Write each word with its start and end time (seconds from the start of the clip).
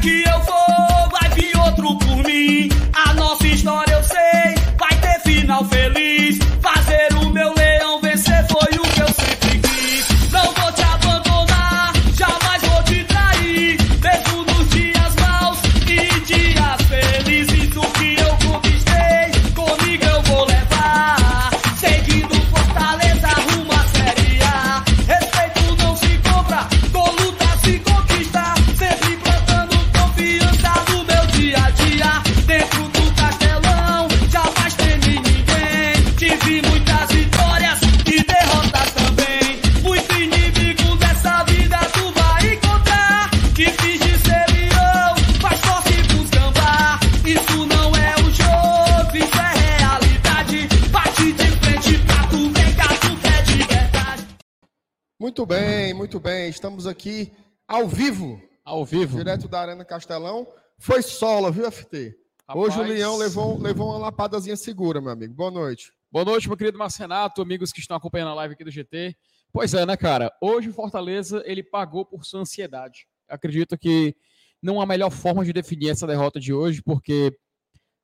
que 0.00 0.22
eu 0.24 0.40
for, 0.42 0.57
aqui 56.88 57.32
ao 57.66 57.86
vivo, 57.88 58.40
Ao 58.64 58.84
vivo. 58.84 59.16
direto 59.18 59.48
da 59.48 59.60
Arena 59.60 59.84
Castelão. 59.84 60.46
Foi 60.78 61.02
sola, 61.02 61.50
viu, 61.50 61.70
FT? 61.70 62.16
Hoje 62.54 62.76
o 62.78 62.80
Rapaz. 62.82 62.88
Leão 62.88 63.16
levou, 63.16 63.58
levou 63.58 63.88
uma 63.90 63.98
lapadazinha 63.98 64.56
segura, 64.56 65.00
meu 65.00 65.10
amigo. 65.10 65.34
Boa 65.34 65.50
noite. 65.50 65.92
Boa 66.10 66.24
noite, 66.24 66.48
meu 66.48 66.56
querido 66.56 66.78
Marcenato, 66.78 67.42
amigos 67.42 67.70
que 67.72 67.80
estão 67.80 67.96
acompanhando 67.96 68.30
a 68.30 68.34
live 68.34 68.54
aqui 68.54 68.64
do 68.64 68.70
GT. 68.70 69.14
Pois 69.52 69.74
é, 69.74 69.84
né, 69.84 69.96
cara? 69.96 70.32
Hoje 70.40 70.70
o 70.70 70.72
Fortaleza, 70.72 71.42
ele 71.44 71.62
pagou 71.62 72.06
por 72.06 72.24
sua 72.24 72.40
ansiedade. 72.40 73.06
Acredito 73.28 73.76
que 73.76 74.16
não 74.62 74.80
há 74.80 74.86
melhor 74.86 75.10
forma 75.10 75.44
de 75.44 75.52
definir 75.52 75.90
essa 75.90 76.06
derrota 76.06 76.40
de 76.40 76.52
hoje, 76.54 76.82
porque 76.82 77.36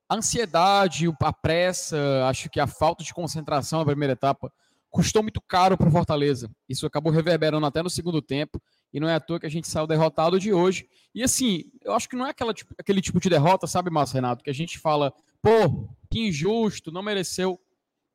a 0.07 0.15
ansiedade, 0.15 1.07
a 1.19 1.33
pressa, 1.33 1.97
acho 2.29 2.47
que 2.49 2.59
a 2.59 2.67
falta 2.67 3.03
de 3.03 3.13
concentração 3.13 3.79
na 3.79 3.85
primeira 3.85 4.13
etapa 4.13 4.51
custou 4.91 5.23
muito 5.23 5.41
caro 5.41 5.75
para 5.75 5.89
o 5.89 5.91
Fortaleza. 5.91 6.49
Isso 6.69 6.85
acabou 6.85 7.11
reverberando 7.11 7.65
até 7.65 7.81
no 7.81 7.89
segundo 7.89 8.21
tempo, 8.21 8.61
e 8.95 8.99
não 9.01 9.09
é 9.09 9.15
à 9.15 9.19
toa 9.19 9.37
que 9.41 9.45
a 9.45 9.49
gente 9.49 9.67
saiu 9.67 9.85
derrotado 9.85 10.39
de 10.39 10.53
hoje. 10.53 10.87
E 11.13 11.21
assim, 11.21 11.65
eu 11.83 11.91
acho 11.91 12.07
que 12.07 12.15
não 12.15 12.25
é 12.25 12.29
aquela, 12.29 12.53
tipo- 12.53 12.73
aquele 12.77 13.01
tipo 13.01 13.19
de 13.19 13.29
derrota, 13.29 13.67
sabe, 13.67 13.89
Márcio 13.89 14.15
Renato, 14.15 14.41
que 14.41 14.49
a 14.49 14.53
gente 14.53 14.79
fala, 14.79 15.13
pô, 15.41 15.89
que 16.09 16.21
injusto, 16.29 16.93
não 16.93 17.03
mereceu. 17.03 17.59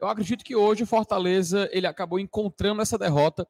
Eu 0.00 0.08
acredito 0.08 0.42
que 0.42 0.56
hoje 0.56 0.82
o 0.82 0.86
Fortaleza 0.86 1.68
ele 1.70 1.86
acabou 1.86 2.18
encontrando 2.18 2.80
essa 2.80 2.96
derrota, 2.96 3.46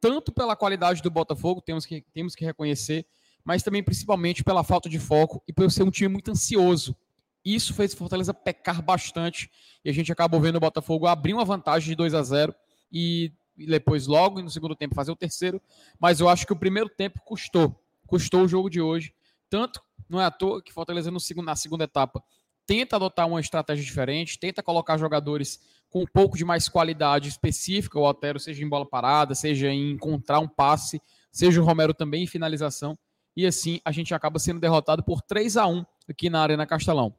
tanto 0.00 0.32
pela 0.32 0.56
qualidade 0.56 1.00
do 1.00 1.08
Botafogo, 1.08 1.60
temos 1.60 1.86
que, 1.86 2.04
temos 2.12 2.34
que 2.34 2.44
reconhecer, 2.44 3.06
mas 3.44 3.62
também 3.62 3.80
principalmente 3.84 4.42
pela 4.42 4.64
falta 4.64 4.88
de 4.88 4.98
foco 4.98 5.40
e 5.46 5.52
por 5.52 5.70
ser 5.70 5.84
um 5.84 5.90
time 5.90 6.08
muito 6.08 6.32
ansioso. 6.32 6.96
Isso 7.44 7.74
fez 7.74 7.92
o 7.92 7.96
Fortaleza 7.96 8.34
pecar 8.34 8.82
bastante 8.82 9.48
e 9.84 9.90
a 9.90 9.92
gente 9.92 10.10
acabou 10.10 10.40
vendo 10.40 10.56
o 10.56 10.60
Botafogo 10.60 11.06
abrir 11.06 11.32
uma 11.32 11.44
vantagem 11.44 11.90
de 11.90 11.94
2 11.94 12.12
a 12.12 12.24
0 12.24 12.52
e 12.92 13.32
depois 13.66 14.06
logo 14.06 14.40
no 14.40 14.50
segundo 14.50 14.74
tempo 14.74 14.94
fazer 14.94 15.12
o 15.12 15.16
terceiro, 15.16 15.60
mas 15.98 16.20
eu 16.20 16.28
acho 16.28 16.46
que 16.46 16.52
o 16.52 16.56
primeiro 16.56 16.88
tempo 16.88 17.20
custou, 17.24 17.80
custou 18.06 18.42
o 18.42 18.48
jogo 18.48 18.68
de 18.68 18.80
hoje, 18.80 19.14
tanto 19.48 19.82
não 20.08 20.20
é 20.20 20.24
à 20.24 20.30
toa 20.30 20.62
que 20.62 20.72
Fortaleza 20.72 21.10
no 21.10 21.20
segundo, 21.20 21.46
na 21.46 21.56
segunda 21.56 21.84
etapa 21.84 22.22
tenta 22.66 22.96
adotar 22.96 23.26
uma 23.26 23.40
estratégia 23.40 23.84
diferente, 23.84 24.38
tenta 24.38 24.62
colocar 24.62 24.96
jogadores 24.96 25.60
com 25.90 26.02
um 26.02 26.06
pouco 26.06 26.36
de 26.36 26.44
mais 26.44 26.68
qualidade 26.68 27.28
específica, 27.28 27.98
o 27.98 28.08
Otero, 28.08 28.40
seja 28.40 28.64
em 28.64 28.68
bola 28.68 28.86
parada, 28.86 29.34
seja 29.34 29.68
em 29.68 29.92
encontrar 29.92 30.38
um 30.38 30.48
passe, 30.48 31.00
seja 31.30 31.60
o 31.60 31.64
Romero 31.64 31.92
também 31.92 32.22
em 32.22 32.26
finalização, 32.26 32.98
e 33.36 33.46
assim 33.46 33.80
a 33.84 33.92
gente 33.92 34.14
acaba 34.14 34.38
sendo 34.38 34.60
derrotado 34.60 35.02
por 35.02 35.20
3 35.20 35.56
a 35.56 35.66
1 35.66 35.84
aqui 36.08 36.30
na 36.30 36.40
Arena 36.42 36.66
Castelão. 36.66 37.14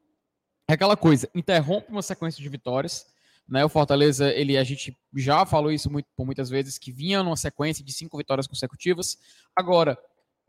É 0.68 0.74
aquela 0.74 0.96
coisa, 0.96 1.30
interrompe 1.36 1.92
uma 1.92 2.02
sequência 2.02 2.42
de 2.42 2.50
vitórias, 2.50 3.13
né? 3.48 3.64
O 3.64 3.70
Fortaleza, 3.70 4.32
ele 4.32 4.58
a 4.58 4.64
gente 4.64 4.98
já 5.16 5.46
falou 5.46 5.72
isso 5.72 5.92
muito, 5.92 6.08
por 6.16 6.26
muitas 6.26 6.50
vezes, 6.50 6.78
que 6.78 6.92
vinha 6.92 7.22
numa 7.24 7.36
sequência 7.36 7.84
de 7.84 7.92
cinco 7.92 8.18
vitórias 8.18 8.48
consecutivas. 8.48 9.18
Agora, 9.56 9.98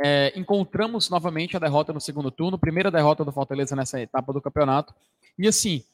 é, 0.02 0.32
encontramos 0.36 1.08
novamente 1.08 1.56
a 1.56 1.60
derrota 1.60 1.92
no 1.92 2.00
segundo 2.00 2.30
turno, 2.30 2.58
primeira 2.58 2.90
derrota 2.90 3.24
do 3.24 3.32
Fortaleza 3.32 3.76
nessa 3.76 4.00
etapa 4.00 4.32
do 4.32 4.40
campeonato. 4.40 4.94
E 5.38 5.46
assim, 5.46 5.84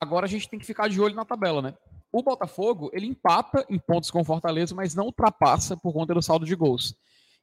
agora 0.00 0.26
a 0.26 0.28
gente 0.28 0.48
tem 0.48 0.58
que 0.58 0.66
ficar 0.66 0.88
de 0.88 1.00
olho 1.00 1.14
na 1.14 1.24
tabela, 1.24 1.62
né? 1.62 1.74
O 2.10 2.22
Botafogo, 2.22 2.90
ele 2.92 3.06
empata 3.06 3.64
em 3.70 3.78
pontos 3.78 4.10
com 4.10 4.20
o 4.20 4.24
Fortaleza, 4.24 4.74
mas 4.74 4.94
não 4.94 5.06
ultrapassa 5.06 5.76
por 5.76 5.92
conta 5.92 6.12
do 6.12 6.20
saldo 6.20 6.44
de 6.44 6.54
gols. 6.54 6.94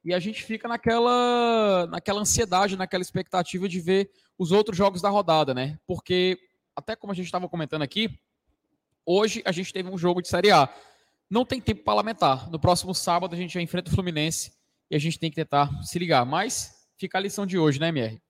E 0.04 0.14
a 0.14 0.18
gente 0.18 0.42
fica 0.44 0.68
naquela, 0.68 1.86
naquela 1.86 2.20
ansiedade, 2.20 2.76
naquela 2.76 3.02
expectativa 3.02 3.68
de 3.68 3.80
ver 3.80 4.10
os 4.38 4.52
outros 4.52 4.76
jogos 4.76 5.02
da 5.02 5.10
rodada, 5.10 5.52
né? 5.52 5.78
Porque, 5.86 6.38
até 6.74 6.94
como 6.96 7.12
a 7.12 7.16
gente 7.16 7.26
estava 7.26 7.48
comentando 7.48 7.82
aqui, 7.82 8.18
hoje 9.10 9.42
a 9.44 9.52
gente 9.52 9.72
teve 9.72 9.88
um 9.88 9.98
jogo 9.98 10.22
de 10.22 10.28
Série 10.28 10.50
A. 10.50 10.68
Não 11.28 11.44
tem 11.44 11.60
tempo 11.60 11.82
parlamentar. 11.82 12.50
No 12.50 12.58
próximo 12.58 12.94
sábado 12.94 13.34
a 13.34 13.38
gente 13.38 13.54
já 13.54 13.60
enfrenta 13.60 13.90
o 13.90 13.94
Fluminense 13.94 14.52
e 14.90 14.96
a 14.96 14.98
gente 14.98 15.18
tem 15.18 15.30
que 15.30 15.36
tentar 15.36 15.70
se 15.82 15.98
ligar. 15.98 16.24
Mas 16.24 16.72
fica 16.98 17.18
a 17.18 17.20
lição 17.20 17.46
de 17.46 17.58
hoje, 17.58 17.80
né, 17.80 17.88
MR? 17.88 18.20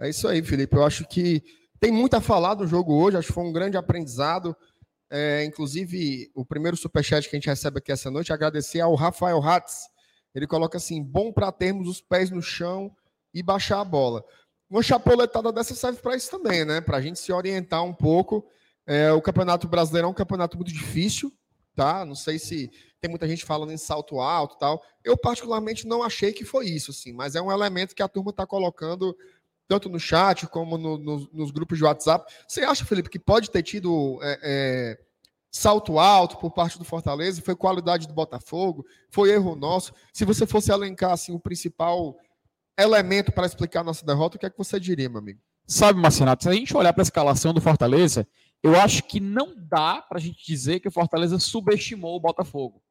É 0.00 0.08
isso 0.08 0.28
aí, 0.28 0.42
Felipe. 0.42 0.76
Eu 0.76 0.84
acho 0.84 1.06
que 1.06 1.42
tem 1.80 1.90
muito 1.90 2.14
a 2.14 2.20
falar 2.20 2.54
do 2.54 2.66
jogo 2.66 2.94
hoje. 2.94 3.16
Acho 3.16 3.28
que 3.28 3.34
foi 3.34 3.44
um 3.44 3.52
grande 3.52 3.76
aprendizado. 3.76 4.56
É, 5.10 5.44
inclusive, 5.44 6.30
o 6.34 6.44
primeiro 6.44 6.76
superchat 6.76 7.28
que 7.28 7.34
a 7.34 7.38
gente 7.38 7.48
recebe 7.48 7.78
aqui 7.78 7.90
essa 7.90 8.10
noite, 8.10 8.32
agradecer 8.32 8.80
ao 8.80 8.94
Rafael 8.94 9.42
Hatz. 9.42 9.86
Ele 10.34 10.46
coloca 10.46 10.76
assim: 10.76 11.02
bom 11.02 11.32
para 11.32 11.50
termos 11.50 11.88
os 11.88 12.00
pés 12.00 12.30
no 12.30 12.42
chão 12.42 12.94
e 13.32 13.42
baixar 13.42 13.80
a 13.80 13.84
bola. 13.84 14.24
Uma 14.68 14.82
chapoletada 14.82 15.50
dessa 15.50 15.74
serve 15.74 16.00
para 16.00 16.14
isso 16.14 16.30
também, 16.30 16.64
né? 16.64 16.80
Para 16.80 16.98
a 16.98 17.00
gente 17.00 17.18
se 17.18 17.32
orientar 17.32 17.82
um 17.82 17.94
pouco. 17.94 18.46
É, 18.88 19.12
o 19.12 19.20
Campeonato 19.20 19.68
Brasileiro 19.68 20.06
é 20.08 20.10
um 20.10 20.14
campeonato 20.14 20.56
muito 20.56 20.72
difícil, 20.72 21.30
tá? 21.76 22.06
Não 22.06 22.14
sei 22.14 22.38
se 22.38 22.70
tem 23.00 23.10
muita 23.10 23.28
gente 23.28 23.44
falando 23.44 23.70
em 23.70 23.76
salto 23.76 24.18
alto 24.18 24.56
e 24.56 24.58
tal. 24.58 24.82
Eu, 25.04 25.14
particularmente, 25.14 25.86
não 25.86 26.02
achei 26.02 26.32
que 26.32 26.42
foi 26.42 26.66
isso, 26.66 26.90
assim, 26.90 27.12
mas 27.12 27.34
é 27.34 27.42
um 27.42 27.52
elemento 27.52 27.94
que 27.94 28.02
a 28.02 28.08
turma 28.08 28.30
está 28.30 28.46
colocando 28.46 29.14
tanto 29.68 29.90
no 29.90 30.00
chat 30.00 30.46
como 30.46 30.78
no- 30.78 30.96
no- 30.96 31.28
nos 31.30 31.50
grupos 31.50 31.76
de 31.76 31.84
WhatsApp. 31.84 32.32
Você 32.48 32.62
acha, 32.62 32.86
Felipe, 32.86 33.10
que 33.10 33.18
pode 33.18 33.50
ter 33.50 33.62
tido 33.62 34.18
é, 34.22 34.38
é, 34.42 34.98
salto 35.50 35.98
alto 35.98 36.38
por 36.38 36.50
parte 36.50 36.78
do 36.78 36.84
Fortaleza? 36.86 37.42
Foi 37.42 37.54
qualidade 37.54 38.08
do 38.08 38.14
Botafogo? 38.14 38.86
Foi 39.10 39.30
erro 39.30 39.54
nosso? 39.54 39.92
Se 40.14 40.24
você 40.24 40.46
fosse 40.46 40.72
elencar 40.72 41.12
assim, 41.12 41.32
o 41.34 41.38
principal 41.38 42.16
elemento 42.78 43.30
para 43.30 43.44
explicar 43.46 43.80
a 43.80 43.84
nossa 43.84 44.06
derrota, 44.06 44.36
o 44.36 44.40
que 44.40 44.46
é 44.46 44.50
que 44.50 44.56
você 44.56 44.80
diria, 44.80 45.08
meu 45.10 45.18
amigo? 45.18 45.40
Sabe, 45.66 46.00
Marcenato, 46.00 46.44
se 46.44 46.48
a 46.48 46.52
gente 46.54 46.74
olhar 46.74 46.94
para 46.94 47.02
a 47.02 47.04
escalação 47.04 47.52
do 47.52 47.60
Fortaleza, 47.60 48.26
eu 48.62 48.74
acho 48.80 49.02
que 49.04 49.20
não 49.20 49.54
dá 49.56 50.02
para 50.02 50.18
a 50.18 50.20
gente 50.20 50.44
dizer 50.44 50.80
que 50.80 50.88
o 50.88 50.92
Fortaleza 50.92 51.38
subestimou 51.38 52.16
o 52.16 52.20
Botafogo. 52.20 52.82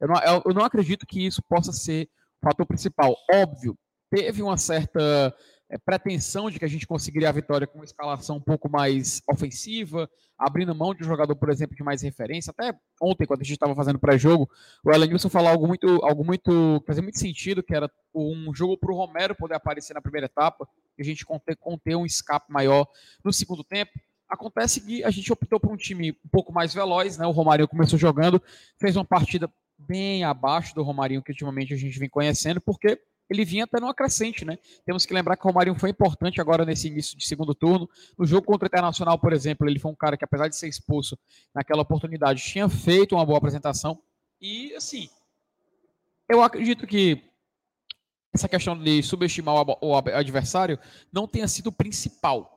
Eu 0.00 0.08
não, 0.08 0.42
eu- 0.44 0.54
não 0.54 0.64
acredito 0.64 1.06
que 1.06 1.24
isso 1.24 1.42
possa 1.48 1.72
ser 1.72 2.08
o 2.42 2.48
fator 2.48 2.66
principal. 2.66 3.16
Óbvio, 3.32 3.76
teve 4.10 4.42
uma 4.42 4.56
certa 4.56 5.34
é, 5.68 5.76
pretensão 5.78 6.48
de 6.48 6.60
que 6.60 6.64
a 6.64 6.68
gente 6.68 6.86
conseguiria 6.86 7.28
a 7.28 7.32
vitória 7.32 7.66
com 7.66 7.78
uma 7.78 7.84
escalação 7.84 8.36
um 8.36 8.40
pouco 8.40 8.70
mais 8.70 9.20
ofensiva, 9.28 10.08
abrindo 10.38 10.72
mão 10.74 10.94
de 10.94 11.02
um 11.02 11.06
jogador, 11.08 11.34
por 11.34 11.50
exemplo, 11.50 11.74
de 11.74 11.82
mais 11.82 12.02
referência. 12.02 12.52
Até 12.56 12.72
ontem, 13.02 13.26
quando 13.26 13.40
a 13.40 13.44
gente 13.44 13.54
estava 13.54 13.74
fazendo 13.74 13.98
pré-jogo, 13.98 14.48
o 14.84 14.92
Elenilson 14.92 15.28
falou 15.28 15.50
algo 15.50 15.66
muito, 15.66 15.88
algo 16.04 16.24
muito, 16.24 16.80
fazia 16.86 17.02
muito 17.02 17.18
sentido, 17.18 17.64
que 17.64 17.74
era 17.74 17.90
um 18.14 18.54
jogo 18.54 18.78
para 18.78 18.92
o 18.92 18.96
Romero 18.96 19.34
poder 19.34 19.54
aparecer 19.56 19.92
na 19.94 20.00
primeira 20.00 20.26
etapa, 20.26 20.68
e 20.96 21.02
a 21.02 21.04
gente 21.04 21.24
conter, 21.24 21.56
conter 21.56 21.96
um 21.96 22.06
escape 22.06 22.52
maior 22.52 22.86
no 23.24 23.32
segundo 23.32 23.64
tempo. 23.64 23.90
Acontece 24.28 24.80
que 24.80 25.04
a 25.04 25.10
gente 25.10 25.32
optou 25.32 25.60
por 25.60 25.70
um 25.70 25.76
time 25.76 26.12
um 26.24 26.28
pouco 26.28 26.52
mais 26.52 26.74
veloz, 26.74 27.16
né? 27.16 27.26
O 27.26 27.30
Romarinho 27.30 27.68
começou 27.68 27.98
jogando, 27.98 28.42
fez 28.78 28.96
uma 28.96 29.04
partida 29.04 29.50
bem 29.78 30.24
abaixo 30.24 30.74
do 30.74 30.82
Romarinho 30.82 31.22
que 31.22 31.30
ultimamente 31.32 31.74
a 31.74 31.76
gente 31.76 31.98
vem 31.98 32.08
conhecendo, 32.08 32.60
porque 32.60 33.00
ele 33.28 33.44
vinha 33.44 33.64
até 33.64 33.80
numa 33.80 33.94
crescente, 33.94 34.44
né? 34.44 34.58
Temos 34.84 35.04
que 35.04 35.12
lembrar 35.12 35.36
que 35.36 35.44
o 35.44 35.48
Romarinho 35.48 35.78
foi 35.78 35.90
importante 35.90 36.40
agora 36.40 36.64
nesse 36.64 36.88
início 36.88 37.16
de 37.16 37.26
segundo 37.26 37.54
turno. 37.54 37.88
No 38.16 38.24
jogo 38.24 38.46
contra 38.46 38.66
o 38.66 38.68
Internacional, 38.68 39.18
por 39.18 39.32
exemplo, 39.32 39.68
ele 39.68 39.78
foi 39.78 39.90
um 39.90 39.96
cara 39.96 40.16
que, 40.16 40.24
apesar 40.24 40.48
de 40.48 40.56
ser 40.56 40.68
expulso 40.68 41.18
naquela 41.54 41.82
oportunidade, 41.82 42.42
tinha 42.42 42.68
feito 42.68 43.14
uma 43.14 43.26
boa 43.26 43.38
apresentação. 43.38 44.00
E, 44.40 44.72
assim, 44.74 45.08
eu 46.28 46.42
acredito 46.42 46.86
que 46.86 47.22
essa 48.32 48.48
questão 48.48 48.78
de 48.78 49.02
subestimar 49.02 49.64
o 49.80 49.96
adversário 49.96 50.78
não 51.12 51.26
tenha 51.26 51.48
sido 51.48 51.68
o 51.68 51.72
principal. 51.72 52.55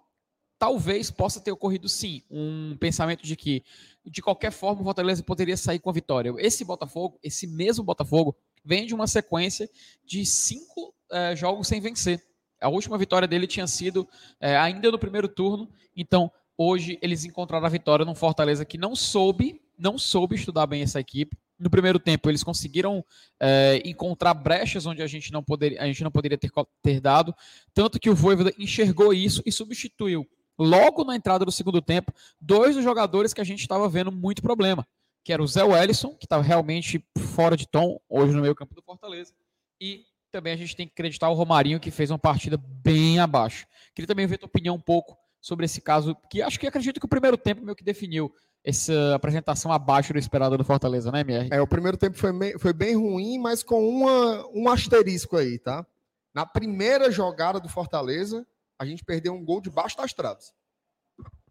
Talvez 0.60 1.10
possa 1.10 1.40
ter 1.40 1.52
ocorrido 1.52 1.90
sim 1.90 2.22
um 2.30 2.76
pensamento 2.78 3.24
de 3.24 3.36
que, 3.36 3.64
de 4.06 4.22
qualquer 4.22 4.52
forma, 4.52 4.82
o 4.82 4.84
Fortaleza 4.84 5.24
poderia 5.24 5.58
sair 5.58 5.80
com 5.80 5.90
a 5.90 5.94
vitória. 5.94 6.34
Esse 6.38 6.66
Botafogo, 6.66 7.18
esse 7.24 7.48
mesmo 7.48 7.84
Botafogo, 7.84 8.36
vem 8.64 8.86
de 8.86 8.94
uma 8.94 9.08
sequência 9.08 9.70
de 10.06 10.26
cinco 10.26 10.94
eh, 11.12 11.36
jogos 11.36 11.68
sem 11.68 11.80
vencer. 11.80 12.22
A 12.62 12.68
última 12.68 12.98
vitória 12.98 13.28
dele 13.28 13.48
tinha 13.48 13.66
sido 13.68 14.08
é, 14.40 14.58
ainda 14.58 14.92
no 14.92 15.00
primeiro 15.00 15.28
turno. 15.28 15.70
Então, 15.96 16.32
hoje 16.58 17.00
eles 17.02 17.24
encontraram 17.24 17.66
a 17.66 17.70
vitória 17.70 18.06
num 18.06 18.16
Fortaleza 18.16 18.66
que 18.66 18.78
não 18.78 18.96
soube, 18.96 19.62
não 19.78 19.98
soube 19.98 20.36
estudar 20.36 20.68
bem 20.68 20.82
essa 20.82 21.00
equipe. 21.00 21.38
No 21.58 21.70
primeiro 21.70 22.00
tempo, 22.00 22.30
eles 22.30 22.44
conseguiram 22.44 23.04
é, 23.40 23.82
encontrar 23.86 24.34
brechas 24.34 24.86
onde 24.86 25.02
a 25.02 25.08
gente 25.08 25.32
não 25.32 25.44
poderia, 25.44 25.82
a 25.82 25.86
gente 25.86 26.04
não 26.04 26.12
poderia 26.12 26.38
ter, 26.38 26.52
ter 26.82 27.02
dado. 27.02 27.34
Tanto 27.74 28.00
que 28.00 28.10
o 28.10 28.16
Voivoda 28.16 28.54
enxergou 28.58 29.14
isso 29.14 29.42
e 29.46 29.52
substituiu, 29.52 30.28
logo 30.60 31.06
na 31.06 31.16
entrada 31.16 31.46
do 31.46 31.52
segundo 31.52 31.82
tempo, 31.82 32.14
dois 32.40 32.76
dos 32.76 32.84
jogadores 32.84 33.34
que 33.34 33.42
a 33.42 33.46
gente 33.46 33.62
estava 33.62 33.88
vendo 33.88 34.12
muito 34.12 34.42
problema. 34.42 34.86
Que 35.24 35.34
era 35.34 35.42
o 35.42 35.48
Zé 35.48 35.64
Wellison, 35.64 36.16
que 36.16 36.26
estava 36.26 36.44
realmente 36.44 37.04
fora 37.36 37.56
de 37.56 37.68
tom 37.68 38.00
hoje 38.10 38.34
no 38.34 38.42
meio 38.42 38.56
campo 38.56 38.76
do 38.76 38.82
Fortaleza, 38.82 39.34
e 39.80 40.04
também 40.32 40.54
a 40.54 40.58
gente 40.58 40.76
tem 40.76 40.86
que 40.86 40.94
acreditar 40.94 41.30
o 41.30 41.34
Romarinho, 41.34 41.80
que 41.80 41.92
fez 41.92 42.12
uma 42.12 42.20
partida 42.20 42.58
bem 42.58 43.20
abaixo. 43.20 43.66
Queria 43.96 44.08
também 44.08 44.28
ver 44.28 44.38
tua 44.38 44.48
opinião 44.48 44.76
um 44.76 44.82
pouco 44.82 45.18
sobre 45.42 45.66
esse 45.66 45.82
caso, 45.82 46.16
que 46.30 46.42
acho 46.42 46.60
que 46.60 46.68
acredito 46.68 47.00
que 47.00 47.06
o 47.06 47.10
primeiro 47.10 47.38
tempo 47.38 47.64
meio 47.64 47.76
que 47.76 47.84
definiu 47.84 48.32
essa 48.64 49.16
apresentação 49.16 49.72
abaixo 49.72 50.12
do 50.12 50.20
esperado 50.20 50.58
do 50.58 50.66
Fortaleza, 50.66 51.12
né, 51.12 51.22
MR? 51.22 51.50
É, 51.52 51.62
o 51.62 51.68
primeiro 51.68 51.98
tempo 51.98 52.18
foi, 52.18 52.32
meio, 52.32 52.60
foi 52.60 52.74
bem 52.74 52.96
ruim, 52.96 53.40
mas 53.40 53.64
com 53.64 53.88
uma, 53.88 54.46
um 54.54 54.70
asterisco 54.70 55.38
aí, 55.38 55.58
tá? 55.58 55.86
Na 56.34 56.46
primeira 56.46 57.10
jogada 57.10 57.60
do 57.60 57.70
Fortaleza, 57.70 58.46
a 58.80 58.86
gente 58.86 59.04
perdeu 59.04 59.34
um 59.34 59.44
gol 59.44 59.62
debaixo 59.62 59.98
das 59.98 60.14
traves. 60.14 60.54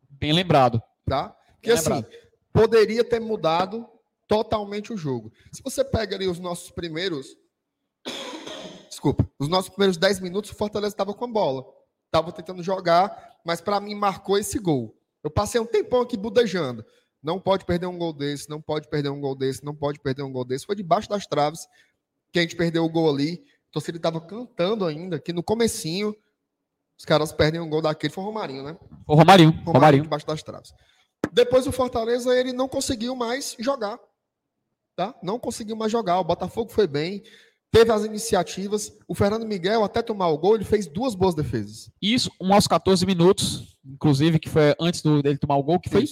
Bem 0.08 0.32
lembrado. 0.32 0.82
Tá? 1.06 1.28
Porque 1.52 1.70
assim, 1.70 1.90
lembrado. 1.90 2.12
poderia 2.52 3.04
ter 3.04 3.20
mudado 3.20 3.86
totalmente 4.26 4.92
o 4.92 4.96
jogo. 4.96 5.32
Se 5.52 5.62
você 5.62 5.84
pega 5.84 6.16
ali 6.16 6.26
os 6.26 6.38
nossos 6.38 6.70
primeiros 6.70 7.36
desculpa, 8.88 9.30
nos 9.38 9.48
nossos 9.48 9.68
primeiros 9.68 9.96
10 9.96 10.20
minutos 10.20 10.50
o 10.50 10.54
Fortaleza 10.54 10.92
estava 10.92 11.14
com 11.14 11.24
a 11.24 11.28
bola. 11.28 11.64
Estava 12.06 12.32
tentando 12.32 12.62
jogar, 12.62 13.36
mas 13.44 13.60
para 13.60 13.78
mim 13.80 13.94
marcou 13.94 14.36
esse 14.36 14.58
gol. 14.58 14.98
Eu 15.22 15.30
passei 15.30 15.60
um 15.60 15.66
tempão 15.66 16.00
aqui 16.00 16.16
budejando. 16.16 16.84
Não 17.22 17.38
pode 17.38 17.64
perder 17.64 17.86
um 17.86 17.98
gol 17.98 18.12
desse, 18.12 18.48
não 18.48 18.60
pode 18.60 18.88
perder 18.88 19.10
um 19.10 19.20
gol 19.20 19.34
desse, 19.34 19.64
não 19.64 19.74
pode 19.74 20.00
perder 20.00 20.22
um 20.22 20.32
gol 20.32 20.44
desse. 20.44 20.66
Foi 20.66 20.74
debaixo 20.74 21.08
das 21.08 21.26
traves 21.26 21.66
que 22.32 22.38
a 22.38 22.42
gente 22.42 22.56
perdeu 22.56 22.84
o 22.84 22.88
gol 22.88 23.10
ali. 23.10 23.44
A 23.68 23.72
torcida 23.72 23.98
estava 23.98 24.20
cantando 24.20 24.84
ainda, 24.86 25.20
que 25.20 25.32
no 25.32 25.42
comecinho 25.42 26.16
os 26.98 27.04
caras 27.04 27.32
perdem 27.32 27.60
um 27.60 27.68
gol 27.68 27.82
daquele. 27.82 28.12
Foi 28.12 28.24
o 28.24 28.26
Romarinho, 28.26 28.64
né? 28.64 28.76
O 29.06 29.14
Romarinho. 29.14 29.50
Romarinho, 29.50 29.72
Romarinho. 29.72 30.02
debaixo 30.02 30.26
das 30.26 30.42
traves. 30.42 30.72
Depois 31.32 31.66
o 31.66 31.72
Fortaleza, 31.72 32.34
ele 32.38 32.52
não 32.52 32.68
conseguiu 32.68 33.14
mais 33.14 33.56
jogar. 33.58 33.98
Tá? 34.96 35.14
Não 35.22 35.38
conseguiu 35.38 35.76
mais 35.76 35.92
jogar. 35.92 36.18
O 36.18 36.24
Botafogo 36.24 36.70
foi 36.70 36.86
bem 36.86 37.22
teve 37.70 37.92
as 37.92 38.04
iniciativas. 38.04 38.92
O 39.06 39.14
Fernando 39.14 39.46
Miguel, 39.46 39.84
até 39.84 40.02
tomar 40.02 40.28
o 40.28 40.38
gol, 40.38 40.54
ele 40.54 40.64
fez 40.64 40.86
duas 40.86 41.14
boas 41.14 41.34
defesas. 41.34 41.90
Isso, 42.00 42.30
um 42.40 42.52
aos 42.52 42.66
14 42.66 43.04
minutos, 43.06 43.76
inclusive, 43.84 44.38
que 44.38 44.48
foi 44.48 44.74
antes 44.80 45.02
do, 45.02 45.22
dele 45.22 45.38
tomar 45.38 45.56
o 45.56 45.62
gol, 45.62 45.80
que 45.80 45.90
foi. 45.90 46.04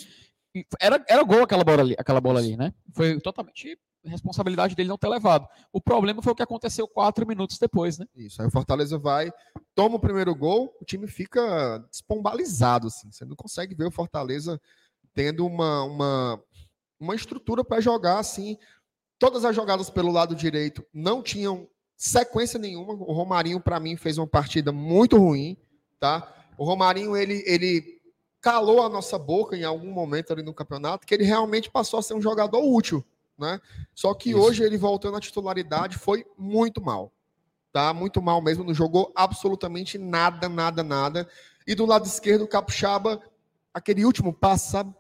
Era, 0.81 1.05
era 1.09 1.23
gol 1.23 1.43
aquela 1.43 1.65
bola 1.65 1.83
ali, 1.83 1.95
aquela 1.99 2.21
bola 2.21 2.41
ali, 2.41 2.57
né? 2.57 2.73
Foi 2.95 3.21
totalmente 3.21 3.79
responsabilidade 4.11 4.75
dele 4.75 4.89
não 4.89 4.99
ter 4.99 5.09
levado. 5.09 5.47
O 5.73 5.81
problema 5.81 6.23
foi 6.23 6.33
o 6.33 6.37
que 6.37 6.43
aconteceu 6.43 6.87
quatro 6.87 7.27
minutos 7.27 7.59
depois, 7.59 7.99
né? 7.99 8.07
Isso. 8.15 8.41
Aí 8.41 8.49
o 8.49 8.51
Fortaleza 8.51 8.99
vai, 8.99 9.31
toma 9.75 9.97
o 9.97 10.01
primeiro 10.01 10.35
gol, 10.35 10.75
o 10.81 10.85
time 10.85 11.07
fica 11.07 11.79
despombalizado, 11.91 12.87
assim. 12.87 13.11
Você 13.11 13.25
não 13.25 13.37
consegue 13.37 13.75
ver 13.75 13.87
o 13.87 13.91
Fortaleza 13.91 14.61
tendo 15.15 15.47
uma, 15.47 15.85
uma, 15.85 16.43
uma 17.01 17.15
estrutura 17.15 17.65
para 17.65 17.81
jogar 17.81 18.19
assim 18.19 18.59
Todas 19.19 19.45
as 19.45 19.57
jogadas 19.57 19.89
pelo 19.89 20.13
lado 20.13 20.35
direito 20.35 20.85
não 20.93 21.23
tinham 21.23 21.67
sequência 21.97 22.59
nenhuma. 22.59 22.93
O 22.93 23.13
Romarinho, 23.13 23.61
para 23.61 23.81
mim, 23.81 23.97
fez 23.97 24.19
uma 24.19 24.27
partida 24.27 24.71
muito 24.73 25.17
ruim. 25.17 25.57
Tá? 25.99 26.35
O 26.59 26.65
Romarinho, 26.65 27.17
ele, 27.17 27.43
ele 27.47 27.99
calou 28.43 28.83
a 28.83 28.89
nossa 28.89 29.19
boca 29.19 29.57
em 29.57 29.65
algum 29.65 29.91
momento 29.91 30.33
ali 30.33 30.43
no 30.43 30.53
campeonato, 30.53 31.07
que 31.07 31.15
ele 31.15 31.25
realmente 31.25 31.71
passou 31.71 31.99
a 31.99 32.03
ser 32.03 32.13
um 32.13 32.21
jogador 32.21 32.61
útil. 32.61 33.03
Né? 33.39 33.61
Só 33.95 34.15
que 34.15 34.31
Isso. 34.31 34.39
hoje 34.39 34.63
ele 34.63 34.79
voltando 34.79 35.17
à 35.17 35.21
titularidade 35.21 35.99
foi 35.99 36.25
muito 36.39 36.81
mal. 36.81 37.13
Tá? 37.73 37.93
Muito 37.93 38.23
mal 38.23 38.41
mesmo, 38.41 38.65
não 38.65 38.73
jogou 38.73 39.13
absolutamente 39.15 39.99
nada, 39.99 40.49
nada, 40.49 40.83
nada. 40.83 41.29
E 41.67 41.75
do 41.75 41.85
lado 41.85 42.07
esquerdo, 42.07 42.43
o 42.43 42.49
Capixaba, 42.49 43.21
aquele 43.75 44.05
último 44.05 44.33
passo, 44.33 44.71
sabe? 44.71 44.95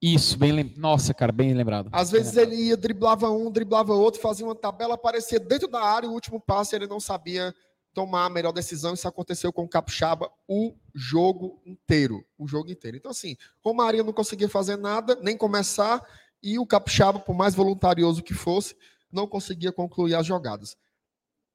Isso, 0.00 0.36
bem 0.38 0.52
lem... 0.52 0.74
Nossa, 0.76 1.14
cara, 1.14 1.32
bem 1.32 1.54
lembrado. 1.54 1.88
Às 1.90 2.10
bem 2.10 2.20
vezes 2.20 2.36
lembrado. 2.36 2.52
ele 2.52 2.62
ia, 2.68 2.76
driblava 2.76 3.30
um, 3.30 3.50
driblava 3.50 3.94
outro, 3.94 4.20
fazia 4.20 4.44
uma 4.44 4.54
tabela, 4.54 4.94
aparecia 4.94 5.40
dentro 5.40 5.66
da 5.66 5.82
área, 5.82 6.08
o 6.08 6.12
último 6.12 6.38
passe 6.38 6.76
ele 6.76 6.86
não 6.86 7.00
sabia 7.00 7.54
tomar 7.94 8.26
a 8.26 8.30
melhor 8.30 8.52
decisão. 8.52 8.92
Isso 8.92 9.08
aconteceu 9.08 9.52
com 9.52 9.62
o 9.62 9.68
Capixaba 9.68 10.30
o 10.46 10.74
jogo 10.94 11.58
inteiro. 11.64 12.22
O 12.36 12.46
jogo 12.46 12.70
inteiro. 12.70 12.98
Então, 12.98 13.10
assim, 13.10 13.36
Romarinho 13.64 14.04
não 14.04 14.12
conseguia 14.12 14.48
fazer 14.48 14.76
nada, 14.76 15.16
nem 15.22 15.36
começar, 15.36 16.06
e 16.44 16.58
o 16.58 16.66
Capixaba, 16.66 17.18
por 17.18 17.34
mais 17.34 17.54
voluntarioso 17.54 18.22
que 18.22 18.34
fosse, 18.34 18.76
não 19.10 19.26
conseguia 19.26 19.72
concluir 19.72 20.14
as 20.14 20.26
jogadas. 20.26 20.76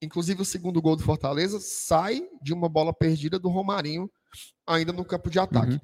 Inclusive, 0.02 0.42
o 0.42 0.46
segundo 0.46 0.82
gol 0.82 0.96
do 0.96 1.04
Fortaleza 1.04 1.60
sai 1.60 2.28
de 2.42 2.54
uma 2.54 2.68
bola 2.68 2.92
perdida 2.92 3.38
do 3.38 3.50
Romarinho, 3.50 4.10
ainda 4.66 4.92
no 4.92 5.06
campo 5.06 5.30
de 5.30 5.38
ataque. 5.38 5.74
Uhum. 5.74 5.80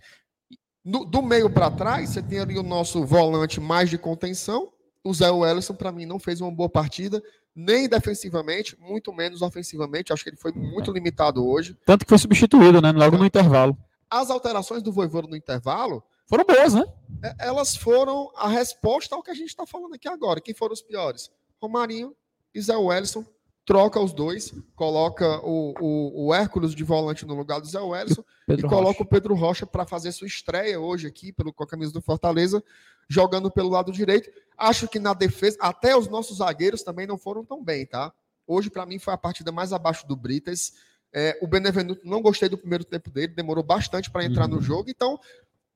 No, 0.83 1.05
do 1.05 1.21
meio 1.21 1.49
para 1.49 1.69
trás, 1.69 2.09
você 2.09 2.21
tem 2.21 2.39
ali 2.39 2.57
o 2.57 2.63
nosso 2.63 3.05
volante 3.05 3.59
mais 3.59 3.89
de 3.89 3.97
contenção. 3.97 4.71
O 5.03 5.13
Zé 5.13 5.29
Wellison, 5.29 5.75
para 5.75 5.91
mim, 5.91 6.05
não 6.05 6.17
fez 6.17 6.41
uma 6.41 6.51
boa 6.51 6.69
partida, 6.69 7.21
nem 7.55 7.87
defensivamente, 7.87 8.75
muito 8.79 9.13
menos 9.13 9.41
ofensivamente. 9.43 10.13
Acho 10.13 10.23
que 10.23 10.29
ele 10.31 10.37
foi 10.37 10.51
muito 10.51 10.91
limitado 10.91 11.45
hoje. 11.45 11.77
Tanto 11.85 12.05
que 12.05 12.09
foi 12.09 12.17
substituído, 12.17 12.81
né? 12.81 12.91
Logo 12.91 13.17
no 13.17 13.25
intervalo. 13.25 13.77
As 14.09 14.31
alterações 14.31 14.81
do 14.81 14.91
Voivoda 14.91 15.27
no 15.27 15.35
intervalo. 15.35 16.03
Foram 16.27 16.43
boas, 16.43 16.73
né? 16.73 16.83
É, 17.23 17.47
elas 17.47 17.75
foram 17.75 18.31
a 18.35 18.47
resposta 18.47 19.15
ao 19.15 19.23
que 19.23 19.31
a 19.31 19.35
gente 19.35 19.49
está 19.49 19.65
falando 19.65 19.95
aqui 19.95 20.07
agora. 20.07 20.41
Quem 20.41 20.53
foram 20.53 20.73
os 20.73 20.81
piores? 20.81 21.31
Romarinho 21.61 22.15
e 22.53 22.61
Zé 22.61 22.75
Wellison 22.75 23.25
troca 23.65 23.99
os 23.99 24.13
dois, 24.13 24.53
coloca 24.75 25.39
o, 25.43 25.73
o, 25.79 26.27
o 26.27 26.33
Hércules 26.33 26.75
de 26.75 26.83
volante 26.83 27.25
no 27.25 27.33
lugar 27.33 27.59
do 27.59 27.67
Zé 27.67 27.79
Wellison 27.79 28.23
e 28.47 28.61
coloca 28.61 28.99
Rocha. 28.99 29.03
o 29.03 29.05
Pedro 29.05 29.33
Rocha 29.33 29.65
para 29.65 29.85
fazer 29.85 30.11
sua 30.11 30.27
estreia 30.27 30.79
hoje 30.79 31.07
aqui 31.07 31.33
pelo, 31.33 31.51
com 31.51 31.63
a 31.63 31.67
camisa 31.67 31.91
do 31.91 32.01
Fortaleza, 32.01 32.63
jogando 33.09 33.49
pelo 33.49 33.69
lado 33.69 33.91
direito. 33.91 34.29
Acho 34.55 34.87
que 34.87 34.99
na 34.99 35.13
defesa, 35.13 35.57
até 35.59 35.97
os 35.97 36.07
nossos 36.07 36.37
zagueiros 36.37 36.83
também 36.83 37.07
não 37.07 37.17
foram 37.17 37.43
tão 37.43 37.63
bem, 37.63 37.85
tá? 37.85 38.13
Hoje, 38.47 38.69
para 38.69 38.85
mim, 38.85 38.99
foi 38.99 39.13
a 39.13 39.17
partida 39.17 39.51
mais 39.51 39.73
abaixo 39.73 40.07
do 40.07 40.15
Britas. 40.15 40.73
É, 41.11 41.37
o 41.41 41.47
Benevenuto, 41.47 42.01
não 42.05 42.21
gostei 42.21 42.47
do 42.47 42.57
primeiro 42.57 42.83
tempo 42.83 43.09
dele, 43.09 43.33
demorou 43.33 43.63
bastante 43.63 44.11
para 44.11 44.25
entrar 44.25 44.47
uhum. 44.47 44.55
no 44.55 44.61
jogo, 44.61 44.89
então 44.89 45.19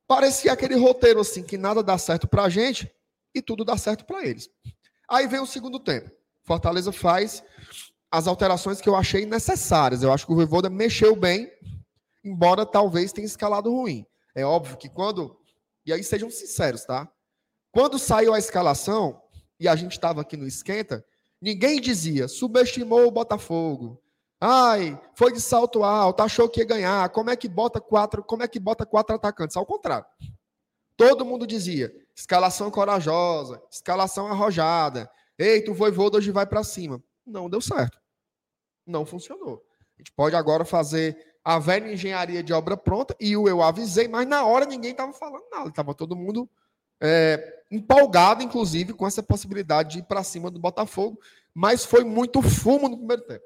parecia 0.09 0.51
aquele 0.51 0.73
roteiro 0.73 1.19
assim, 1.19 1.43
que 1.43 1.55
nada 1.55 1.83
dá 1.83 1.95
certo 1.95 2.27
para 2.27 2.43
a 2.43 2.49
gente 2.49 2.91
e 3.33 3.43
tudo 3.43 3.63
dá 3.63 3.77
certo 3.77 4.03
para 4.05 4.25
eles. 4.25 4.49
Aí 5.07 5.27
vem 5.27 5.39
o 5.39 5.45
segundo 5.45 5.79
tempo. 5.79 6.09
Fortaleza 6.43 6.91
faz 6.91 7.43
as 8.09 8.25
alterações 8.27 8.81
que 8.81 8.89
eu 8.89 8.95
achei 8.95 9.27
necessárias. 9.27 10.01
Eu 10.01 10.11
acho 10.11 10.25
que 10.25 10.31
o 10.31 10.35
Voivoda 10.35 10.67
mexeu 10.67 11.15
bem, 11.15 11.51
embora 12.23 12.65
talvez 12.65 13.13
tenha 13.13 13.27
escalado 13.27 13.71
ruim. 13.71 14.03
É 14.33 14.43
óbvio 14.43 14.77
que 14.77 14.89
quando. 14.89 15.39
E 15.85 15.93
aí 15.93 16.03
sejam 16.03 16.31
sinceros, 16.31 16.85
tá? 16.85 17.07
Quando 17.71 17.99
saiu 17.99 18.33
a 18.33 18.39
escalação, 18.39 19.21
e 19.59 19.67
a 19.67 19.75
gente 19.75 19.91
estava 19.91 20.21
aqui 20.21 20.35
no 20.35 20.47
esquenta, 20.47 21.05
ninguém 21.39 21.79
dizia, 21.79 22.27
subestimou 22.27 23.05
o 23.05 23.11
Botafogo. 23.11 24.01
Ai, 24.39 25.00
foi 25.15 25.34
de 25.34 25.41
salto 25.41 25.84
alto, 25.84 26.22
achou 26.22 26.48
que 26.48 26.62
ia 26.62 26.65
ganhar. 26.65 27.10
Como 27.10 27.29
é 27.29 27.36
que 27.36 27.48
bota 27.48 27.81
quatro, 27.81 28.24
como 28.24 28.43
é 28.43 28.48
que 28.48 28.60
bota 28.60 28.86
quatro 28.86 29.15
atacantes? 29.15 29.58
Ao 29.58 29.65
contrário. 29.65 30.05
Todo 30.96 31.25
mundo 31.25 31.48
dizia, 31.48 31.93
escalação 32.15 32.69
corajosa, 32.69 33.62
escalação 33.72 34.27
arrojada, 34.27 35.10
Eita, 35.39 35.72
o 35.72 35.74
Voivoda 35.74 36.17
hoje 36.17 36.31
vai 36.31 36.46
para 36.46 36.65
cima. 36.65 37.01
Não 37.25 37.50
deu 37.50 37.62
certo. 37.62 37.98
Não 38.86 39.05
funcionou. 39.05 39.63
A 39.96 40.01
gente 40.01 40.12
pode 40.12 40.36
agora 40.36 40.65
fazer 40.65 41.17
a 41.46 41.58
velha 41.58 41.93
engenharia 41.93 42.43
de 42.43 42.51
obra 42.51 42.75
pronta 42.75 43.15
e 43.17 43.38
o 43.38 43.48
eu 43.48 43.63
avisei, 43.63 44.10
mas 44.10 44.27
na 44.27 44.43
hora 44.43 44.65
ninguém 44.65 44.91
estava 44.91 45.13
falando 45.13 45.46
nada. 45.50 45.69
Estava 45.69 45.93
todo 45.93 46.13
mundo 46.13 46.50
é, 47.00 47.63
empolgado, 47.72 48.43
inclusive, 48.43 48.91
com 48.93 49.08
essa 49.08 49.24
possibilidade 49.24 49.93
de 49.93 50.00
ir 50.00 50.03
para 50.03 50.25
cima 50.25 50.51
do 50.51 50.60
Botafogo. 50.60 51.17
Mas 51.53 51.86
foi 51.86 52.03
muito 52.03 52.41
fumo 52.41 52.89
no 52.89 52.98
primeiro 52.98 53.22
tempo. 53.24 53.46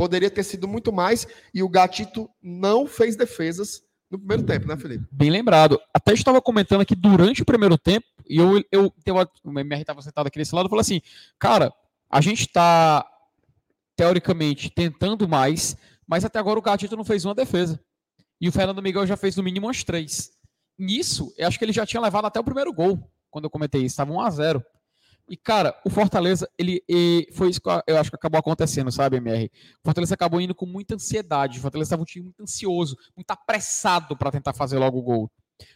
Poderia 0.00 0.30
ter 0.30 0.42
sido 0.44 0.66
muito 0.66 0.90
mais 0.90 1.26
e 1.52 1.62
o 1.62 1.68
Gatito 1.68 2.26
não 2.42 2.86
fez 2.86 3.16
defesas 3.16 3.82
no 4.10 4.18
primeiro 4.18 4.42
tempo, 4.44 4.66
né, 4.66 4.74
Felipe? 4.74 5.04
Bem 5.12 5.28
lembrado. 5.28 5.78
Até 5.92 6.14
estava 6.14 6.40
comentando 6.40 6.80
aqui 6.80 6.94
durante 6.94 7.42
o 7.42 7.44
primeiro 7.44 7.76
tempo, 7.76 8.06
e 8.26 8.38
eu, 8.38 8.64
eu, 8.72 8.90
eu 9.04 9.16
estava 9.74 10.00
sentado 10.00 10.26
aqui 10.26 10.38
desse 10.38 10.54
lado, 10.54 10.68
e 10.68 10.70
falou 10.70 10.80
assim, 10.80 11.02
cara, 11.38 11.70
a 12.08 12.22
gente 12.22 12.46
está, 12.46 13.06
teoricamente, 13.94 14.70
tentando 14.70 15.28
mais, 15.28 15.76
mas 16.06 16.24
até 16.24 16.38
agora 16.38 16.58
o 16.58 16.62
Gatito 16.62 16.96
não 16.96 17.04
fez 17.04 17.26
uma 17.26 17.34
defesa. 17.34 17.78
E 18.40 18.48
o 18.48 18.52
Fernando 18.52 18.80
Miguel 18.80 19.06
já 19.06 19.18
fez 19.18 19.36
no 19.36 19.42
mínimo 19.42 19.66
umas 19.66 19.84
três. 19.84 20.30
Nisso, 20.78 21.30
eu 21.36 21.46
acho 21.46 21.58
que 21.58 21.64
ele 21.66 21.74
já 21.74 21.84
tinha 21.84 22.00
levado 22.00 22.24
até 22.24 22.40
o 22.40 22.44
primeiro 22.44 22.72
gol, 22.72 23.06
quando 23.30 23.44
eu 23.44 23.50
comentei 23.50 23.82
isso, 23.82 23.92
estava 23.92 24.10
1 24.10 24.20
a 24.22 24.30
0 24.30 24.64
E, 25.30 25.36
cara, 25.36 25.80
o 25.84 25.90
Fortaleza, 25.90 26.50
ele, 26.58 26.82
foi 27.32 27.50
isso 27.50 27.60
que 27.60 27.68
eu 27.86 27.96
acho 27.96 28.10
que 28.10 28.16
acabou 28.16 28.40
acontecendo, 28.40 28.90
sabe, 28.90 29.18
MR? 29.18 29.48
O 29.78 29.84
Fortaleza 29.84 30.12
acabou 30.12 30.40
indo 30.40 30.56
com 30.56 30.66
muita 30.66 30.96
ansiedade. 30.96 31.60
O 31.60 31.62
Fortaleza 31.62 31.86
estava 31.86 32.02
um 32.02 32.04
time 32.04 32.24
muito 32.24 32.42
ansioso, 32.42 32.96
muito 33.14 33.30
apressado 33.30 34.16
para 34.16 34.32
tentar 34.32 34.52
fazer 34.52 34.76
logo 34.80 34.98
o 34.98 35.02
gol. 35.02 35.30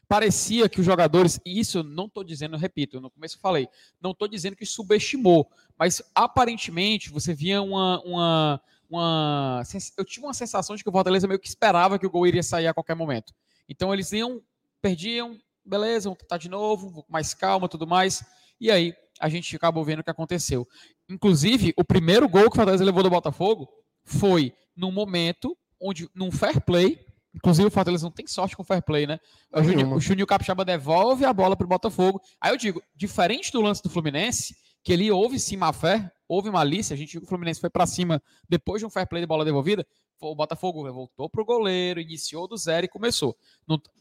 Parecia 0.08 0.68
que 0.68 0.80
os 0.80 0.87
jogadores, 0.87 1.38
e 1.46 1.61
isso 1.61 1.84
não 1.84 2.06
estou 2.06 2.25
dizendo, 2.25 2.56
repito, 2.56 3.00
no 3.00 3.08
começo 3.08 3.37
eu 3.37 3.40
falei, 3.40 3.68
não 4.02 4.11
estou 4.11 4.26
dizendo 4.26 4.56
que 4.56 4.66
subestimou, 4.66 5.49
mas 5.78 6.02
aparentemente 6.16 7.08
você 7.08 7.32
via 7.32 7.62
uma, 7.62 8.02
uma, 8.02 8.61
uma. 8.90 9.62
Eu 9.96 10.04
tive 10.04 10.26
uma 10.26 10.34
sensação 10.34 10.75
de 10.75 10.82
que 10.82 10.88
o 10.88 10.92
Fortaleza 10.92 11.28
meio 11.28 11.38
que 11.38 11.46
esperava 11.46 11.96
que 11.96 12.06
o 12.06 12.11
gol 12.11 12.26
iria 12.26 12.42
sair 12.42 12.66
a 12.66 12.75
qualquer 12.75 12.96
momento. 12.96 13.32
Então 13.68 13.94
eles 13.94 14.11
iam, 14.11 14.42
perdiam, 14.82 15.38
beleza, 15.64 16.08
vamos 16.08 16.18
tentar 16.18 16.38
de 16.38 16.49
novo, 16.49 17.06
mais 17.08 17.34
calma 17.34 17.68
tudo 17.68 17.87
mais. 17.87 18.25
E 18.61 18.68
aí 18.68 18.94
a 19.21 19.28
gente 19.28 19.54
acabou 19.54 19.85
vendo 19.85 20.00
o 20.00 20.04
que 20.04 20.11
aconteceu. 20.11 20.66
Inclusive, 21.09 21.73
o 21.76 21.85
primeiro 21.85 22.28
gol 22.28 22.42
que 22.44 22.49
o 22.49 22.56
Fortaleza 22.56 22.85
levou 22.85 23.02
do 23.02 23.11
Botafogo 23.11 23.68
foi 24.04 24.52
num 24.76 24.90
momento 24.90 25.56
onde, 25.80 26.09
num 26.14 26.30
fair 26.30 26.61
play, 26.61 26.99
inclusive 27.35 27.68
o 27.68 27.71
Fortaleza 27.71 28.04
não 28.04 28.11
tem 28.11 28.26
sorte 28.26 28.56
com 28.56 28.62
o 28.62 28.64
fair 28.64 28.83
play, 28.83 29.06
né? 29.06 29.18
O 29.52 29.62
Juninho, 29.62 29.94
o 29.94 30.00
Juninho 30.00 30.26
Capixaba 30.26 30.64
devolve 30.64 31.25
a 31.25 31.33
bola 31.33 31.56
para 31.56 31.64
o 31.64 31.68
Botafogo. 31.68 32.21
Aí 32.40 32.52
eu 32.52 32.56
digo, 32.56 32.83
diferente 32.94 33.52
do 33.52 33.61
lance 33.61 33.83
do 33.83 33.90
Fluminense, 33.90 34.56
que 34.83 34.92
ele 34.92 35.11
houve 35.11 35.38
sim 35.38 35.56
má 35.56 35.73
fé, 35.73 36.11
houve 36.28 36.50
malícia, 36.50 36.94
a 36.94 36.97
gente 36.97 37.12
viu 37.12 37.21
que 37.21 37.26
o 37.26 37.28
Fluminense 37.28 37.61
foi 37.61 37.71
para 37.71 37.87
cima 37.87 38.23
depois 38.49 38.80
de 38.80 38.87
um 38.87 38.90
fair 38.90 39.06
play 39.06 39.23
de 39.23 39.26
bola 39.26 39.44
devolvida, 39.44 39.87
o 40.21 40.35
Botafogo 40.35 40.90
voltou 40.92 41.28
para 41.28 41.42
o 41.42 41.44
goleiro, 41.44 42.00
iniciou 42.00 42.49
do 42.49 42.56
zero 42.56 42.87
e 42.87 42.88
começou. 42.88 43.37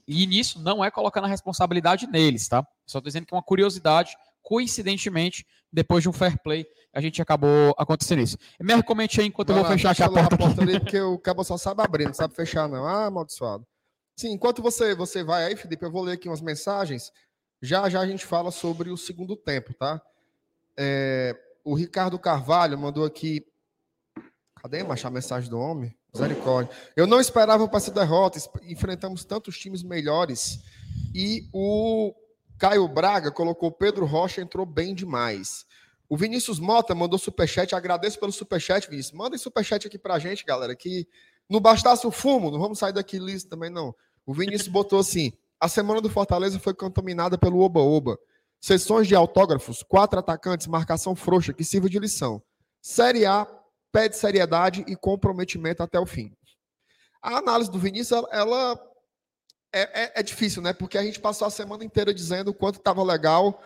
e 0.08 0.25
nisso 0.27 0.62
não 0.62 0.84
é 0.84 0.89
colocando 0.89 1.25
a 1.25 1.27
responsabilidade 1.27 2.08
neles, 2.08 2.48
tá? 2.48 2.65
Só 2.86 3.00
estou 3.00 3.10
dizendo 3.10 3.25
que 3.25 3.34
é 3.34 3.38
uma 3.38 3.43
curiosidade, 3.43 4.15
coincidentemente, 4.43 5.45
depois 5.71 6.03
de 6.03 6.09
um 6.09 6.13
fair 6.13 6.38
play, 6.43 6.67
a 6.93 7.01
gente 7.01 7.19
acabou 7.21 7.73
acontecendo 7.77 8.21
isso. 8.21 8.38
Me 8.59 8.83
comente 8.83 9.19
aí 9.19 9.27
enquanto 9.27 9.50
eu 9.50 9.55
vou 9.55 9.65
fechar 9.65 9.91
aqui 9.91 10.03
a 10.03 10.09
porta. 10.09 10.35
A 10.35 10.38
porta 10.38 10.62
ali, 10.62 10.77
porque 10.79 11.00
o 11.01 11.17
cabo 11.17 11.43
só 11.43 11.57
sabe 11.57 11.81
abrir, 11.81 12.05
não 12.05 12.13
sabe 12.13 12.35
fechar, 12.35 12.67
não. 12.69 12.85
Ah, 12.85 13.07
amaldiçoado. 13.07 13.65
Sim, 14.15 14.31
enquanto 14.31 14.62
você, 14.62 14.93
você 14.93 15.23
vai 15.23 15.45
aí, 15.45 15.55
Felipe, 15.55 15.83
eu 15.83 15.91
vou 15.91 16.03
ler 16.03 16.13
aqui 16.13 16.29
umas 16.29 16.41
mensagens. 16.41 17.12
Já 17.59 17.89
já 17.89 18.01
a 18.01 18.05
gente 18.05 18.25
fala 18.25 18.51
sobre 18.51 18.91
o 18.91 18.97
segundo 18.97 19.35
tempo, 19.35 19.73
tá? 19.73 20.00
É, 20.77 21.35
o 21.63 21.73
Ricardo 21.73 22.19
Carvalho 22.19 22.77
mandou 22.77 23.05
aqui. 23.05 23.43
Cadê 24.62 24.83
macho, 24.83 25.07
a 25.07 25.12
mensagem 25.12 25.50
do 25.50 25.59
homem? 25.59 25.97
Misericórdia. 26.13 26.71
Eu 26.95 27.07
não 27.07 27.19
esperava 27.19 27.67
para 27.67 27.77
essa 27.77 27.91
derrota. 27.91 28.38
Enfrentamos 28.63 29.25
tantos 29.25 29.57
times 29.57 29.81
melhores. 29.81 30.59
E 31.13 31.50
o 31.51 32.13
Caio 32.63 32.88
Braga 32.88 33.29
colocou 33.29 33.70
Pedro 33.70 34.05
Rocha, 34.05 34.39
entrou 34.39 34.65
bem 34.65 34.96
demais. 34.96 35.65
O 36.08 36.15
Vinícius 36.15 36.62
Mota 36.62 36.96
mandou 36.96 37.20
superchat. 37.20 37.75
Agradeço 37.75 38.17
pelo 38.17 38.32
superchat, 38.32 38.89
Vinícius. 38.89 39.13
Mandem 39.13 39.38
superchat 39.38 39.86
aqui 39.86 39.98
pra 39.98 40.17
gente, 40.17 40.46
galera. 40.46 40.74
Que 40.74 41.05
não 41.50 41.60
bastasse 41.60 42.08
o 42.08 42.12
fumo, 42.12 42.50
não 42.50 42.58
vamos 42.58 42.79
sair 42.79 42.93
daqui 42.93 43.20
liso 43.20 43.50
também, 43.50 43.70
não. 43.70 43.93
O 44.25 44.34
Vinícius 44.34 44.70
botou 44.72 44.98
assim: 44.98 45.34
a 45.60 45.67
semana 45.67 46.00
do 46.00 46.10
Fortaleza 46.10 46.58
foi 46.58 46.74
contaminada 46.74 47.38
pelo 47.38 47.60
Oba-Oba. 47.60 48.17
Sessões 48.62 49.10
de 49.10 49.13
autógrafos, 49.13 49.84
quatro 49.84 50.17
atacantes, 50.17 50.65
marcação 50.65 51.17
frouxa, 51.17 51.51
que 51.51 51.65
sirva 51.65 51.89
de 51.89 52.00
lição. 52.00 52.41
Série 52.82 53.25
A 53.25 53.46
pede 53.91 54.15
seriedade 54.15 54.86
e 54.88 54.96
comprometimento 54.96 55.84
até 55.84 56.00
o 56.00 56.05
fim. 56.05 56.32
A 57.22 57.39
análise 57.39 57.70
do 57.70 57.77
Vinícius, 57.77 58.24
ela 58.32 58.79
é, 59.74 60.03
é, 60.03 60.12
é 60.15 60.24
difícil, 60.24 60.62
né? 60.62 60.74
Porque 60.74 60.98
a 60.98 61.03
gente 61.03 61.20
passou 61.20 61.48
a 61.48 61.51
semana 61.51 61.84
inteira 61.84 62.13
dizendo 62.13 62.50
o 62.50 62.53
quanto 62.53 62.77
estava 62.77 63.03
legal 63.03 63.62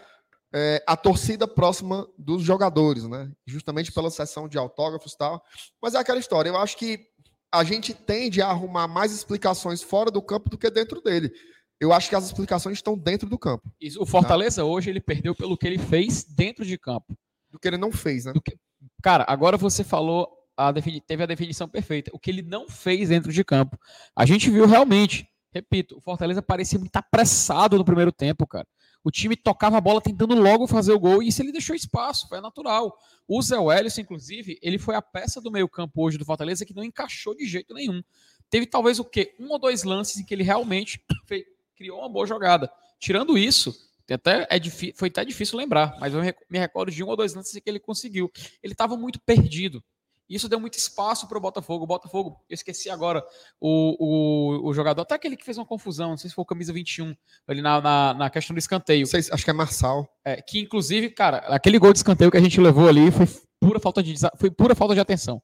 é, 0.53 0.81
a 0.87 0.95
torcida 0.95 1.47
próxima 1.47 2.07
dos 2.17 2.41
jogadores, 2.41 3.03
né? 3.03 3.31
Justamente 3.45 3.91
pela 3.91 4.09
sessão 4.09 4.47
de 4.47 4.57
autógrafos 4.57 5.13
e 5.13 5.17
tal. 5.17 5.43
Mas 5.81 5.93
é 5.93 5.97
aquela 5.97 6.19
história. 6.19 6.49
Eu 6.49 6.57
acho 6.57 6.77
que 6.77 7.05
a 7.51 7.63
gente 7.63 7.93
tende 7.93 8.41
a 8.41 8.47
arrumar 8.47 8.87
mais 8.87 9.11
explicações 9.11 9.81
fora 9.81 10.09
do 10.09 10.21
campo 10.21 10.49
do 10.49 10.57
que 10.57 10.69
dentro 10.69 11.01
dele. 11.01 11.31
Eu 11.79 11.93
acho 11.93 12.09
que 12.09 12.15
as 12.15 12.25
explicações 12.25 12.77
estão 12.77 12.97
dentro 12.97 13.29
do 13.29 13.37
campo. 13.37 13.71
Isso, 13.79 14.01
o 14.01 14.05
Fortaleza 14.05 14.61
tá? 14.61 14.65
hoje 14.65 14.89
ele 14.89 14.99
perdeu 14.99 15.35
pelo 15.35 15.57
que 15.57 15.67
ele 15.67 15.77
fez 15.77 16.23
dentro 16.23 16.65
de 16.65 16.77
campo. 16.77 17.15
Do 17.51 17.59
que 17.59 17.67
ele 17.67 17.77
não 17.77 17.91
fez, 17.91 18.25
né? 18.25 18.33
Que... 18.43 18.57
Cara, 19.01 19.25
agora 19.27 19.57
você 19.57 19.83
falou, 19.83 20.27
a 20.55 20.71
defini... 20.71 20.99
teve 20.99 21.23
a 21.23 21.27
definição 21.27 21.67
perfeita. 21.67 22.09
O 22.13 22.19
que 22.19 22.31
ele 22.31 22.41
não 22.41 22.67
fez 22.67 23.09
dentro 23.09 23.31
de 23.31 23.43
campo. 23.43 23.77
A 24.15 24.25
gente 24.25 24.49
viu 24.49 24.65
realmente, 24.65 25.27
repito, 25.57 25.97
o 25.97 26.01
Fortaleza 26.01 26.41
parecia 26.41 26.79
muito 26.79 26.95
apressado 26.95 27.77
no 27.77 27.85
primeiro 27.85 28.11
tempo, 28.11 28.47
cara. 28.47 28.67
O 29.03 29.11
time 29.11 29.35
tocava 29.35 29.77
a 29.77 29.81
bola 29.81 30.01
tentando 30.01 30.35
logo 30.35 30.67
fazer 30.67 30.91
o 30.91 30.99
gol 30.99 31.21
e 31.21 31.27
isso 31.27 31.41
ele 31.41 31.51
deixou 31.51 31.75
espaço, 31.75 32.27
foi 32.27 32.41
natural. 32.41 32.97
O 33.27 33.41
Zé 33.41 33.57
Welles, 33.57 33.97
inclusive, 33.97 34.57
ele 34.61 34.77
foi 34.77 34.95
a 34.95 35.01
peça 35.01 35.39
do 35.39 35.51
meio-campo 35.51 36.03
hoje 36.03 36.17
do 36.17 36.25
Fortaleza 36.25 36.65
que 36.65 36.75
não 36.75 36.83
encaixou 36.83 37.35
de 37.35 37.45
jeito 37.45 37.73
nenhum. 37.73 38.01
Teve 38.49 38.65
talvez 38.65 38.99
o 38.99 39.05
quê? 39.05 39.35
Um 39.39 39.51
ou 39.51 39.59
dois 39.59 39.83
lances 39.83 40.17
em 40.17 40.25
que 40.25 40.33
ele 40.33 40.43
realmente 40.43 41.01
fez 41.25 41.45
criou 41.77 41.99
uma 41.99 42.09
boa 42.09 42.25
jogada. 42.25 42.69
Tirando 42.99 43.37
isso, 43.37 43.73
até 44.11 44.47
é 44.49 44.59
foi 44.95 45.09
até 45.09 45.23
difícil 45.23 45.57
lembrar, 45.57 45.95
mas 45.99 46.13
eu 46.13 46.21
me 46.49 46.57
recordo 46.57 46.91
de 46.91 47.03
um 47.03 47.07
ou 47.07 47.15
dois 47.15 47.33
lances 47.33 47.53
que 47.53 47.69
ele 47.69 47.79
conseguiu. 47.79 48.31
Ele 48.63 48.73
estava 48.73 48.97
muito 48.97 49.21
perdido. 49.21 49.83
Isso 50.29 50.49
deu 50.49 50.59
muito 50.59 50.77
espaço 50.77 51.27
para 51.27 51.37
o 51.37 51.41
Botafogo. 51.41 51.83
O 51.85 51.87
Botafogo, 51.87 52.41
eu 52.49 52.53
esqueci 52.53 52.89
agora 52.89 53.23
o, 53.61 53.95
o, 53.99 54.69
o, 54.69 54.73
jogador, 54.73 55.03
até 55.03 55.15
aquele 55.15 55.37
que 55.37 55.45
fez 55.45 55.57
uma 55.57 55.65
confusão, 55.65 56.11
não 56.11 56.17
sei 56.17 56.29
se 56.29 56.35
foi 56.35 56.43
o 56.43 56.45
camisa 56.45 56.73
21, 56.73 57.15
ali 57.47 57.61
na, 57.61 57.79
na, 57.79 58.13
na 58.13 58.29
questão 58.29 58.53
do 58.53 58.59
escanteio. 58.59 59.07
Sei, 59.07 59.21
acho 59.31 59.43
que 59.43 59.49
é 59.49 59.53
Marçal. 59.53 60.07
É, 60.25 60.41
que 60.41 60.59
inclusive, 60.59 61.09
cara, 61.09 61.37
aquele 61.47 61.79
gol 61.79 61.93
de 61.93 61.99
escanteio 61.99 62.29
que 62.29 62.37
a 62.37 62.41
gente 62.41 62.59
levou 62.59 62.87
ali 62.87 63.09
foi 63.11 63.27
pura 63.59 63.79
falta 63.79 64.03
de, 64.03 64.15
foi 64.37 64.51
pura 64.51 64.75
falta 64.75 64.93
de 64.93 64.99
atenção. 64.99 65.41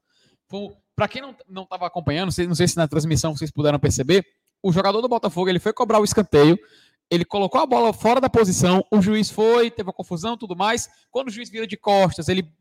Para 0.96 1.08
quem 1.08 1.22
não 1.48 1.64
estava 1.64 1.88
acompanhando, 1.88 2.32
não 2.48 2.56
sei 2.56 2.68
se 2.68 2.78
na 2.78 2.88
transmissão 2.88 3.36
vocês 3.36 3.50
puderam 3.50 3.80
perceber, 3.80 4.26
o 4.62 4.72
jogador 4.72 5.02
do 5.02 5.10
Botafogo 5.10 5.50
ele 5.50 5.60
foi 5.60 5.74
cobrar 5.74 6.00
o 6.00 6.04
escanteio, 6.04 6.58
ele 7.10 7.26
colocou 7.26 7.60
a 7.60 7.66
bola 7.66 7.92
fora 7.94 8.22
da 8.22 8.30
posição, 8.30 8.84
o 8.92 9.02
juiz 9.02 9.30
foi, 9.30 9.70
teve 9.70 9.88
uma 9.88 9.94
confusão, 9.94 10.38
tudo 10.38 10.56
mais. 10.56 10.90
Quando 11.12 11.28
o 11.28 11.32
juiz 11.32 11.50
vira 11.50 11.68
de 11.68 11.78
costas, 11.78 12.28
ele 12.28 12.52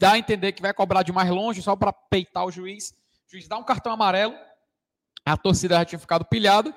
dá 0.00 0.12
a 0.12 0.18
entender 0.18 0.52
que 0.52 0.62
vai 0.62 0.72
cobrar 0.72 1.02
de 1.02 1.12
mais 1.12 1.28
longe 1.28 1.60
só 1.60 1.76
para 1.76 1.92
peitar 1.92 2.46
o 2.46 2.50
juiz. 2.50 2.94
O 3.28 3.32
juiz 3.32 3.46
dá 3.46 3.58
um 3.58 3.62
cartão 3.62 3.92
amarelo, 3.92 4.34
a 5.26 5.36
torcida 5.36 5.76
já 5.76 5.84
tinha 5.84 5.98
ficado 5.98 6.24
pilhado. 6.24 6.74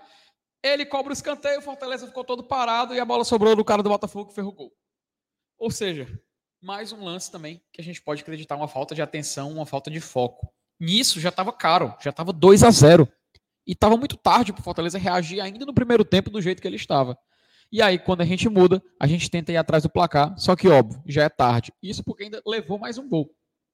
Ele 0.61 0.85
cobra 0.85 1.11
o 1.11 1.13
escanteio, 1.13 1.59
o 1.59 1.61
Fortaleza 1.61 2.05
ficou 2.05 2.25
todo 2.25 2.43
parado 2.43 2.93
e 2.93 2.99
a 2.99 3.05
bola 3.05 3.23
sobrou 3.23 3.55
do 3.55 3.63
cara 3.63 3.81
do 3.81 3.89
Botafogo 3.89 4.29
que 4.29 4.35
ferrou 4.35 4.51
gol. 4.51 4.73
Ou 5.57 5.71
seja, 5.71 6.07
mais 6.61 6.91
um 6.91 7.01
lance 7.01 7.31
também 7.31 7.61
que 7.71 7.79
a 7.79 7.83
gente 7.83 8.01
pode 8.01 8.21
acreditar 8.21 8.57
uma 8.57 8.67
falta 8.67 8.93
de 8.93 9.01
atenção, 9.01 9.51
uma 9.51 9.65
falta 9.65 9.89
de 9.89 10.01
foco. 10.01 10.53
Nisso 10.77 11.19
já 11.21 11.29
estava 11.29 11.53
caro, 11.53 11.95
já 12.01 12.09
estava 12.09 12.33
2 12.33 12.61
a 12.63 12.71
0 12.71 13.07
e 13.65 13.71
estava 13.71 13.95
muito 13.95 14.17
tarde 14.17 14.51
para 14.51 14.59
o 14.59 14.63
Fortaleza 14.63 14.97
reagir 14.97 15.39
ainda 15.39 15.65
no 15.65 15.73
primeiro 15.73 16.03
tempo 16.03 16.29
do 16.29 16.41
jeito 16.41 16.61
que 16.61 16.67
ele 16.67 16.75
estava. 16.75 17.17
E 17.73 17.81
aí, 17.81 17.97
quando 17.97 18.21
a 18.21 18.25
gente 18.25 18.47
muda, 18.47 18.79
a 18.99 19.07
gente 19.07 19.31
tenta 19.31 19.51
ir 19.51 19.57
atrás 19.57 19.81
do 19.81 19.89
placar, 19.89 20.37
só 20.37 20.55
que, 20.55 20.69
óbvio, 20.69 21.01
já 21.07 21.23
é 21.23 21.29
tarde. 21.29 21.73
Isso 21.81 22.03
porque 22.03 22.25
ainda 22.25 22.39
levou 22.45 22.77
mais 22.77 22.99
um 22.99 23.09
gol. 23.09 23.31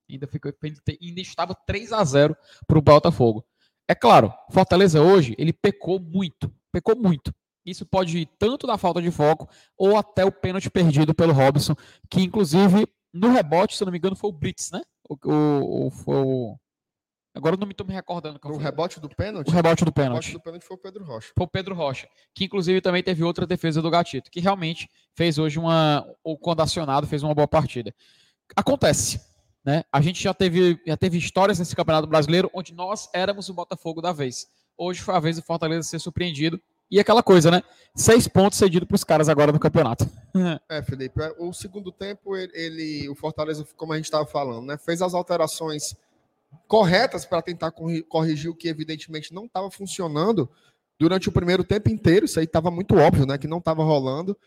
Ainda, 0.10 0.26
ficou, 0.26 0.54
ainda 0.64 1.20
estava 1.20 1.54
3 1.54 1.92
a 1.92 2.02
0 2.06 2.34
para 2.66 2.80
o 2.80 2.82
Botafogo. 2.82 3.46
É 3.90 3.94
claro, 3.94 4.34
Fortaleza 4.52 5.02
hoje, 5.02 5.36
ele 5.38 5.52
pecou 5.52 6.00
muito. 6.00 6.50
Pecou 6.72 6.96
muito. 6.96 7.36
Isso 7.66 7.86
pode 7.86 8.20
ir 8.20 8.30
tanto 8.40 8.66
da 8.66 8.78
falta 8.78 9.02
de 9.02 9.12
foco 9.12 9.50
ou 9.78 9.98
até 9.98 10.24
o 10.24 10.32
pênalti 10.32 10.70
perdido 10.70 11.14
pelo 11.14 11.34
Robson, 11.34 11.76
que 12.10 12.22
inclusive 12.22 12.88
no 13.14 13.34
rebote, 13.34 13.76
se 13.76 13.84
eu 13.84 13.86
não 13.86 13.92
me 13.92 13.98
engano, 13.98 14.16
foi 14.16 14.30
o 14.30 14.34
Brits, 14.34 14.72
né? 14.72 14.82
O, 15.10 15.18
o, 15.30 15.88
o, 15.88 15.92
foi 15.92 16.16
o, 16.16 16.58
Agora 17.40 17.56
eu 17.56 17.60
não 17.60 17.66
me 17.66 17.74
estou 17.74 17.88
me 17.88 17.94
recordando. 17.94 18.40
O 18.44 18.58
rebote 18.58 19.00
do 19.00 19.10
pênalti? 19.10 19.48
O 19.48 19.52
rebote 19.52 19.86
do 19.86 19.92
pênalti. 19.92 20.12
O 20.12 20.28
rebote 20.28 20.34
do 20.34 20.40
pênalti 20.42 20.64
foi 20.66 20.76
o 20.76 20.80
Pedro 20.80 21.04
Rocha. 21.06 21.32
Foi 21.36 21.46
o 21.46 21.50
Pedro 21.50 21.76
Rocha. 21.76 22.08
Que 22.34 22.46
inclusive 22.46 22.82
também 22.82 23.02
teve 23.02 23.24
outra 23.24 23.48
defesa 23.48 23.82
do 23.82 23.90
Gatito, 23.90 24.30
que 24.30 24.40
realmente 24.40 24.90
fez 25.16 25.38
hoje 25.38 25.58
uma. 25.58 26.06
Ou 26.24 26.38
quando 26.38 26.62
acionado, 26.62 27.08
fez 27.08 27.24
uma 27.24 27.34
boa 27.34 27.48
partida. 27.48 27.94
Acontece. 28.56 29.22
Né? 29.64 29.84
A 29.92 30.02
gente 30.02 30.22
já 30.22 30.34
teve, 30.34 30.80
já 30.86 30.98
teve 30.98 31.18
histórias 31.18 31.60
nesse 31.60 31.76
Campeonato 31.76 32.08
Brasileiro 32.08 32.50
onde 32.54 32.74
nós 32.74 33.10
éramos 33.14 33.50
o 33.50 33.54
Botafogo 33.54 34.02
da 34.02 34.12
vez. 34.12 34.48
Hoje 34.78 35.02
foi 35.02 35.16
a 35.16 35.20
vez 35.20 35.36
do 35.36 35.42
Fortaleza 35.42 35.84
ser 35.88 36.00
surpreendido. 36.00 36.62
E 36.92 37.00
aquela 37.00 37.22
coisa, 37.22 37.52
né? 37.52 37.62
Seis 37.94 38.28
pontos 38.28 38.58
cedidos 38.58 38.88
para 38.88 38.96
os 38.96 39.04
caras 39.04 39.30
agora 39.30 39.52
no 39.52 39.60
campeonato. 39.60 40.10
é, 40.68 40.82
Felipe. 40.82 41.22
É, 41.22 41.36
o 41.38 41.54
segundo 41.54 41.92
tempo, 41.92 42.36
ele, 42.36 43.08
o 43.10 43.16
Fortaleza, 43.16 43.66
como 43.78 43.94
a 43.94 43.96
gente 43.96 44.06
estava 44.06 44.26
falando, 44.26 44.66
né? 44.66 44.78
Fez 44.78 45.02
as 45.02 45.14
alterações 45.14 45.96
corretas 46.68 47.26
para 47.26 47.42
tentar 47.42 47.72
corrigir 48.08 48.50
o 48.50 48.56
que 48.56 48.68
evidentemente 48.68 49.34
não 49.34 49.46
estava 49.46 49.70
funcionando 49.72 50.50
durante 51.00 51.30
o 51.30 51.32
primeiro 51.32 51.64
tempo 51.64 51.90
inteiro. 51.90 52.26
Isso 52.26 52.40
aí 52.40 52.46
estava 52.46 52.70
muito 52.70 52.96
óbvio, 52.96 53.26
né? 53.26 53.38
Que 53.38 53.48
não 53.48 53.60
estava 53.60 53.84
rolando. 53.84 54.38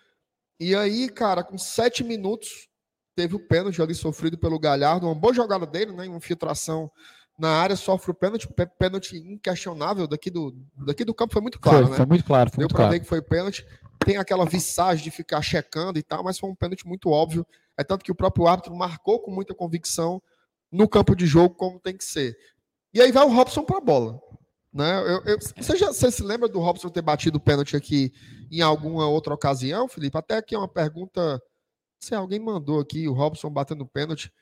E 0.60 0.74
aí, 0.74 1.08
cara, 1.08 1.42
com 1.42 1.58
sete 1.58 2.04
minutos, 2.04 2.68
teve 3.16 3.34
o 3.34 3.40
pênalti 3.48 3.80
ali 3.80 3.94
sofrido 3.94 4.38
pelo 4.38 4.58
Galhardo. 4.58 5.06
Uma 5.06 5.14
boa 5.14 5.34
jogada 5.34 5.66
dele, 5.66 5.92
né? 5.92 6.06
Infiltração 6.06 6.90
na 7.38 7.48
área, 7.48 7.74
sofre 7.74 8.10
o 8.10 8.14
pênalti. 8.14 8.48
Pênalti 8.78 9.16
inquestionável 9.16 10.06
daqui 10.06 10.30
do, 10.30 10.54
daqui 10.86 11.04
do 11.04 11.14
campo. 11.14 11.32
Foi 11.32 11.42
muito 11.42 11.58
claro, 11.58 11.84
foi, 11.84 11.90
né? 11.90 11.96
Foi 11.96 12.06
muito 12.06 12.24
claro. 12.24 12.50
Foi 12.50 12.58
Deu 12.58 12.68
para 12.68 12.88
ver 12.88 13.00
que 13.00 13.06
foi 13.06 13.22
pênalti. 13.22 13.66
Tem 14.04 14.16
aquela 14.16 14.44
visagem 14.44 15.02
de 15.02 15.10
ficar 15.10 15.42
checando 15.42 15.98
e 15.98 16.02
tal, 16.02 16.22
mas 16.22 16.38
foi 16.38 16.50
um 16.50 16.54
pênalti 16.54 16.86
muito 16.86 17.08
óbvio. 17.08 17.46
É 17.76 17.82
tanto 17.82 18.04
que 18.04 18.12
o 18.12 18.14
próprio 18.14 18.46
árbitro 18.46 18.74
marcou 18.74 19.20
com 19.20 19.30
muita 19.30 19.54
convicção 19.54 20.22
no 20.72 20.88
campo 20.88 21.14
de 21.14 21.26
jogo 21.26 21.54
como 21.54 21.78
tem 21.78 21.96
que 21.96 22.04
ser. 22.04 22.36
E 22.94 23.00
aí 23.00 23.12
vai 23.12 23.24
o 23.24 23.30
Robson 23.30 23.62
para 23.62 23.78
a 23.78 23.80
bola. 23.80 24.18
Né? 24.72 25.00
Eu, 25.02 25.22
eu, 25.24 25.38
você, 25.38 25.76
já, 25.76 25.88
você 25.88 26.10
se 26.10 26.22
lembra 26.22 26.48
do 26.48 26.58
Robson 26.58 26.88
ter 26.88 27.02
batido 27.02 27.36
o 27.36 27.40
pênalti 27.40 27.76
aqui 27.76 28.10
em 28.50 28.62
alguma 28.62 29.06
outra 29.06 29.34
ocasião, 29.34 29.86
Felipe? 29.86 30.16
Até 30.16 30.38
aqui 30.38 30.54
é 30.54 30.58
uma 30.58 30.68
pergunta. 30.68 31.40
Se 32.02 32.14
alguém 32.14 32.40
mandou 32.40 32.80
aqui 32.80 33.06
o 33.06 33.12
Robson 33.12 33.50
batendo 33.50 33.86
pênalti. 33.86 34.32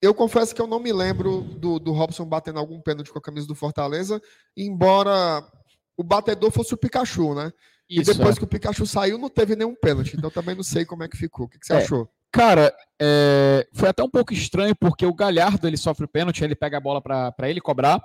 Eu 0.00 0.12
confesso 0.12 0.54
que 0.54 0.60
eu 0.60 0.66
não 0.66 0.80
me 0.80 0.92
lembro 0.92 1.42
do, 1.42 1.78
do 1.78 1.92
Robson 1.92 2.26
batendo 2.26 2.58
algum 2.58 2.80
pênalti 2.80 3.10
com 3.10 3.18
a 3.18 3.22
camisa 3.22 3.46
do 3.46 3.54
Fortaleza, 3.54 4.20
embora 4.56 5.48
o 5.96 6.02
batedor 6.02 6.50
fosse 6.50 6.74
o 6.74 6.76
Pikachu, 6.76 7.34
né? 7.34 7.52
Isso, 7.88 8.10
e 8.10 8.14
depois 8.14 8.36
é. 8.36 8.38
que 8.38 8.44
o 8.44 8.48
Pikachu 8.48 8.84
saiu, 8.84 9.16
não 9.16 9.28
teve 9.28 9.54
nenhum 9.54 9.74
pênalti. 9.74 10.16
Então 10.16 10.30
também 10.30 10.56
não 10.56 10.62
sei 10.62 10.84
como 10.84 11.04
é 11.04 11.08
que 11.08 11.16
ficou. 11.16 11.46
O 11.46 11.48
que, 11.48 11.58
que 11.58 11.66
você 11.66 11.74
é, 11.74 11.76
achou? 11.76 12.10
Cara, 12.32 12.74
é, 13.00 13.68
foi 13.74 13.90
até 13.90 14.02
um 14.02 14.08
pouco 14.08 14.32
estranho, 14.32 14.74
porque 14.74 15.04
o 15.04 15.12
Galhardo 15.12 15.66
ele 15.66 15.76
sofre 15.76 16.06
o 16.06 16.08
pênalti, 16.08 16.42
ele 16.42 16.54
pega 16.56 16.78
a 16.78 16.80
bola 16.80 17.02
para 17.02 17.50
ele 17.50 17.60
cobrar, 17.60 18.00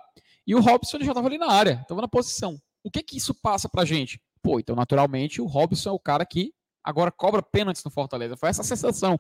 e 0.46 0.54
o 0.54 0.60
Robson 0.60 0.98
ele 0.98 1.06
já 1.06 1.12
estava 1.12 1.28
ali 1.28 1.38
na 1.38 1.50
área, 1.50 1.80
estava 1.82 2.02
na 2.02 2.08
posição. 2.08 2.60
O 2.84 2.92
que 2.92 3.02
que 3.02 3.18
isso 3.18 3.34
passa 3.34 3.70
pra 3.70 3.86
gente? 3.86 4.20
Pô, 4.42 4.60
então 4.60 4.76
naturalmente 4.76 5.42
o 5.42 5.46
Robson 5.46 5.90
é 5.90 5.94
o 5.94 6.00
cara 6.00 6.26
que 6.26 6.54
agora 6.84 7.12
cobra 7.12 7.42
pênaltis 7.42 7.84
no 7.84 7.92
Fortaleza. 7.92 8.38
Foi 8.38 8.50
essa 8.50 8.62
a 8.62 8.66
sensação. 8.66 9.20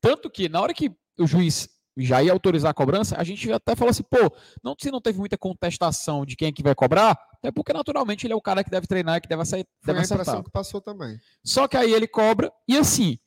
Tanto 0.00 0.30
que 0.30 0.48
na 0.48 0.60
hora 0.60 0.74
que 0.74 0.90
o 1.18 1.26
juiz 1.26 1.68
já 1.96 2.22
ia 2.22 2.32
autorizar 2.32 2.72
a 2.72 2.74
cobrança, 2.74 3.16
a 3.16 3.22
gente 3.22 3.52
até 3.52 3.76
falou 3.76 3.90
assim, 3.90 4.02
pô, 4.02 4.32
não, 4.62 4.74
se 4.78 4.90
não 4.90 5.00
teve 5.00 5.18
muita 5.18 5.38
contestação 5.38 6.26
de 6.26 6.34
quem 6.34 6.48
é 6.48 6.52
que 6.52 6.62
vai 6.62 6.74
cobrar, 6.74 7.16
é 7.42 7.52
porque 7.52 7.72
naturalmente 7.72 8.26
ele 8.26 8.32
é 8.32 8.36
o 8.36 8.40
cara 8.40 8.64
que 8.64 8.70
deve 8.70 8.86
treinar, 8.86 9.20
que 9.20 9.28
deve 9.28 9.42
aceitar. 9.42 9.70
Foi 9.80 9.94
deve 9.94 10.04
a 10.04 10.16
impressão 10.16 10.42
que 10.42 10.50
passou 10.50 10.80
também. 10.80 11.18
Só 11.44 11.68
que 11.68 11.76
aí 11.76 11.92
ele 11.92 12.08
cobra, 12.08 12.52
e 12.66 12.76
assim, 12.76 13.18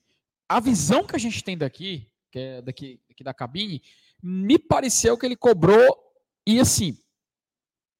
a 0.47 0.59
visão 0.59 1.05
que 1.05 1.15
a 1.15 1.19
gente 1.19 1.43
tem 1.43 1.57
daqui, 1.57 2.09
que 2.31 2.39
é 2.39 2.61
daqui, 2.61 2.99
daqui 3.07 3.23
da 3.23 3.33
cabine, 3.33 3.81
me 4.21 4.57
pareceu 4.57 5.17
que 5.17 5.25
ele 5.25 5.35
cobrou, 5.35 5.97
e 6.45 6.59
assim, 6.59 6.97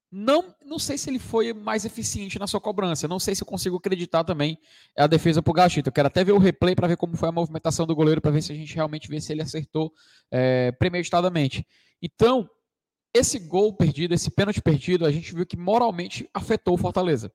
não, 0.09 0.55
não 0.65 0.79
sei 0.79 0.97
se 0.97 1.09
ele 1.09 1.19
foi 1.19 1.51
mais 1.53 1.83
eficiente 1.83 2.39
na 2.39 2.47
sua 2.47 2.61
cobrança. 2.61 3.07
Não 3.07 3.19
sei 3.19 3.35
se 3.35 3.43
eu 3.43 3.47
consigo 3.47 3.75
acreditar 3.75 4.23
também 4.23 4.57
a 4.97 5.05
defesa 5.05 5.43
para 5.43 5.51
o 5.51 5.53
Gachito. 5.53 5.89
Eu 5.89 5.93
quero 5.93 6.07
até 6.07 6.23
ver 6.23 6.31
o 6.31 6.37
replay 6.37 6.75
para 6.75 6.87
ver 6.87 6.95
como 6.95 7.17
foi 7.17 7.27
a 7.27 7.31
movimentação 7.31 7.85
do 7.85 7.95
goleiro, 7.95 8.21
para 8.21 8.31
ver 8.31 8.41
se 8.41 8.53
a 8.53 8.55
gente 8.55 8.73
realmente 8.73 9.09
vê 9.09 9.19
se 9.19 9.33
ele 9.33 9.41
acertou 9.41 9.91
é, 10.31 10.71
premeditadamente. 10.71 11.67
Então, 12.01 12.49
esse 13.13 13.37
gol 13.37 13.73
perdido, 13.73 14.13
esse 14.13 14.31
pênalti 14.31 14.61
perdido, 14.61 15.05
a 15.05 15.11
gente 15.11 15.35
viu 15.35 15.45
que 15.45 15.57
moralmente 15.57 16.29
afetou 16.33 16.75
o 16.75 16.77
Fortaleza. 16.77 17.31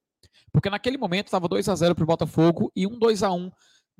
Porque 0.50 0.70
naquele 0.70 0.96
momento 0.96 1.26
estava 1.26 1.48
2 1.48 1.68
a 1.68 1.74
0 1.74 1.94
para 1.94 2.04
o 2.04 2.06
Botafogo 2.06 2.72
e 2.74 2.86
um 2.86 2.98
2 2.98 3.22
a 3.22 3.32
1 3.32 3.50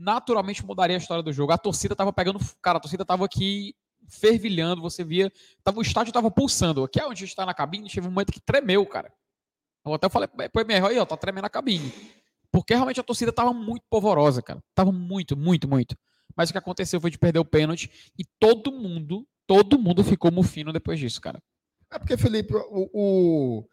naturalmente 0.02 0.64
mudaria 0.64 0.97
a 0.97 0.99
história 0.99 1.23
do 1.23 1.32
jogo. 1.32 1.52
A 1.52 1.59
torcida 1.59 1.94
estava 1.94 2.12
pegando. 2.12 2.38
Cara, 2.61 2.78
a 2.78 2.80
torcida 2.80 3.02
estava 3.02 3.25
aqui 3.25 3.75
fervilhando, 4.09 4.82
você 4.82 5.04
via. 5.04 5.32
Tava, 5.62 5.78
o 5.78 5.82
estádio 5.82 6.11
estava 6.11 6.30
pulsando. 6.30 6.85
Aqui 6.85 7.00
é 7.00 7.04
onde 7.04 7.14
a 7.14 7.21
gente 7.21 7.28
está 7.28 7.47
na 7.47 7.54
cabine, 7.54 7.88
teve 7.88 8.06
um 8.06 8.11
momento 8.11 8.32
que 8.32 8.40
tremeu, 8.40 8.85
cara. 8.85 9.12
Eu 9.85 9.94
até 9.94 10.09
falei, 10.09 10.28
põe 10.52 10.64
minha 10.64 10.87
aí, 10.87 10.99
ó, 10.99 11.04
tá 11.04 11.16
tremendo 11.16 11.44
a 11.44 11.50
cabine. 11.50 11.92
Porque 12.50 12.75
realmente 12.75 13.00
a 13.00 13.02
torcida 13.02 13.30
estava 13.30 13.52
muito 13.52 13.85
polvorosa, 13.88 14.42
cara. 14.42 14.62
Tava 14.75 14.92
muito, 14.92 15.37
muito, 15.37 15.68
muito. 15.68 15.97
Mas 16.37 16.50
o 16.50 16.52
que 16.52 16.59
aconteceu 16.59 17.00
foi 17.00 17.11
de 17.11 17.18
perder 17.18 17.38
o 17.38 17.44
pênalti 17.44 17.90
e 18.18 18.25
todo 18.38 18.71
mundo, 18.71 19.26
todo 19.47 19.78
mundo 19.78 20.04
ficou 20.04 20.30
mufino 20.30 20.73
depois 20.73 20.99
disso, 20.99 21.21
cara. 21.21 21.42
É 21.90 21.99
porque, 21.99 22.16
Felipe, 22.16 22.54
o, 22.54 22.90
o, 22.92 23.64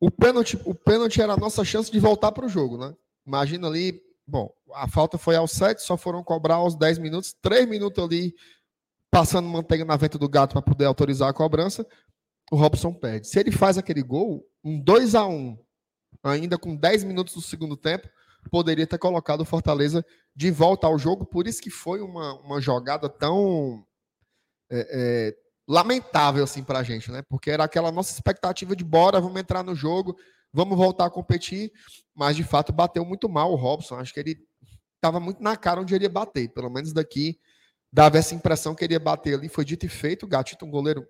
o, 0.00 0.10
pênalti, 0.10 0.58
o 0.64 0.74
pênalti 0.74 1.20
era 1.20 1.32
a 1.32 1.36
nossa 1.36 1.64
chance 1.64 1.90
de 1.90 1.98
voltar 1.98 2.32
para 2.32 2.46
o 2.46 2.48
jogo, 2.48 2.76
né? 2.76 2.94
Imagina 3.26 3.66
ali, 3.66 4.00
bom, 4.30 4.52
a 4.74 4.86
falta 4.86 5.18
foi 5.18 5.34
aos 5.36 5.50
7, 5.50 5.82
só 5.82 5.96
foram 5.96 6.22
cobrar 6.22 6.56
aos 6.56 6.76
10 6.76 6.98
minutos, 6.98 7.34
3 7.42 7.68
minutos 7.68 8.02
ali 8.02 8.34
passando 9.10 9.48
manteiga 9.48 9.84
na 9.84 9.96
venta 9.96 10.16
do 10.16 10.28
gato 10.28 10.52
para 10.52 10.62
poder 10.62 10.84
autorizar 10.84 11.28
a 11.28 11.34
cobrança, 11.34 11.84
o 12.50 12.56
Robson 12.56 12.92
perde. 12.94 13.26
Se 13.26 13.40
ele 13.40 13.50
faz 13.50 13.76
aquele 13.76 14.02
gol, 14.02 14.46
um 14.62 14.80
2 14.80 15.14
a 15.14 15.26
1 15.26 15.58
ainda 16.22 16.56
com 16.56 16.76
10 16.76 17.04
minutos 17.04 17.34
do 17.34 17.40
segundo 17.40 17.76
tempo, 17.76 18.08
poderia 18.50 18.86
ter 18.86 18.98
colocado 18.98 19.40
o 19.40 19.44
Fortaleza 19.44 20.04
de 20.34 20.50
volta 20.50 20.86
ao 20.86 20.98
jogo. 20.98 21.26
Por 21.26 21.46
isso 21.46 21.60
que 21.60 21.70
foi 21.70 22.00
uma, 22.00 22.34
uma 22.40 22.60
jogada 22.60 23.08
tão 23.08 23.84
é, 24.70 24.86
é, 24.90 25.36
lamentável 25.66 26.44
assim 26.44 26.62
para 26.62 26.78
a 26.78 26.82
gente, 26.82 27.10
né? 27.10 27.22
Porque 27.28 27.50
era 27.50 27.64
aquela 27.64 27.90
nossa 27.90 28.12
expectativa 28.12 28.76
de 28.76 28.84
bora, 28.84 29.20
vamos 29.20 29.40
entrar 29.40 29.62
no 29.62 29.74
jogo, 29.74 30.16
vamos 30.52 30.76
voltar 30.76 31.06
a 31.06 31.10
competir. 31.10 31.72
Mas 32.14 32.36
de 32.36 32.44
fato 32.44 32.72
bateu 32.72 33.04
muito 33.04 33.28
mal 33.28 33.52
o 33.52 33.56
Robson. 33.56 33.96
Acho 33.96 34.12
que 34.12 34.20
ele 34.20 34.38
estava 34.96 35.18
muito 35.18 35.42
na 35.42 35.56
cara 35.56 35.80
onde 35.80 35.94
ele 35.94 36.04
ia 36.04 36.10
bater. 36.10 36.48
Pelo 36.48 36.70
menos 36.70 36.92
daqui 36.92 37.38
dava 37.92 38.18
essa 38.18 38.34
impressão 38.34 38.74
que 38.74 38.84
ele 38.84 38.94
ia 38.94 39.00
bater 39.00 39.34
ali. 39.34 39.48
Foi 39.48 39.64
dito 39.64 39.86
e 39.86 39.88
feito. 39.88 40.24
O 40.24 40.28
Gatito, 40.28 40.64
um 40.64 40.70
goleiro 40.70 41.06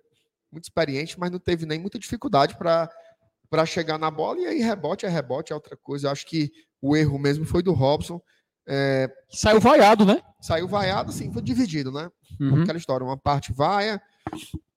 muito 0.51 0.65
experiente, 0.65 1.19
mas 1.19 1.31
não 1.31 1.39
teve 1.39 1.65
nem 1.65 1.79
muita 1.79 1.97
dificuldade 1.97 2.57
para 2.57 3.65
chegar 3.65 3.97
na 3.97 4.11
bola. 4.11 4.39
E 4.39 4.45
aí, 4.47 4.59
rebote 4.59 5.05
é 5.05 5.09
rebote, 5.09 5.51
é 5.51 5.55
outra 5.55 5.77
coisa. 5.77 6.07
Eu 6.07 6.11
acho 6.11 6.25
que 6.25 6.51
o 6.81 6.95
erro 6.95 7.17
mesmo 7.19 7.45
foi 7.45 7.61
do 7.61 7.73
Robson. 7.73 8.21
É... 8.67 9.09
Saiu 9.29 9.59
vaiado, 9.59 10.05
né? 10.05 10.21
Saiu 10.41 10.67
vaiado, 10.67 11.11
sim, 11.11 11.31
foi 11.31 11.41
dividido, 11.41 11.91
né? 11.91 12.09
Uhum. 12.39 12.63
Aquela 12.63 12.77
história. 12.77 13.05
Uma 13.05 13.17
parte 13.17 13.53
vaia, 13.53 14.01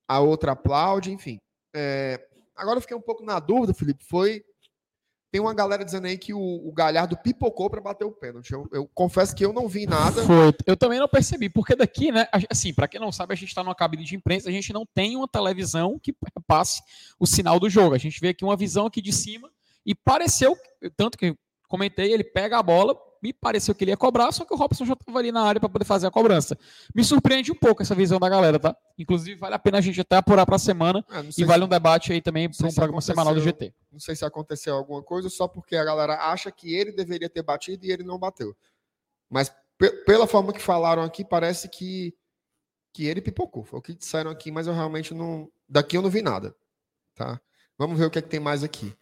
a 0.07 0.21
outra 0.21 0.53
aplaude, 0.53 1.13
enfim. 1.13 1.41
É... 1.75 2.25
Agora 2.57 2.79
eu 2.79 2.81
fiquei 2.81 2.97
um 2.97 3.03
pouco 3.03 3.25
na 3.25 3.41
dúvida, 3.41 3.75
Felipe. 3.75 4.05
Foi 4.05 4.45
tem 5.35 5.41
uma 5.41 5.53
galera 5.53 5.85
dizendo 5.85 6.07
aí 6.07 6.17
que 6.17 6.33
o, 6.33 6.39
o 6.39 6.71
Galhardo 6.73 7.17
pipocou 7.17 7.69
para 7.69 7.81
bater 7.81 8.05
o 8.05 8.13
pênalti. 8.13 8.53
Eu, 8.53 8.69
eu, 8.73 8.89
confesso 8.95 9.35
que 9.35 9.45
eu 9.45 9.53
não 9.53 9.67
vi 9.67 9.85
nada. 9.85 10.23
Foi. 10.23 10.55
Eu 10.65 10.77
também 10.77 11.01
não 11.01 11.09
percebi, 11.09 11.49
porque 11.49 11.75
daqui, 11.75 12.13
né? 12.13 12.29
Assim, 12.49 12.73
para 12.73 12.87
quem 12.87 13.01
não 13.01 13.11
sabe, 13.11 13.33
a 13.33 13.37
gente 13.37 13.49
está 13.49 13.65
numa 13.65 13.75
cabine 13.75 14.05
de 14.05 14.15
imprensa, 14.15 14.49
a 14.49 14.53
gente 14.53 14.73
não 14.73 14.87
tem 14.87 15.17
uma 15.17 15.27
televisão 15.27 15.99
que 15.99 16.15
passe 16.47 16.81
o 17.19 17.27
sinal 17.27 17.59
do 17.59 17.69
jogo. 17.69 17.97
A 17.97 17.99
gente 17.99 18.21
vê 18.21 18.29
aqui 18.29 18.45
uma 18.45 18.57
visão 18.57 18.87
aqui 18.87 19.03
de 19.03 19.13
cima 19.13 19.51
e 19.85 19.93
pareceu, 19.93 20.57
tanto 20.97 21.19
que 21.19 21.37
comentei, 21.67 22.13
ele 22.13 22.23
pega 22.23 22.57
a 22.57 22.63
bola, 22.63 22.97
me 23.25 23.33
pareceu 23.33 23.75
que 23.75 23.83
ele 23.83 23.91
ia 23.91 23.97
cobrar, 23.97 24.31
só 24.33 24.45
que 24.45 24.53
o 24.53 24.57
Robson 24.57 24.85
já 24.85 24.93
estava 24.93 25.19
ali 25.19 25.33
na 25.33 25.43
área 25.43 25.59
para 25.59 25.71
poder 25.71 25.87
fazer 25.87 26.07
a 26.07 26.11
cobrança. 26.11 26.59
Me 26.95 27.03
surpreende 27.03 27.51
um 27.51 27.55
pouco 27.55 27.81
essa 27.81 27.95
visão 27.95 28.21
da 28.21 28.29
galera, 28.29 28.59
tá? 28.59 28.77
Inclusive, 28.99 29.41
vale 29.41 29.55
a 29.55 29.59
pena 29.59 29.79
a 29.79 29.81
gente 29.81 29.99
até 29.99 30.17
apurar 30.17 30.45
para 30.45 30.57
a 30.57 30.59
semana 30.59 31.03
é, 31.11 31.25
e 31.39 31.43
vale 31.43 31.63
se... 31.63 31.65
um 31.65 31.69
debate 31.69 32.13
aí 32.13 32.21
também 32.21 32.51
para 32.51 32.69
um 32.69 32.75
programa 32.75 33.01
semanal 33.01 33.35
do 33.35 33.41
GT. 33.41 33.73
Não 33.91 33.99
sei 33.99 34.15
se 34.15 34.27
aconteceu 34.27 34.77
alguma 34.77 35.03
coisa, 35.03 35.31
só 35.31 35.49
porque 35.49 35.75
a 35.75 35.83
galera 35.83 36.31
acha 36.31 36.53
que 36.53 36.75
ele 36.75 36.93
deveria 36.93 37.31
ter 37.31 37.43
batido 37.43 37.87
e 37.87 37.91
ele 37.91 38.03
não 38.03 38.19
bateu. 38.19 38.55
Mas 39.31 39.51
pela 40.05 40.27
forma 40.27 40.53
que 40.53 40.61
falaram 40.61 41.03
aqui, 41.03 41.25
parece 41.25 41.67
que, 41.71 42.15
que 42.93 43.07
ele 43.07 43.23
pipocou. 43.23 43.65
Foi 43.65 43.79
o 43.79 43.83
que 43.83 43.95
disseram 43.95 44.31
aqui, 44.31 44.51
mas 44.51 44.67
eu 44.67 44.75
realmente 44.75 45.15
não. 45.15 45.51
Daqui 45.67 45.97
eu 45.97 46.03
não 46.03 46.11
vi 46.11 46.21
nada. 46.21 46.55
Tá? 47.15 47.41
Vamos 47.79 47.99
ver 47.99 48.05
o 48.05 48.11
que, 48.11 48.19
é 48.19 48.23
que 48.23 48.29
tem 48.29 48.39
mais 48.39 48.63
aqui. 48.63 48.95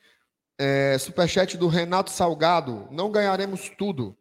É, 0.59 0.97
superchat 0.99 1.57
do 1.57 1.67
Renato 1.69 2.11
Salgado. 2.11 2.88
Não 2.91 3.11
ganharemos 3.11 3.71
tudo. 3.77 4.17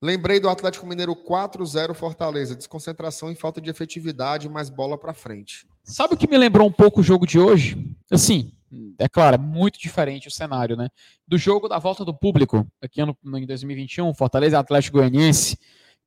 Lembrei 0.00 0.38
do 0.38 0.48
Atlético 0.48 0.86
Mineiro 0.86 1.16
4-0 1.16 1.94
Fortaleza. 1.94 2.54
Desconcentração 2.54 3.30
e 3.30 3.34
falta 3.34 3.60
de 3.60 3.70
efetividade, 3.70 4.48
mais 4.48 4.68
bola 4.68 4.98
para 4.98 5.14
frente. 5.14 5.66
Sabe 5.82 6.14
o 6.14 6.16
que 6.16 6.28
me 6.28 6.38
lembrou 6.38 6.66
um 6.68 6.72
pouco 6.72 7.00
o 7.00 7.02
jogo 7.02 7.26
de 7.26 7.38
hoje? 7.38 7.90
Assim, 8.10 8.52
é 8.98 9.08
claro, 9.08 9.36
é 9.36 9.38
muito 9.38 9.78
diferente 9.78 10.28
o 10.28 10.30
cenário, 10.30 10.76
né? 10.76 10.88
Do 11.26 11.38
jogo 11.38 11.68
da 11.68 11.78
volta 11.78 12.04
do 12.04 12.14
público, 12.14 12.66
aqui 12.82 13.04
no, 13.04 13.16
em 13.38 13.46
2021, 13.46 14.12
Fortaleza 14.14 14.58
Atlético 14.58 14.98
Goianiense, 14.98 15.58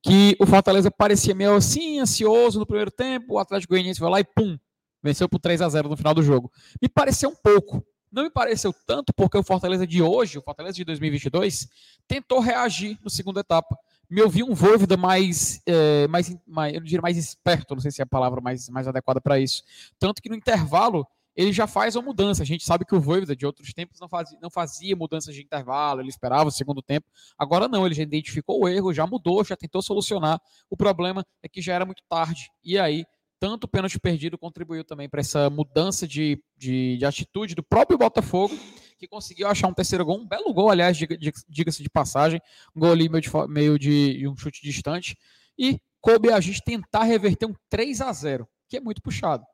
que 0.02 0.36
o 0.38 0.46
Fortaleza 0.46 0.90
parecia 0.90 1.34
meio 1.34 1.54
assim, 1.54 1.98
ansioso 1.98 2.58
no 2.58 2.66
primeiro 2.66 2.90
tempo, 2.90 3.34
o 3.34 3.38
Atlético 3.38 3.72
Goianiense 3.72 4.00
foi 4.00 4.10
lá 4.10 4.20
e 4.20 4.24
pum, 4.24 4.58
venceu 5.02 5.28
por 5.28 5.38
3 5.38 5.60
a 5.62 5.68
0 5.68 5.88
no 5.88 5.96
final 5.96 6.14
do 6.14 6.22
jogo. 6.22 6.50
Me 6.80 6.88
pareceu 6.88 7.30
um 7.30 7.36
pouco. 7.36 7.84
Não 8.10 8.22
me 8.22 8.30
pareceu 8.30 8.74
tanto 8.86 9.12
porque 9.12 9.36
o 9.36 9.42
Fortaleza 9.42 9.86
de 9.86 10.02
hoje, 10.02 10.38
o 10.38 10.42
Fortaleza 10.42 10.76
de 10.76 10.84
2022, 10.84 11.68
tentou 12.06 12.40
reagir 12.40 12.98
no 13.02 13.10
segunda 13.10 13.40
etapa. 13.40 13.76
Me 14.08 14.22
ouvi 14.22 14.42
um 14.42 14.54
Voivoda 14.54 14.96
mais, 14.96 15.60
é, 15.66 16.08
mais, 16.08 16.34
mais, 16.46 16.74
eu 16.74 16.80
diria 16.80 17.02
mais 17.02 17.16
esperto, 17.18 17.74
não 17.74 17.82
sei 17.82 17.90
se 17.90 18.00
é 18.00 18.04
a 18.04 18.06
palavra 18.06 18.40
mais, 18.40 18.68
mais 18.70 18.88
adequada 18.88 19.20
para 19.20 19.38
isso. 19.38 19.62
Tanto 19.98 20.22
que 20.22 20.30
no 20.30 20.34
intervalo 20.34 21.06
ele 21.38 21.52
já 21.52 21.68
faz 21.68 21.94
uma 21.94 22.02
mudança. 22.02 22.42
A 22.42 22.46
gente 22.46 22.64
sabe 22.64 22.84
que 22.84 22.96
o 22.96 23.00
Voivoda 23.00 23.36
de 23.36 23.46
outros 23.46 23.72
tempos 23.72 24.00
não 24.00 24.08
fazia, 24.08 24.38
não 24.42 24.50
fazia 24.50 24.96
mudanças 24.96 25.32
de 25.32 25.40
intervalo, 25.40 26.00
ele 26.00 26.08
esperava 26.08 26.48
o 26.48 26.50
segundo 26.50 26.82
tempo. 26.82 27.06
Agora 27.38 27.68
não, 27.68 27.86
ele 27.86 27.94
já 27.94 28.02
identificou 28.02 28.60
o 28.60 28.68
erro, 28.68 28.92
já 28.92 29.06
mudou, 29.06 29.44
já 29.44 29.54
tentou 29.54 29.80
solucionar. 29.80 30.40
O 30.68 30.76
problema 30.76 31.24
é 31.40 31.48
que 31.48 31.62
já 31.62 31.74
era 31.74 31.86
muito 31.86 32.02
tarde. 32.08 32.50
E 32.64 32.76
aí 32.76 33.06
tanto 33.40 33.64
o 33.64 33.68
pênalti 33.68 33.98
perdido 33.98 34.36
contribuiu 34.36 34.84
também 34.84 35.08
para 35.08 35.20
essa 35.20 35.48
mudança 35.48 36.06
de, 36.06 36.42
de, 36.56 36.96
de, 36.96 37.04
atitude 37.04 37.54
do 37.54 37.62
próprio 37.62 37.98
Botafogo, 37.98 38.56
que 38.98 39.06
conseguiu 39.06 39.46
achar 39.46 39.68
um 39.68 39.74
terceiro 39.74 40.04
gol, 40.04 40.18
um 40.18 40.26
belo 40.26 40.52
gol, 40.52 40.70
aliás, 40.70 40.96
diga-se 40.96 41.82
de 41.82 41.88
passagem, 41.88 42.40
um 42.74 42.80
gol 42.80 42.92
ali 42.92 43.08
meio 43.08 43.22
de, 43.22 43.30
meio 43.48 43.78
de 43.78 44.28
um 44.28 44.36
chute 44.36 44.62
distante, 44.62 45.16
e 45.56 45.80
coube 46.00 46.32
a 46.32 46.40
gente 46.40 46.62
tentar 46.62 47.04
reverter 47.04 47.46
um 47.46 47.54
3 47.68 48.00
a 48.00 48.12
0 48.12 48.48
que 48.68 48.76
é 48.76 48.80
muito 48.80 49.00
puxado. 49.00 49.44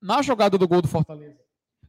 Na 0.00 0.22
jogada 0.22 0.58
do 0.58 0.68
gol 0.68 0.82
do 0.82 0.88
Fortaleza, 0.88 1.40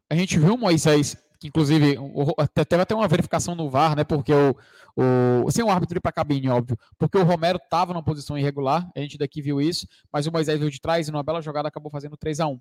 a 0.10 0.16
gente 0.16 0.40
viu 0.40 0.56
o 0.56 0.58
Moisés 0.58 1.16
que 1.40 1.48
inclusive 1.48 1.98
até, 2.38 2.66
teve 2.66 2.82
até 2.82 2.94
uma 2.94 3.08
verificação 3.08 3.56
no 3.56 3.70
VAR, 3.70 3.96
né? 3.96 4.04
Porque 4.04 4.34
o, 4.34 4.56
o 5.46 5.52
sem 5.52 5.64
o 5.64 5.70
árbitro 5.70 5.98
ir 5.98 6.02
para 6.02 6.10
a 6.10 6.14
cabine, 6.14 6.50
óbvio, 6.50 6.78
porque 6.98 7.18
o 7.18 7.24
Romero 7.24 7.60
estava 7.64 7.94
numa 7.94 8.04
posição 8.04 8.38
irregular, 8.38 8.90
a 8.96 9.00
gente 9.00 9.18
daqui 9.18 9.42
viu 9.42 9.62
isso, 9.62 9.88
mas 10.12 10.28
o 10.28 10.32
Moisés 10.32 10.60
veio 10.60 10.70
de 10.70 10.82
trás 10.82 11.08
e 11.08 11.12
numa 11.12 11.24
bela 11.24 11.42
jogada 11.42 11.68
acabou 11.68 11.92
fazendo 11.92 12.18
3 12.18 12.42
a 12.42 12.48
1 12.48 12.60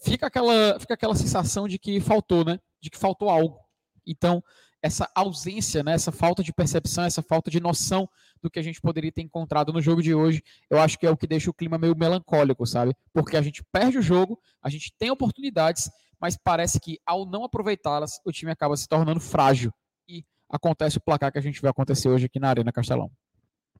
Fica 0.00 0.26
aquela, 0.26 0.78
fica 0.78 0.94
aquela 0.94 1.14
sensação 1.16 1.66
de 1.66 1.78
que 1.78 2.00
faltou, 2.00 2.44
né? 2.44 2.60
De 2.80 2.90
que 2.90 2.98
faltou 2.98 3.28
algo. 3.28 3.58
Então, 4.06 4.42
essa 4.82 5.10
ausência, 5.14 5.82
né, 5.82 5.92
essa 5.92 6.12
falta 6.12 6.42
de 6.42 6.52
percepção, 6.52 7.04
essa 7.04 7.22
falta 7.22 7.50
de 7.50 7.60
noção 7.60 8.08
do 8.40 8.48
que 8.48 8.58
a 8.58 8.62
gente 8.62 8.80
poderia 8.80 9.10
ter 9.10 9.22
encontrado 9.22 9.72
no 9.72 9.80
jogo 9.80 10.02
de 10.02 10.14
hoje, 10.14 10.42
eu 10.70 10.78
acho 10.78 10.98
que 10.98 11.06
é 11.06 11.10
o 11.10 11.16
que 11.16 11.26
deixa 11.26 11.50
o 11.50 11.54
clima 11.54 11.76
meio 11.76 11.96
melancólico, 11.96 12.64
sabe? 12.64 12.94
Porque 13.12 13.36
a 13.36 13.42
gente 13.42 13.64
perde 13.72 13.98
o 13.98 14.02
jogo, 14.02 14.40
a 14.62 14.70
gente 14.70 14.92
tem 14.96 15.10
oportunidades, 15.10 15.90
mas 16.20 16.36
parece 16.36 16.80
que 16.80 16.98
ao 17.06 17.24
não 17.24 17.44
aproveitá-las, 17.44 18.20
o 18.24 18.32
time 18.32 18.50
acaba 18.50 18.76
se 18.76 18.88
tornando 18.88 19.20
frágil. 19.20 19.72
E 20.08 20.24
acontece 20.48 20.98
o 20.98 21.00
placar 21.00 21.32
que 21.32 21.38
a 21.38 21.42
gente 21.42 21.60
vai 21.60 21.70
acontecer 21.70 22.08
hoje 22.08 22.26
aqui 22.26 22.38
na 22.40 22.48
Arena 22.48 22.72
Castelão. 22.72 23.10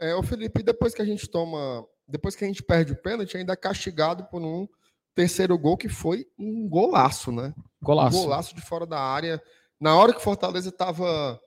É, 0.01 0.15
o 0.15 0.23
Felipe, 0.23 0.63
depois 0.63 0.95
que 0.95 1.03
a 1.03 1.05
gente 1.05 1.29
toma, 1.29 1.85
depois 2.07 2.37
que 2.37 2.45
a 2.45 2.47
gente 2.47 2.63
perde 2.63 2.93
o 2.93 2.97
pênalti, 2.97 3.37
ainda 3.37 3.53
é 3.53 3.57
castigado 3.57 4.25
por 4.25 4.41
um 4.41 4.69
terceiro 5.15 5.59
gol 5.59 5.77
que 5.77 5.89
foi 5.89 6.27
um 6.39 6.69
golaço, 6.69 7.33
né? 7.33 7.53
Golaço. 7.83 8.17
Um 8.17 8.23
golaço 8.23 8.55
de 8.55 8.61
fora 8.63 8.87
da 8.87 9.01
área. 9.01 9.43
Na 9.81 9.97
hora 9.97 10.13
que 10.13 10.21
o 10.21 10.23
Fortaleza 10.23 10.69
estava 10.69 11.41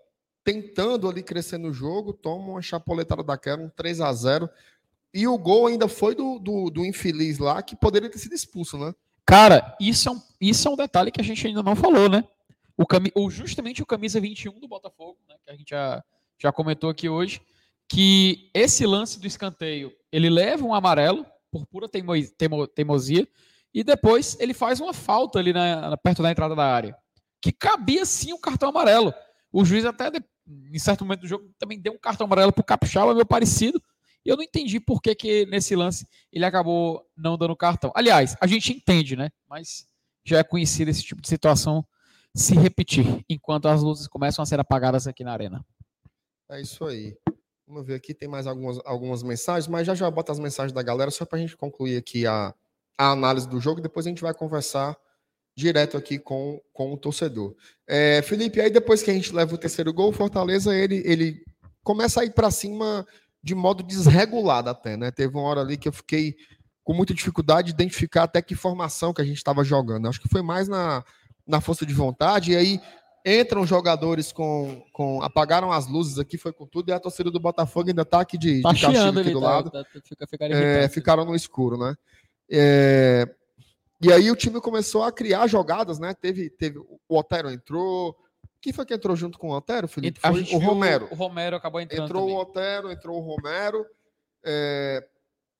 tentando 0.44 1.08
ali 1.08 1.24
crescer 1.24 1.58
no 1.58 1.72
jogo, 1.72 2.14
toma 2.14 2.52
uma 2.52 2.62
chapoletada 2.62 3.24
daquela, 3.24 3.62
um 3.64 3.70
3 3.70 4.02
a 4.02 4.12
0 4.12 4.50
E 5.14 5.28
o 5.28 5.38
gol 5.38 5.68
ainda 5.68 5.88
foi 5.88 6.16
do, 6.16 6.40
do, 6.40 6.70
do 6.70 6.86
infeliz 6.86 7.38
lá, 7.38 7.62
que 7.62 7.76
poderia 7.76 8.10
ter 8.10 8.18
sido 8.18 8.36
expulso, 8.36 8.78
né? 8.78 8.94
Cara, 9.26 9.76
isso 9.80 10.10
é 10.10 10.12
um, 10.12 10.22
isso 10.40 10.68
é 10.68 10.72
um 10.72 10.76
detalhe 10.76 11.12
que 11.12 11.22
a 11.22 11.24
gente 11.24 11.46
ainda 11.46 11.64
não 11.64 11.76
falou, 11.76 12.10
né? 12.10 12.24
O, 12.78 12.86
cami 12.86 13.12
o 13.16 13.30
justamente 13.30 13.82
o 13.82 13.86
camisa 13.86 14.20
21 14.20 14.60
do 14.60 14.68
Botafogo, 14.68 15.18
né, 15.30 15.36
que 15.46 15.52
a 15.52 15.56
gente 15.56 15.70
já, 15.70 16.04
já 16.40 16.52
comentou 16.52 16.90
aqui 16.90 17.08
hoje, 17.08 17.42
que 17.88 18.50
esse 18.54 18.86
lance 18.86 19.20
do 19.20 19.28
escanteio, 19.28 19.94
ele 20.12 20.30
leva 20.30 20.66
um 20.66 20.74
amarelo 20.74 21.26
por 21.52 21.66
pura 21.66 21.88
teimo, 21.88 22.14
teimo, 22.38 22.66
teimosia, 22.66 23.28
e 23.74 23.84
depois 23.84 24.38
ele 24.40 24.54
faz 24.54 24.80
uma 24.80 24.94
falta 24.94 25.40
ali 25.40 25.54
na, 25.54 25.96
perto 25.98 26.24
da 26.24 26.32
entrada 26.32 26.56
da 26.56 26.66
área, 26.66 26.96
que 27.42 27.52
cabia 27.52 28.06
sim 28.06 28.34
um 28.34 28.40
cartão 28.40 28.70
amarelo. 28.70 29.14
O 29.52 29.64
juiz 29.66 29.86
até, 29.86 30.10
em 30.48 30.80
certo 30.80 31.06
momento 31.06 31.22
do 31.22 31.28
jogo, 31.28 31.52
também 31.60 31.80
deu 31.80 31.94
um 31.94 32.00
cartão 32.00 32.26
amarelo 32.26 32.52
para 32.52 32.62
o 32.62 32.66
Capixaba, 32.66 33.14
meio 33.14 33.26
parecido, 33.26 33.82
e 34.26 34.30
eu 34.30 34.38
não 34.38 34.44
entendi 34.44 34.80
por 34.80 35.02
que, 35.02 35.16
que 35.16 35.46
nesse 35.48 35.76
lance 35.76 36.08
ele 36.32 36.46
acabou 36.46 37.06
não 37.18 37.38
dando 37.38 37.56
cartão. 37.56 37.92
Aliás, 37.96 38.36
a 38.40 38.48
gente 38.48 38.72
entende, 38.72 39.16
né? 39.16 39.30
Mas 39.50 39.86
já 40.24 40.40
é 40.40 40.44
conhecido 40.44 40.90
esse 40.90 41.04
tipo 41.04 41.22
de 41.22 41.28
situação 41.28 41.86
se 42.36 42.56
repetir 42.56 43.24
enquanto 43.30 43.68
as 43.68 43.82
luzes 43.82 44.08
começam 44.08 44.44
a 44.44 44.46
ser 44.46 44.60
apagadas 44.60 45.08
aqui 45.08 45.24
na 45.24 45.34
arena. 45.34 45.66
É 46.50 46.62
isso 46.62 46.86
aí. 46.86 47.18
Vamos 47.68 47.86
ver 47.86 47.96
aqui, 47.96 48.14
tem 48.14 48.28
mais 48.28 48.48
algumas, 48.48 48.80
algumas 48.86 49.24
mensagens, 49.24 49.68
mas 49.68 49.88
já 49.88 49.96
já 49.96 50.10
bota 50.12 50.32
as 50.32 50.40
mensagens 50.40 50.74
da 50.74 50.84
galera 50.84 51.10
só 51.10 51.26
para 51.26 51.38
a 51.38 51.42
gente 51.42 51.56
concluir 51.56 51.98
aqui 51.98 52.28
a, 52.28 52.54
a 52.98 53.12
análise 53.12 53.48
do 53.48 53.60
jogo 53.60 53.82
depois 53.82 54.06
a 54.06 54.10
gente 54.10 54.22
vai 54.22 54.34
conversar 54.34 54.98
direto 55.56 55.98
aqui 55.98 56.20
com, 56.20 56.62
com 56.74 56.94
o 56.94 56.98
torcedor. 56.98 57.56
É, 57.88 58.22
Felipe, 58.22 58.62
aí 58.62 58.70
depois 58.70 59.02
que 59.02 59.12
a 59.12 59.14
gente 59.14 59.34
leva 59.34 59.56
o 59.56 59.58
terceiro 59.58 59.94
gol, 59.94 60.12
Fortaleza 60.12 60.76
ele, 60.76 61.02
ele 61.06 61.44
começa 61.84 62.22
a 62.22 62.26
ir 62.26 62.34
para 62.34 62.52
cima 62.52 63.06
de 63.44 63.56
modo 63.56 63.84
desregulado 63.84 64.70
até, 64.70 64.96
né? 64.96 65.12
Teve 65.12 65.36
uma 65.36 65.44
hora 65.44 65.62
ali 65.62 65.78
que 65.78 65.88
eu 65.88 65.94
fiquei 65.94 66.36
com 66.84 66.94
muita 66.94 67.14
dificuldade 67.14 67.68
de 67.68 67.74
identificar 67.74 68.24
até 68.24 68.42
que 68.42 68.56
formação 68.56 69.14
que 69.14 69.22
a 69.22 69.26
gente 69.26 69.38
estava 69.38 69.64
jogando. 69.64 70.08
Acho 70.08 70.22
que 70.22 70.30
foi 70.30 70.42
mais 70.42 70.68
na, 70.68 71.04
na 71.48 71.62
força 71.62 71.86
de 71.86 71.94
vontade, 71.94 72.52
e 72.52 72.56
aí 72.56 72.82
entram 73.26 73.66
jogadores 73.66 74.32
com, 74.32 74.84
com. 74.92 75.22
apagaram 75.22 75.72
as 75.72 75.88
luzes 75.88 76.18
aqui, 76.18 76.38
foi 76.38 76.52
com 76.52 76.66
tudo, 76.66 76.90
e 76.90 76.94
a 76.94 77.00
torcida 77.00 77.30
do 77.30 77.40
Botafogo 77.40 77.90
ainda 77.90 78.02
está 78.02 78.22
aqui 78.22 78.38
de, 78.38 78.62
tá 78.62 78.74
de 78.74 78.82
castigo 78.82 79.20
aqui 79.20 79.32
do 79.32 79.42
tá, 79.42 79.48
lado. 79.48 79.70
Tá, 79.70 79.84
fica, 80.04 80.28
fica 80.28 80.46
é, 80.46 80.88
ficaram 80.90 81.26
no 81.26 81.36
escuro, 81.36 81.78
né? 81.78 81.96
É, 82.50 83.28
e 84.02 84.12
aí 84.12 84.32
o 84.32 84.36
time 84.36 84.60
começou 84.60 85.04
a 85.04 85.12
criar 85.12 85.48
jogadas, 85.48 86.00
né? 86.00 86.14
Teve, 86.14 86.50
teve 86.50 86.80
o 86.80 87.00
Otero 87.08 87.52
entrou, 87.52 88.16
quem 88.62 88.72
foi 88.72 88.86
que 88.86 88.94
entrou 88.94 89.16
junto 89.16 89.40
com 89.40 89.50
o 89.50 89.56
Otero, 89.56 89.88
Felipe? 89.88 90.20
Foi 90.20 90.44
o 90.54 90.58
Romero. 90.60 91.08
O 91.12 91.16
Romero 91.16 91.56
acabou 91.56 91.82
entrando. 91.82 92.06
Entrou 92.06 92.22
também. 92.24 92.36
o 92.36 92.40
Otero, 92.40 92.92
entrou 92.92 93.18
o 93.18 93.22
Romero. 93.22 93.86
É, 94.44 95.06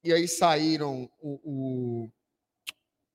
e 0.04 0.14
aí 0.14 0.28
saíram 0.28 1.10
o, 1.20 1.40
o, 1.44 2.10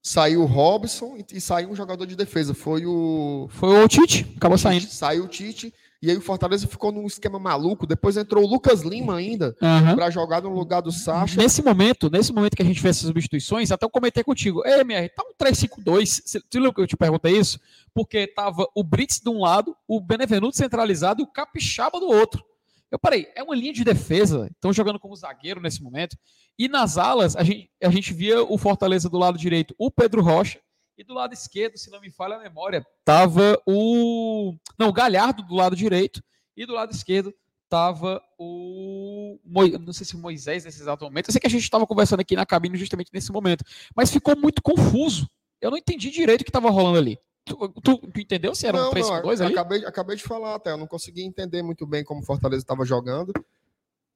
Saiu 0.07 0.43
o 0.43 0.47
Robson 0.47 1.17
e, 1.17 1.37
e, 1.37 1.41
saiu 1.41 1.69
um 1.69 1.75
jogador 1.75 2.07
de 2.07 2.15
defesa. 2.15 2.55
Foi 2.55 2.87
o. 2.87 3.49
Foi 3.51 3.71
o 3.71 3.89
Tite, 3.89 4.25
acabou 4.37 4.57
saindo. 4.57 4.87
Saiu 4.87 5.25
o 5.25 5.29
Tite. 5.29 5.75
E 6.07 6.11
aí 6.13 6.17
o 6.17 6.21
Fortaleza 6.21 6.69
ficou 6.69 6.93
num 6.93 7.05
esquema 7.05 7.37
maluco. 7.37 7.85
Depois 7.85 8.17
entrou 8.17 8.45
o 8.45 8.47
Lucas 8.47 8.83
Lima 8.83 9.17
ainda 9.17 9.57
uhum. 9.61 9.97
para 9.97 10.09
jogar 10.09 10.41
no 10.41 10.51
lugar 10.51 10.81
do 10.81 10.93
Sacha. 10.93 11.37
Nesse 11.37 11.65
momento, 11.65 12.09
nesse 12.09 12.33
momento 12.33 12.57
que 12.57 12.63
a 12.63 12.65
gente 12.65 12.81
fez 12.81 12.99
essas 12.99 13.09
substituições, 13.09 13.73
até 13.73 13.85
eu 13.85 13.91
comentei 13.91 14.23
contigo, 14.23 14.63
Ei, 14.65 14.83
MR, 14.83 15.09
tá 15.09 15.25
um 15.25 15.35
3-5-2. 15.35 16.23
Você 16.25 16.41
lembra 16.55 16.75
que 16.75 16.81
eu 16.81 16.87
te 16.87 16.97
perguntei 16.97 17.37
isso? 17.37 17.59
Porque 17.93 18.25
tava 18.25 18.69
o 18.73 18.85
Brits 18.85 19.19
de 19.21 19.29
um 19.29 19.41
lado, 19.41 19.77
o 19.89 20.01
Benevenuto 20.01 20.57
centralizado 20.57 21.23
e 21.23 21.25
o 21.25 21.27
Capixaba 21.27 21.99
do 21.99 22.07
outro. 22.07 22.41
Eu 22.89 23.01
parei, 23.01 23.27
é 23.35 23.43
uma 23.43 23.57
linha 23.57 23.73
de 23.73 23.83
defesa, 23.83 24.49
estão 24.55 24.73
jogando 24.73 25.01
como 25.01 25.17
zagueiro 25.17 25.61
nesse 25.61 25.83
momento. 25.83 26.17
E 26.57 26.69
nas 26.69 26.97
alas, 26.97 27.35
a 27.35 27.43
gente, 27.43 27.69
a 27.83 27.91
gente 27.91 28.15
via 28.15 28.45
o 28.45 28.57
Fortaleza 28.57 29.09
do 29.11 29.19
lado 29.19 29.37
direito, 29.37 29.75
o 29.77 29.91
Pedro 29.91 30.23
Rocha, 30.23 30.61
e 30.99 31.05
do 31.05 31.13
lado 31.13 31.35
esquerdo, 31.35 31.77
se 31.77 31.91
não 31.91 32.01
me 32.01 32.11
falha 32.11 32.37
a 32.37 32.41
memória, 32.41 32.85
tava 33.05 33.61
o. 33.67 34.55
Não, 34.79 34.89
o 34.89 34.93
Galhardo 34.93 35.43
do 35.43 35.55
lado 35.55 35.77
direito. 35.77 36.23
E 36.57 36.65
do 36.65 36.73
lado 36.73 36.93
esquerdo 36.93 37.35
tava 37.69 38.23
o. 38.39 39.39
Não 39.81 39.93
sei 39.93 40.07
se 40.07 40.17
o 40.17 40.19
Moisés 40.19 40.65
nesse 40.65 40.81
exato 40.81 41.05
momento. 41.05 41.29
Eu 41.29 41.33
sei 41.33 41.41
que 41.41 41.47
a 41.47 41.51
gente 41.51 41.63
estava 41.63 41.87
conversando 41.87 42.21
aqui 42.21 42.35
na 42.35 42.47
cabine 42.47 42.79
justamente 42.79 43.11
nesse 43.13 43.31
momento. 43.31 43.65
Mas 43.95 44.11
ficou 44.11 44.37
muito 44.37 44.63
confuso. 44.63 45.29
Eu 45.61 45.71
não 45.71 45.79
entendi 45.79 46.11
direito 46.11 46.41
o 46.41 46.45
que 46.45 46.51
estava 46.51 46.71
rolando 46.71 46.99
ali. 46.99 47.19
Tu, 47.45 47.57
tu, 47.83 47.99
tu, 47.99 48.21
entendeu 48.21 48.55
se 48.55 48.67
era 48.67 48.79
não, 48.79 48.89
um 48.89 48.91
3 48.91 49.09
não, 49.09 49.23
2 49.23 49.41
ali? 49.41 49.53
Acabei, 49.53 49.85
acabei 49.85 50.17
de 50.17 50.23
falar 50.23 50.55
até. 50.55 50.73
Eu 50.73 50.77
não 50.77 50.87
consegui 50.87 51.23
entender 51.23 51.63
muito 51.63 51.87
bem 51.87 52.05
como 52.05 52.21
o 52.21 52.25
Fortaleza 52.25 52.63
estava 52.63 52.85
jogando. 52.85 53.33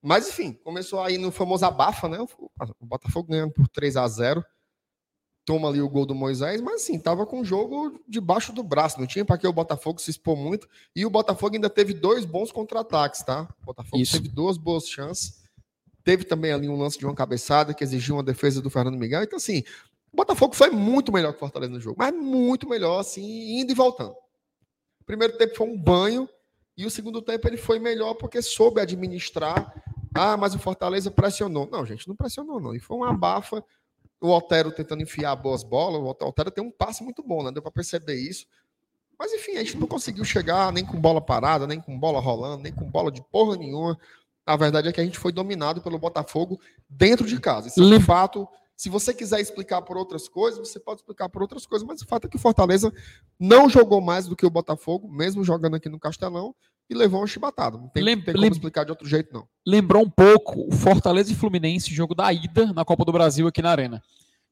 Mas, 0.01 0.27
enfim, 0.27 0.53
começou 0.63 1.01
aí 1.01 1.17
no 1.17 1.31
famoso 1.31 1.63
abafa, 1.63 2.09
né? 2.09 2.17
O 2.19 2.85
Botafogo 2.85 3.29
ganhando 3.29 3.53
por 3.53 3.67
3 3.67 3.97
a 3.97 4.07
0 4.07 4.43
toma 5.51 5.67
ali 5.67 5.81
o 5.81 5.89
gol 5.89 6.05
do 6.05 6.15
Moisés, 6.15 6.61
mas 6.61 6.75
assim, 6.75 6.97
tava 6.97 7.25
com 7.25 7.41
o 7.41 7.43
jogo 7.43 7.99
debaixo 8.07 8.53
do 8.53 8.63
braço, 8.63 8.97
não 8.97 9.05
tinha 9.05 9.25
para 9.25 9.37
que 9.37 9.45
o 9.45 9.51
Botafogo 9.51 9.99
se 9.99 10.09
expor 10.09 10.37
muito, 10.37 10.65
e 10.95 11.05
o 11.05 11.09
Botafogo 11.09 11.55
ainda 11.55 11.69
teve 11.69 11.93
dois 11.93 12.23
bons 12.23 12.53
contra-ataques, 12.53 13.21
tá? 13.21 13.49
O 13.61 13.65
Botafogo 13.65 14.01
Isso. 14.01 14.13
teve 14.13 14.29
duas 14.29 14.57
boas 14.57 14.87
chances, 14.87 15.43
teve 16.05 16.23
também 16.23 16.53
ali 16.53 16.69
um 16.69 16.77
lance 16.77 16.97
de 16.97 17.05
uma 17.05 17.13
cabeçada 17.13 17.73
que 17.73 17.83
exigiu 17.83 18.15
uma 18.15 18.23
defesa 18.23 18.61
do 18.61 18.69
Fernando 18.69 18.97
Miguel, 18.97 19.23
então 19.23 19.35
assim, 19.35 19.61
o 20.13 20.15
Botafogo 20.15 20.55
foi 20.55 20.69
muito 20.69 21.11
melhor 21.11 21.33
que 21.33 21.37
o 21.37 21.41
Fortaleza 21.41 21.73
no 21.73 21.81
jogo, 21.81 21.97
mas 21.99 22.15
muito 22.15 22.69
melhor, 22.69 23.01
assim, 23.01 23.59
indo 23.59 23.73
e 23.73 23.75
voltando. 23.75 24.15
O 25.01 25.03
primeiro 25.05 25.37
tempo 25.37 25.53
foi 25.53 25.67
um 25.67 25.77
banho, 25.77 26.29
e 26.77 26.85
o 26.85 26.89
segundo 26.89 27.21
tempo 27.21 27.45
ele 27.45 27.57
foi 27.57 27.77
melhor 27.77 28.13
porque 28.13 28.41
soube 28.41 28.79
administrar, 28.79 29.83
ah, 30.15 30.37
mas 30.37 30.55
o 30.55 30.59
Fortaleza 30.59 31.11
pressionou. 31.11 31.67
Não, 31.69 31.85
gente, 31.85 32.07
não 32.07 32.15
pressionou 32.15 32.61
não, 32.61 32.73
e 32.73 32.79
foi 32.79 32.95
uma 32.95 33.09
abafa, 33.09 33.61
o 34.21 34.29
Otero 34.29 34.71
tentando 34.71 35.01
enfiar 35.01 35.35
boas 35.35 35.63
bolas. 35.63 35.99
O 35.99 36.27
Otero 36.27 36.51
tem 36.51 36.63
um 36.63 36.71
passe 36.71 37.03
muito 37.03 37.23
bom, 37.23 37.43
né? 37.43 37.51
Deu 37.51 37.61
para 37.61 37.71
perceber 37.71 38.15
isso. 38.15 38.45
Mas 39.17 39.33
enfim, 39.33 39.53
a 39.53 39.63
gente 39.63 39.77
não 39.77 39.87
conseguiu 39.87 40.23
chegar 40.23 40.71
nem 40.71 40.85
com 40.85 40.99
bola 40.99 41.19
parada, 41.19 41.67
nem 41.67 41.81
com 41.81 41.99
bola 41.99 42.19
rolando, 42.19 42.63
nem 42.63 42.73
com 42.73 42.89
bola 42.89 43.11
de 43.11 43.21
porra 43.21 43.57
nenhuma. 43.57 43.99
A 44.45 44.55
verdade 44.55 44.87
é 44.87 44.93
que 44.93 45.01
a 45.01 45.03
gente 45.03 45.19
foi 45.19 45.31
dominado 45.31 45.81
pelo 45.81 45.99
Botafogo 45.99 46.59
dentro 46.89 47.27
de 47.27 47.39
casa. 47.39 47.67
Isso 47.67 47.81
é 47.81 47.97
um 47.97 48.01
fato. 48.01 48.47
Se 48.75 48.89
você 48.89 49.13
quiser 49.13 49.39
explicar 49.39 49.83
por 49.83 49.95
outras 49.95 50.27
coisas, 50.27 50.59
você 50.67 50.79
pode 50.79 51.01
explicar 51.01 51.29
por 51.29 51.43
outras 51.43 51.67
coisas, 51.67 51.87
mas 51.87 52.01
o 52.01 52.07
fato 52.07 52.25
é 52.25 52.29
que 52.29 52.35
o 52.35 52.39
Fortaleza 52.39 52.91
não 53.39 53.69
jogou 53.69 54.01
mais 54.01 54.27
do 54.27 54.35
que 54.35 54.45
o 54.45 54.49
Botafogo, 54.49 55.07
mesmo 55.07 55.43
jogando 55.43 55.75
aqui 55.75 55.87
no 55.87 55.99
Castelão, 55.99 56.55
e 56.91 56.93
levou 56.93 57.21
uma 57.21 57.27
chibatada. 57.27 57.77
Não 57.77 57.87
tem, 57.87 58.03
tem 58.21 58.33
como 58.33 58.45
explicar 58.45 58.83
de 58.83 58.91
outro 58.91 59.07
jeito, 59.07 59.33
não. 59.33 59.47
Lembrou 59.65 60.03
um 60.03 60.09
pouco 60.09 60.67
o 60.67 60.71
Fortaleza 60.73 61.31
e 61.31 61.35
Fluminense, 61.35 61.93
jogo 61.93 62.13
da 62.13 62.31
ida 62.33 62.73
na 62.73 62.83
Copa 62.83 63.05
do 63.05 63.13
Brasil 63.13 63.47
aqui 63.47 63.61
na 63.61 63.71
Arena. 63.71 64.03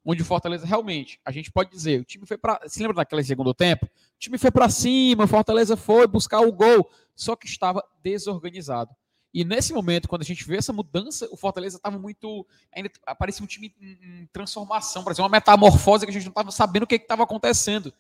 Onde 0.06 0.22
o 0.22 0.26
Fortaleza 0.26 0.66
realmente, 0.66 1.20
a 1.26 1.32
gente 1.32 1.52
pode 1.52 1.70
dizer, 1.70 2.00
o 2.00 2.06
time 2.06 2.26
foi 2.26 2.38
para. 2.38 2.62
Se 2.68 2.80
lembra 2.80 2.96
daquele 2.96 3.22
segundo 3.26 3.54
tempo? 3.54 3.86
O 3.86 3.90
time 4.18 4.38
foi 4.38 4.50
para 4.50 4.70
cima, 4.70 5.26
o 5.26 5.28
Fortaleza 5.28 5.76
foi 5.76 6.08
buscar 6.08 6.40
o 6.40 6.52
gol, 6.54 6.90
só 7.14 7.36
que 7.36 7.46
estava 7.46 7.84
desorganizado. 8.02 8.96
E 9.34 9.44
nesse 9.44 9.74
momento, 9.74 10.08
quando 10.08 10.22
a 10.22 10.26
gente 10.26 10.46
vê 10.46 10.56
essa 10.56 10.72
mudança, 10.72 11.28
o 11.32 11.36
Fortaleza 11.36 11.76
estava 11.76 12.00
muito. 12.00 12.48
Ainda 12.74 12.90
parecia 13.20 13.44
um 13.44 13.48
time 13.48 13.76
em, 13.82 14.28
transformação, 14.32 15.04
parecia 15.04 15.24
uma 15.24 15.30
metamorfose 15.30 16.06
que 16.06 16.10
a 16.10 16.14
gente 16.14 16.24
não 16.24 16.32
estava 16.32 16.52
sabendo 16.52 16.84
o 16.84 16.88
que 16.88 16.96
estava 16.96 17.24
acontecendo. 17.24 17.94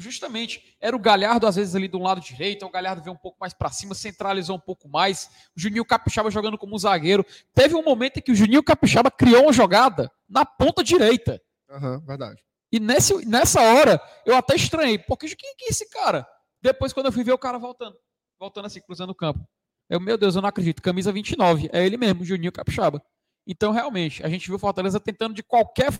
Justamente, 0.00 0.76
era 0.80 0.96
o 0.96 0.98
Galhardo, 0.98 1.46
às 1.46 1.56
vezes, 1.56 1.74
ali 1.74 1.86
do 1.86 1.98
lado 1.98 2.20
direito, 2.20 2.64
o 2.64 2.70
Galhardo 2.70 3.02
veio 3.02 3.14
um 3.14 3.18
pouco 3.18 3.36
mais 3.38 3.52
para 3.52 3.70
cima, 3.70 3.94
centralizou 3.94 4.56
um 4.56 4.60
pouco 4.60 4.88
mais. 4.88 5.30
O 5.56 5.60
Juninho 5.60 5.84
Capixaba 5.84 6.30
jogando 6.30 6.56
como 6.56 6.78
zagueiro. 6.78 7.24
Teve 7.54 7.74
um 7.74 7.82
momento 7.82 8.16
em 8.16 8.22
que 8.22 8.32
o 8.32 8.34
Juninho 8.34 8.62
Capixaba 8.62 9.10
criou 9.10 9.42
uma 9.42 9.52
jogada 9.52 10.10
na 10.28 10.44
ponta 10.44 10.82
direita. 10.82 11.40
Uhum, 11.68 12.00
verdade. 12.00 12.42
E 12.72 12.80
nesse, 12.80 13.26
nessa 13.26 13.60
hora, 13.60 14.00
eu 14.24 14.34
até 14.36 14.54
estranhei, 14.54 14.98
porque 14.98 15.26
quem 15.34 15.50
é 15.50 15.70
esse 15.70 15.88
cara? 15.90 16.26
Depois, 16.62 16.92
quando 16.92 17.06
eu 17.06 17.12
fui 17.12 17.24
ver 17.24 17.32
o 17.32 17.38
cara 17.38 17.58
voltando, 17.58 17.96
voltando 18.38 18.66
assim, 18.66 18.80
cruzando 18.80 19.10
o 19.10 19.14
campo. 19.14 19.46
Eu, 19.88 20.00
meu 20.00 20.16
Deus, 20.16 20.34
eu 20.34 20.42
não 20.42 20.48
acredito. 20.48 20.80
Camisa 20.80 21.12
29. 21.12 21.68
É 21.72 21.84
ele 21.84 21.96
mesmo, 21.96 22.24
Juninho 22.24 22.52
Capixaba. 22.52 23.02
Então, 23.46 23.72
realmente, 23.72 24.24
a 24.24 24.28
gente 24.28 24.46
viu 24.46 24.56
o 24.56 24.58
Fortaleza 24.58 25.00
tentando 25.00 25.34
de 25.34 25.42
qualquer 25.42 25.92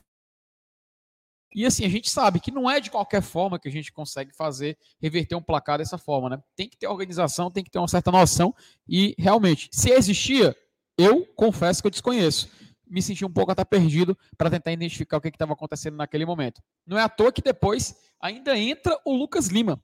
e 1.53 1.67
assim, 1.67 1.85
a 1.85 1.89
gente 1.89 2.09
sabe 2.09 2.39
que 2.39 2.51
não 2.51 2.71
é 2.71 2.79
de 2.79 2.91
qualquer 2.91 3.23
forma 3.23 3.59
que 3.59 3.69
a 3.69 3.73
gente 3.73 3.93
consegue 3.93 4.33
fazer, 4.33 4.79
reverter 5.01 5.35
um 5.35 5.43
placar 5.43 5.79
dessa 5.79 5.99
forma, 5.99 6.31
né? 6.31 6.43
Tem 6.55 6.69
que 6.69 6.77
ter 6.77 6.87
organização, 6.87 7.51
tem 7.51 7.65
que 7.65 7.71
ter 7.71 7.79
uma 7.79 7.89
certa 7.89 8.13
noção. 8.13 8.55
E 8.89 9.15
realmente, 9.19 9.69
se 9.73 9.91
existia, 9.91 10.57
eu 10.97 11.27
confesso 11.35 11.83
que 11.83 11.89
eu 11.89 11.91
desconheço. 11.91 12.49
Me 12.87 13.03
senti 13.03 13.25
um 13.25 13.33
pouco 13.33 13.51
até 13.51 13.65
perdido 13.65 14.17
para 14.37 14.51
tentar 14.51 14.73
identificar 14.73 15.17
o 15.17 15.21
que 15.21 15.29
estava 15.29 15.53
acontecendo 15.53 15.97
naquele 15.97 16.25
momento. 16.25 16.63
Não 16.87 16.99
é 16.99 17.03
à 17.03 17.09
toa 17.09 17.33
que 17.33 17.43
depois 17.43 17.97
ainda 18.21 18.57
entra 18.57 18.97
o 19.05 19.13
Lucas 19.13 19.49
Lima. 19.49 19.83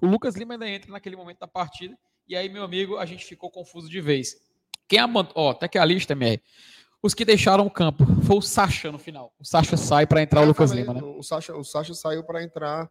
O 0.00 0.06
Lucas 0.06 0.36
Lima 0.36 0.54
ainda 0.54 0.68
entra 0.68 0.92
naquele 0.92 1.16
momento 1.16 1.40
da 1.40 1.48
partida. 1.48 1.96
E 2.26 2.36
aí, 2.36 2.48
meu 2.48 2.62
amigo, 2.62 2.96
a 2.98 3.06
gente 3.06 3.24
ficou 3.24 3.50
confuso 3.50 3.88
de 3.88 4.00
vez. 4.00 4.36
Quem 4.88 4.98
abandona. 4.98 5.32
Ó, 5.34 5.50
até 5.50 5.66
que 5.66 5.78
a 5.78 5.84
lista, 5.84 6.12
MR. 6.12 6.40
Os 7.02 7.14
que 7.14 7.24
deixaram 7.24 7.66
o 7.66 7.70
campo 7.70 8.04
foi 8.22 8.36
o 8.36 8.42
Sacha 8.42 8.92
no 8.92 8.98
final. 8.98 9.32
O 9.38 9.44
Sacha 9.44 9.76
sai 9.76 10.06
para 10.06 10.22
entrar 10.22 10.42
o 10.42 10.44
Lucas 10.44 10.70
Lima, 10.70 10.92
né? 10.92 11.00
O 11.02 11.22
Sacha, 11.22 11.56
o 11.56 11.64
Sacha 11.64 11.94
saiu 11.94 12.22
para 12.22 12.42
entrar 12.42 12.90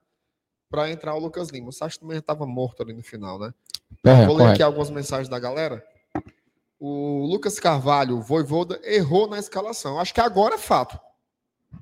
para 0.70 0.90
entrar 0.90 1.16
o 1.16 1.20
Lucas 1.20 1.50
Lima. 1.50 1.70
O 1.70 1.72
Sacha 1.72 2.00
também 2.00 2.18
estava 2.18 2.46
morto 2.46 2.82
ali 2.82 2.94
no 2.94 3.04
final, 3.04 3.40
né? 3.40 3.54
É, 4.04 4.26
Vou 4.26 4.36
ler 4.36 4.44
correto. 4.44 4.52
aqui 4.52 4.64
algumas 4.64 4.90
mensagens 4.90 5.30
da 5.30 5.40
galera. 5.40 5.84
O 6.80 7.26
Lucas 7.26 7.60
Carvalho, 7.60 8.18
o 8.18 8.22
Voivoda, 8.22 8.80
errou 8.84 9.28
na 9.28 9.38
escalação. 9.38 10.00
Acho 10.00 10.14
que 10.14 10.22
agora 10.22 10.56
é 10.56 10.60
fato. 10.60 11.00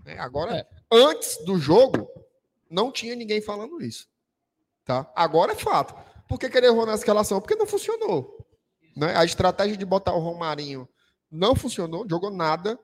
É, 0.06 0.18
agora, 0.18 0.58
é. 0.58 0.68
antes 0.92 1.44
do 1.46 1.58
jogo, 1.58 2.10
não 2.70 2.92
tinha 2.92 3.16
ninguém 3.16 3.42
falando 3.42 3.82
isso. 3.82 4.08
Tá? 4.84 5.10
Agora 5.16 5.52
é 5.52 5.56
fato. 5.56 5.96
Por 6.28 6.40
que, 6.40 6.50
que 6.50 6.58
ele 6.58 6.68
errou 6.68 6.86
na 6.86 6.94
escalação? 6.94 7.40
Porque 7.40 7.56
não 7.56 7.68
funcionou. 7.68 8.46
Né? 8.96 9.16
A 9.16 9.24
estratégia 9.24 9.78
de 9.78 9.86
botar 9.86 10.14
o 10.14 10.20
Romarinho 10.20 10.88
não 11.32 11.56
funcionou, 11.56 12.06
jogou 12.10 12.32
nada. 12.32 12.80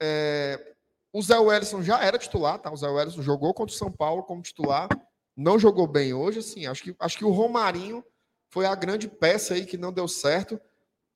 É, 0.00 0.74
o 1.12 1.22
Zé 1.22 1.38
Wellison 1.38 1.82
já 1.82 2.02
era 2.02 2.18
titular, 2.18 2.58
tá? 2.58 2.72
O 2.72 2.76
Zé 2.76 2.88
Wellison 2.88 3.22
jogou 3.22 3.54
contra 3.54 3.74
o 3.74 3.78
São 3.78 3.90
Paulo 3.90 4.22
como 4.22 4.42
titular, 4.42 4.88
não 5.36 5.58
jogou 5.58 5.86
bem 5.86 6.12
hoje, 6.12 6.40
assim. 6.40 6.66
Acho 6.66 6.82
que, 6.82 6.96
acho 6.98 7.18
que 7.18 7.24
o 7.24 7.30
Romarinho 7.30 8.04
foi 8.50 8.66
a 8.66 8.74
grande 8.74 9.08
peça 9.08 9.54
aí 9.54 9.64
que 9.64 9.76
não 9.76 9.92
deu 9.92 10.08
certo. 10.08 10.60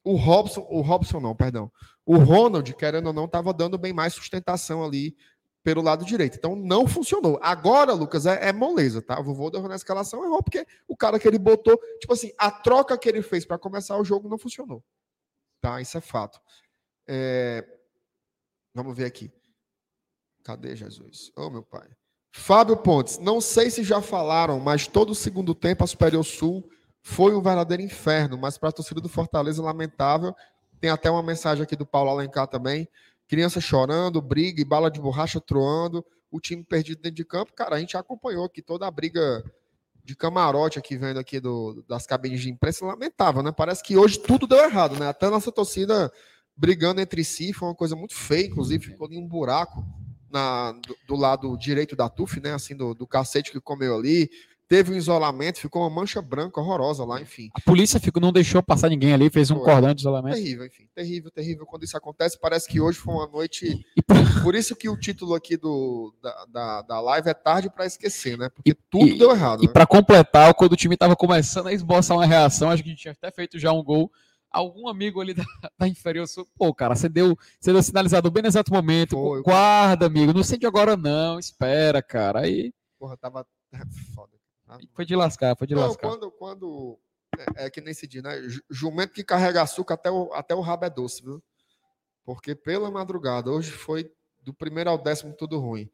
O 0.04 0.16
Robson, 0.16 0.66
o 0.70 0.80
Robson 0.80 1.20
não, 1.20 1.34
perdão. 1.34 1.70
O 2.04 2.16
Ronald, 2.16 2.74
querendo 2.74 3.06
ou 3.06 3.12
não, 3.12 3.26
estava 3.26 3.52
dando 3.52 3.78
bem 3.78 3.92
mais 3.92 4.14
sustentação 4.14 4.84
ali 4.84 5.16
pelo 5.62 5.82
lado 5.82 6.04
direito. 6.04 6.36
Então 6.36 6.56
não 6.56 6.86
funcionou. 6.86 7.38
Agora, 7.40 7.92
Lucas, 7.92 8.26
é, 8.26 8.48
é 8.48 8.52
moleza, 8.52 9.00
tá? 9.00 9.20
O 9.20 9.24
vovô 9.24 9.50
na 9.50 9.76
escalação 9.76 10.24
errou 10.24 10.42
porque 10.42 10.66
o 10.88 10.96
cara 10.96 11.18
que 11.18 11.28
ele 11.28 11.38
botou, 11.38 11.78
tipo 12.00 12.12
assim, 12.12 12.32
a 12.36 12.50
troca 12.50 12.98
que 12.98 13.08
ele 13.08 13.22
fez 13.22 13.44
para 13.44 13.58
começar 13.58 13.96
o 13.96 14.04
jogo 14.04 14.28
não 14.28 14.38
funcionou. 14.38 14.82
Tá? 15.62 15.80
Isso 15.80 15.96
é 15.96 16.00
fato. 16.00 16.40
É... 17.06 17.64
Vamos 18.74 18.96
ver 18.96 19.04
aqui. 19.04 19.32
Cadê 20.42 20.74
Jesus? 20.74 21.30
Oh, 21.36 21.48
meu 21.48 21.62
pai. 21.62 21.88
Fábio 22.34 22.76
Pontes, 22.76 23.18
não 23.18 23.40
sei 23.40 23.70
se 23.70 23.84
já 23.84 24.02
falaram, 24.02 24.58
mas 24.58 24.86
todo 24.86 25.10
o 25.10 25.14
segundo 25.14 25.54
tempo 25.54 25.84
a 25.84 25.86
Superior 25.86 26.24
Sul 26.24 26.68
foi 27.00 27.34
um 27.34 27.42
verdadeiro 27.42 27.82
inferno, 27.82 28.38
mas 28.38 28.58
para 28.58 28.70
a 28.70 28.72
torcida 28.72 29.00
do 29.00 29.08
Fortaleza, 29.08 29.62
lamentável. 29.62 30.34
Tem 30.80 30.90
até 30.90 31.10
uma 31.10 31.22
mensagem 31.22 31.62
aqui 31.62 31.76
do 31.76 31.86
Paulo 31.86 32.10
Alencar 32.10 32.48
também. 32.48 32.88
Criança 33.28 33.60
chorando, 33.60 34.20
briga 34.20 34.60
e 34.60 34.64
bala 34.64 34.90
de 34.90 35.00
borracha 35.00 35.40
troando, 35.40 36.04
o 36.30 36.40
time 36.40 36.64
perdido 36.64 37.02
dentro 37.02 37.16
de 37.16 37.24
campo. 37.24 37.52
Cara, 37.52 37.76
a 37.76 37.78
gente 37.78 37.96
acompanhou 37.96 38.44
aqui 38.44 38.60
toda 38.62 38.86
a 38.86 38.90
briga 38.90 39.44
de 40.04 40.16
camarote 40.16 40.78
aqui 40.78 40.96
vendo 40.96 41.18
aqui 41.18 41.38
do, 41.38 41.84
das 41.88 42.06
cabines 42.06 42.40
de 42.40 42.50
imprensa, 42.50 42.84
lamentável, 42.84 43.42
né? 43.42 43.52
Parece 43.52 43.82
que 43.82 43.96
hoje 43.96 44.18
tudo 44.18 44.46
deu 44.46 44.58
errado, 44.58 44.98
né? 44.98 45.08
Até 45.08 45.30
nossa 45.30 45.52
torcida 45.52 46.12
brigando 46.56 47.00
entre 47.00 47.24
si, 47.24 47.52
foi 47.52 47.68
uma 47.68 47.74
coisa 47.74 47.96
muito 47.96 48.14
feia, 48.14 48.46
inclusive 48.46 48.86
ficou 48.86 49.10
em 49.10 49.18
um 49.18 49.26
buraco 49.26 49.84
na, 50.30 50.72
do, 50.72 50.96
do, 51.06 51.16
lado 51.16 51.56
direito 51.56 51.94
da 51.94 52.08
TUF, 52.08 52.40
né? 52.40 52.54
Assim, 52.54 52.76
do, 52.76 52.94
do 52.94 53.06
cacete 53.06 53.52
que 53.52 53.60
comeu 53.60 53.94
ali. 53.96 54.30
Teve 54.72 54.90
um 54.90 54.96
isolamento, 54.96 55.58
ficou 55.58 55.82
uma 55.82 55.90
mancha 55.90 56.22
branca 56.22 56.58
horrorosa 56.58 57.04
lá, 57.04 57.20
enfim. 57.20 57.50
A 57.52 57.60
polícia 57.60 58.00
ficou, 58.00 58.22
não 58.22 58.32
deixou 58.32 58.62
passar 58.62 58.88
ninguém 58.88 59.12
ali, 59.12 59.28
fez 59.28 59.50
um 59.50 59.56
foi. 59.56 59.64
cordão 59.66 59.92
de 59.92 60.00
isolamento. 60.00 60.34
Terrível, 60.34 60.64
enfim. 60.64 60.88
Terrível, 60.94 61.30
terrível 61.30 61.66
quando 61.66 61.82
isso 61.82 61.94
acontece. 61.94 62.40
Parece 62.40 62.66
que 62.66 62.80
hoje 62.80 62.96
foi 62.96 63.12
uma 63.12 63.26
noite. 63.26 63.84
Por 64.42 64.54
isso 64.54 64.74
que 64.74 64.88
o 64.88 64.96
título 64.96 65.34
aqui 65.34 65.58
do, 65.58 66.14
da, 66.22 66.46
da, 66.46 66.82
da 66.88 67.00
live 67.02 67.28
é 67.28 67.34
tarde 67.34 67.68
para 67.68 67.84
esquecer, 67.84 68.38
né? 68.38 68.48
Porque 68.48 68.74
tudo 68.88 69.08
e, 69.08 69.18
deu 69.18 69.32
errado. 69.32 69.62
E 69.62 69.66
né? 69.66 69.72
para 69.74 69.86
completar, 69.86 70.54
quando 70.54 70.72
o 70.72 70.76
time 70.76 70.94
estava 70.94 71.14
começando 71.14 71.66
a 71.66 71.72
esboçar 71.74 72.16
uma 72.16 72.24
reação, 72.24 72.70
acho 72.70 72.82
que 72.82 72.88
a 72.88 72.92
gente 72.92 73.02
tinha 73.02 73.12
até 73.12 73.30
feito 73.30 73.58
já 73.58 73.70
um 73.72 73.84
gol 73.84 74.10
algum 74.50 74.88
amigo 74.88 75.20
ali 75.20 75.34
da, 75.34 75.44
da 75.78 75.86
inferior, 75.86 76.26
pô, 76.56 76.72
cara, 76.72 76.94
você 76.94 77.10
deu, 77.10 77.36
você 77.60 77.74
deu 77.74 77.82
sinalizado 77.82 78.30
bem 78.30 78.42
no 78.42 78.48
exato 78.48 78.72
momento, 78.72 79.16
Foi, 79.16 79.42
guarda, 79.42 80.06
amigo, 80.06 80.32
não 80.32 80.42
sente 80.42 80.64
agora 80.64 80.96
não, 80.96 81.38
espera, 81.38 82.02
cara, 82.02 82.40
aí... 82.40 82.72
Porra, 82.98 83.16
tava 83.18 83.46
foda. 84.14 84.31
Foi 84.94 85.04
de 85.04 85.16
lascar, 85.16 85.56
foi 85.56 85.66
de 85.66 85.74
não, 85.74 85.82
lascar. 85.82 86.08
Quando, 86.08 86.30
quando, 86.30 86.98
é, 87.56 87.66
é, 87.66 87.70
que 87.70 87.80
nesse 87.80 88.06
dia, 88.06 88.22
né, 88.22 88.36
jumento 88.70 89.12
que 89.12 89.24
carrega 89.24 89.62
açúcar 89.62 89.94
até 89.94 90.10
o, 90.10 90.32
até 90.32 90.54
o 90.54 90.60
rabo 90.60 90.84
é 90.84 90.90
doce, 90.90 91.22
viu? 91.22 91.42
Porque 92.24 92.54
pela 92.54 92.90
madrugada, 92.90 93.50
hoje 93.50 93.70
foi 93.70 94.12
do 94.40 94.54
primeiro 94.54 94.90
ao 94.90 94.98
décimo 94.98 95.34
tudo 95.34 95.58
ruim. 95.58 95.90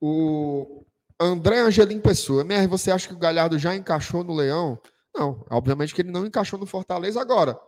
O 0.00 0.84
André 1.18 1.60
Angelim 1.60 2.00
Pessoa, 2.00 2.42
MR, 2.42 2.66
você 2.66 2.90
acha 2.90 3.08
que 3.08 3.14
o 3.14 3.18
Galhardo 3.18 3.58
já 3.58 3.74
encaixou 3.74 4.24
no 4.24 4.34
Leão? 4.34 4.80
Não, 5.14 5.44
obviamente 5.50 5.94
que 5.94 6.02
ele 6.02 6.10
não 6.10 6.26
encaixou 6.26 6.58
no 6.58 6.66
Fortaleza 6.66 7.20
agora. 7.20 7.58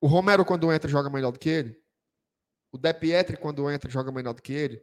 O 0.00 0.06
Romero, 0.06 0.44
quando 0.44 0.72
entra, 0.72 0.88
joga 0.88 1.10
melhor 1.10 1.30
do 1.30 1.38
que 1.38 1.50
ele. 1.50 1.78
O 2.72 2.78
De 2.78 2.94
Pietri, 2.94 3.36
quando 3.36 3.70
entra, 3.70 3.90
joga 3.90 4.10
melhor 4.10 4.32
do 4.32 4.40
que 4.40 4.52
ele. 4.52 4.82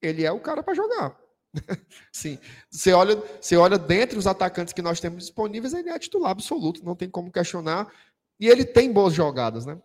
Ele 0.00 0.24
é 0.24 0.30
o 0.30 0.40
cara 0.40 0.62
para 0.62 0.74
jogar. 0.74 1.18
Sim. 2.12 2.38
Você 2.70 2.92
olha, 2.92 3.16
você 3.40 3.56
olha 3.56 3.78
dentre 3.78 4.18
os 4.18 4.26
atacantes 4.26 4.72
que 4.72 4.82
nós 4.82 5.00
temos 5.00 5.24
disponíveis, 5.24 5.74
ele 5.74 5.90
é 5.90 5.98
titular 5.98 6.30
absoluto, 6.30 6.84
não 6.84 6.96
tem 6.96 7.08
como 7.08 7.30
questionar. 7.30 7.92
E 8.38 8.48
ele 8.48 8.64
tem 8.64 8.92
boas 8.92 9.14
jogadas, 9.14 9.64
né? 9.64 9.80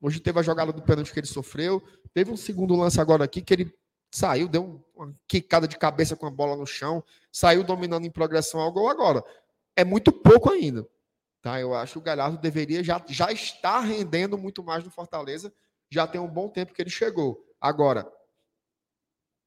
Hoje 0.00 0.18
teve 0.18 0.38
a 0.40 0.42
jogada 0.42 0.72
do 0.72 0.82
pênalti 0.82 1.12
que 1.12 1.20
ele 1.20 1.26
sofreu. 1.26 1.82
Teve 2.12 2.30
um 2.30 2.36
segundo 2.36 2.74
lance 2.74 3.00
agora 3.00 3.24
aqui 3.24 3.40
que 3.40 3.54
ele 3.54 3.74
saiu, 4.12 4.48
deu 4.48 4.84
uma 4.94 5.14
quicada 5.26 5.66
de 5.66 5.78
cabeça 5.78 6.16
com 6.16 6.26
a 6.26 6.30
bola 6.30 6.56
no 6.56 6.66
chão, 6.66 7.02
saiu 7.30 7.64
dominando 7.64 8.04
em 8.04 8.10
progressão 8.10 8.60
ao 8.60 8.72
gol 8.72 8.88
agora. 8.88 9.24
É 9.76 9.84
muito 9.84 10.12
pouco 10.12 10.50
ainda. 10.50 10.86
Tá? 11.40 11.60
Eu 11.60 11.74
acho 11.74 11.94
que 11.94 11.98
o 11.98 12.02
Galhardo 12.02 12.38
deveria 12.38 12.84
já, 12.84 13.02
já 13.08 13.32
estar 13.32 13.80
rendendo 13.80 14.36
muito 14.36 14.62
mais 14.62 14.84
no 14.84 14.90
Fortaleza. 14.90 15.52
Já 15.90 16.06
tem 16.06 16.20
um 16.20 16.28
bom 16.28 16.48
tempo 16.48 16.72
que 16.72 16.82
ele 16.82 16.90
chegou. 16.90 17.44
Agora, 17.60 18.10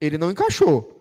ele 0.00 0.18
não 0.18 0.30
encaixou. 0.30 0.95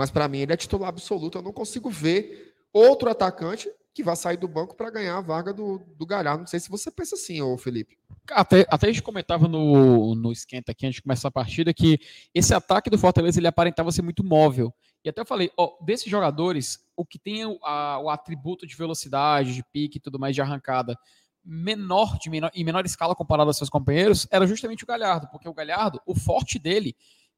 Mas 0.00 0.10
para 0.10 0.26
mim 0.26 0.38
ele 0.38 0.54
é 0.54 0.56
titular 0.56 0.88
absoluto. 0.88 1.36
Eu 1.36 1.42
não 1.42 1.52
consigo 1.52 1.90
ver 1.90 2.54
outro 2.72 3.10
atacante 3.10 3.70
que 3.92 4.02
vá 4.02 4.16
sair 4.16 4.38
do 4.38 4.48
banco 4.48 4.74
para 4.74 4.90
ganhar 4.90 5.18
a 5.18 5.20
vaga 5.20 5.52
do, 5.52 5.78
do 5.94 6.06
Galhardo. 6.06 6.40
Não 6.40 6.46
sei 6.46 6.58
se 6.58 6.70
você 6.70 6.90
pensa 6.90 7.16
assim, 7.16 7.42
ô 7.42 7.58
Felipe. 7.58 7.98
Até, 8.30 8.66
até 8.70 8.86
a 8.86 8.90
gente 8.90 9.02
comentava 9.02 9.46
no, 9.46 10.14
no 10.14 10.32
esquenta 10.32 10.72
aqui 10.72 10.86
antes 10.86 10.96
de 10.96 11.02
começar 11.02 11.28
a 11.28 11.30
partida 11.30 11.74
que 11.74 12.00
esse 12.32 12.54
ataque 12.54 12.88
do 12.88 12.96
Fortaleza 12.96 13.38
ele 13.38 13.46
aparentava 13.46 13.92
ser 13.92 14.00
muito 14.00 14.24
móvel. 14.24 14.72
E 15.04 15.10
até 15.10 15.20
eu 15.20 15.26
falei, 15.26 15.50
ó, 15.54 15.76
desses 15.84 16.10
jogadores, 16.10 16.78
o 16.96 17.04
que 17.04 17.18
tem 17.18 17.44
o, 17.44 17.58
a, 17.62 17.98
o 17.98 18.08
atributo 18.08 18.66
de 18.66 18.74
velocidade, 18.74 19.54
de 19.54 19.62
pique 19.62 19.98
e 19.98 20.00
tudo 20.00 20.18
mais 20.18 20.34
de 20.34 20.40
arrancada 20.40 20.96
menor, 21.44 22.18
de 22.18 22.30
menor, 22.30 22.50
em 22.54 22.64
menor 22.64 22.86
escala 22.86 23.14
comparado 23.14 23.50
aos 23.50 23.56
seus 23.56 23.70
companheiros, 23.70 24.26
era 24.30 24.46
justamente 24.46 24.84
o 24.84 24.86
Galhardo, 24.86 25.28
porque 25.28 25.48
o 25.48 25.54
Galhardo, 25.54 26.00
o 26.06 26.14
forte 26.14 26.58
dele 26.58 26.96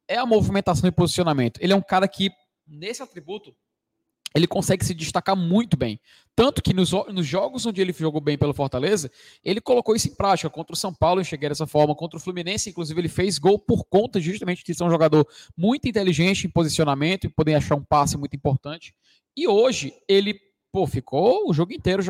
é 0.09 0.17
a 0.17 0.27
movimentação 0.27 0.89
e 0.89 0.93
posicionamento. 0.93 1.59
Ele 1.61 1.73
é 1.73 1.77
um 1.77 1.83
cara 1.83 2.07
que, 2.09 2.31
nesse 2.67 3.03
atributo, 3.03 3.55
ele 4.35 4.47
consegue 4.47 4.85
se 4.85 4.95
destacar 4.95 5.37
muito 5.37 5.77
bem. 5.77 6.01
Tanto 6.35 6.63
que 6.63 6.73
nos, 6.73 6.91
nos, 7.13 7.27
jogos 7.27 7.67
onde 7.67 7.81
ele 7.81 7.93
jogou 7.93 8.21
bem 8.21 8.39
pelo 8.39 8.55
Fortaleza, 8.55 9.11
ele 9.45 9.61
colocou 9.61 9.95
isso 9.95 10.09
em 10.09 10.15
prática. 10.15 10.49
Contra 10.49 10.73
o 10.73 10.77
São 10.77 10.93
Paulo, 10.93 11.21
eu 11.21 11.25
cheguei 11.25 11.49
dessa 11.49 11.67
forma. 11.67 11.95
Contra 11.95 12.17
o 12.17 12.21
Fluminense, 12.21 12.71
inclusive, 12.71 12.99
ele 12.99 13.09
fez 13.09 13.39
gol 13.39 13.59
por 13.59 13.85
conta 13.85 14.19
justamente 14.21 14.65
de 14.65 14.75
ser 14.75 14.85
um 14.85 14.91
jogador 14.91 15.27
muito 15.57 15.87
inteligente 15.87 16.47
em 16.47 16.51
posicionamento 16.51 17.25
e 17.25 17.29
poder 17.29 17.55
achar 17.55 17.75
um 17.75 17.85
passe 17.85 18.17
muito 18.17 18.35
importante. 18.35 18.95
E 19.37 19.47
hoje, 19.47 19.93
ele 20.09 20.41
pô, 20.73 20.87
ficou 20.87 21.51
o 21.51 21.53
jogo 21.53 21.73
inteiro, 21.75 22.03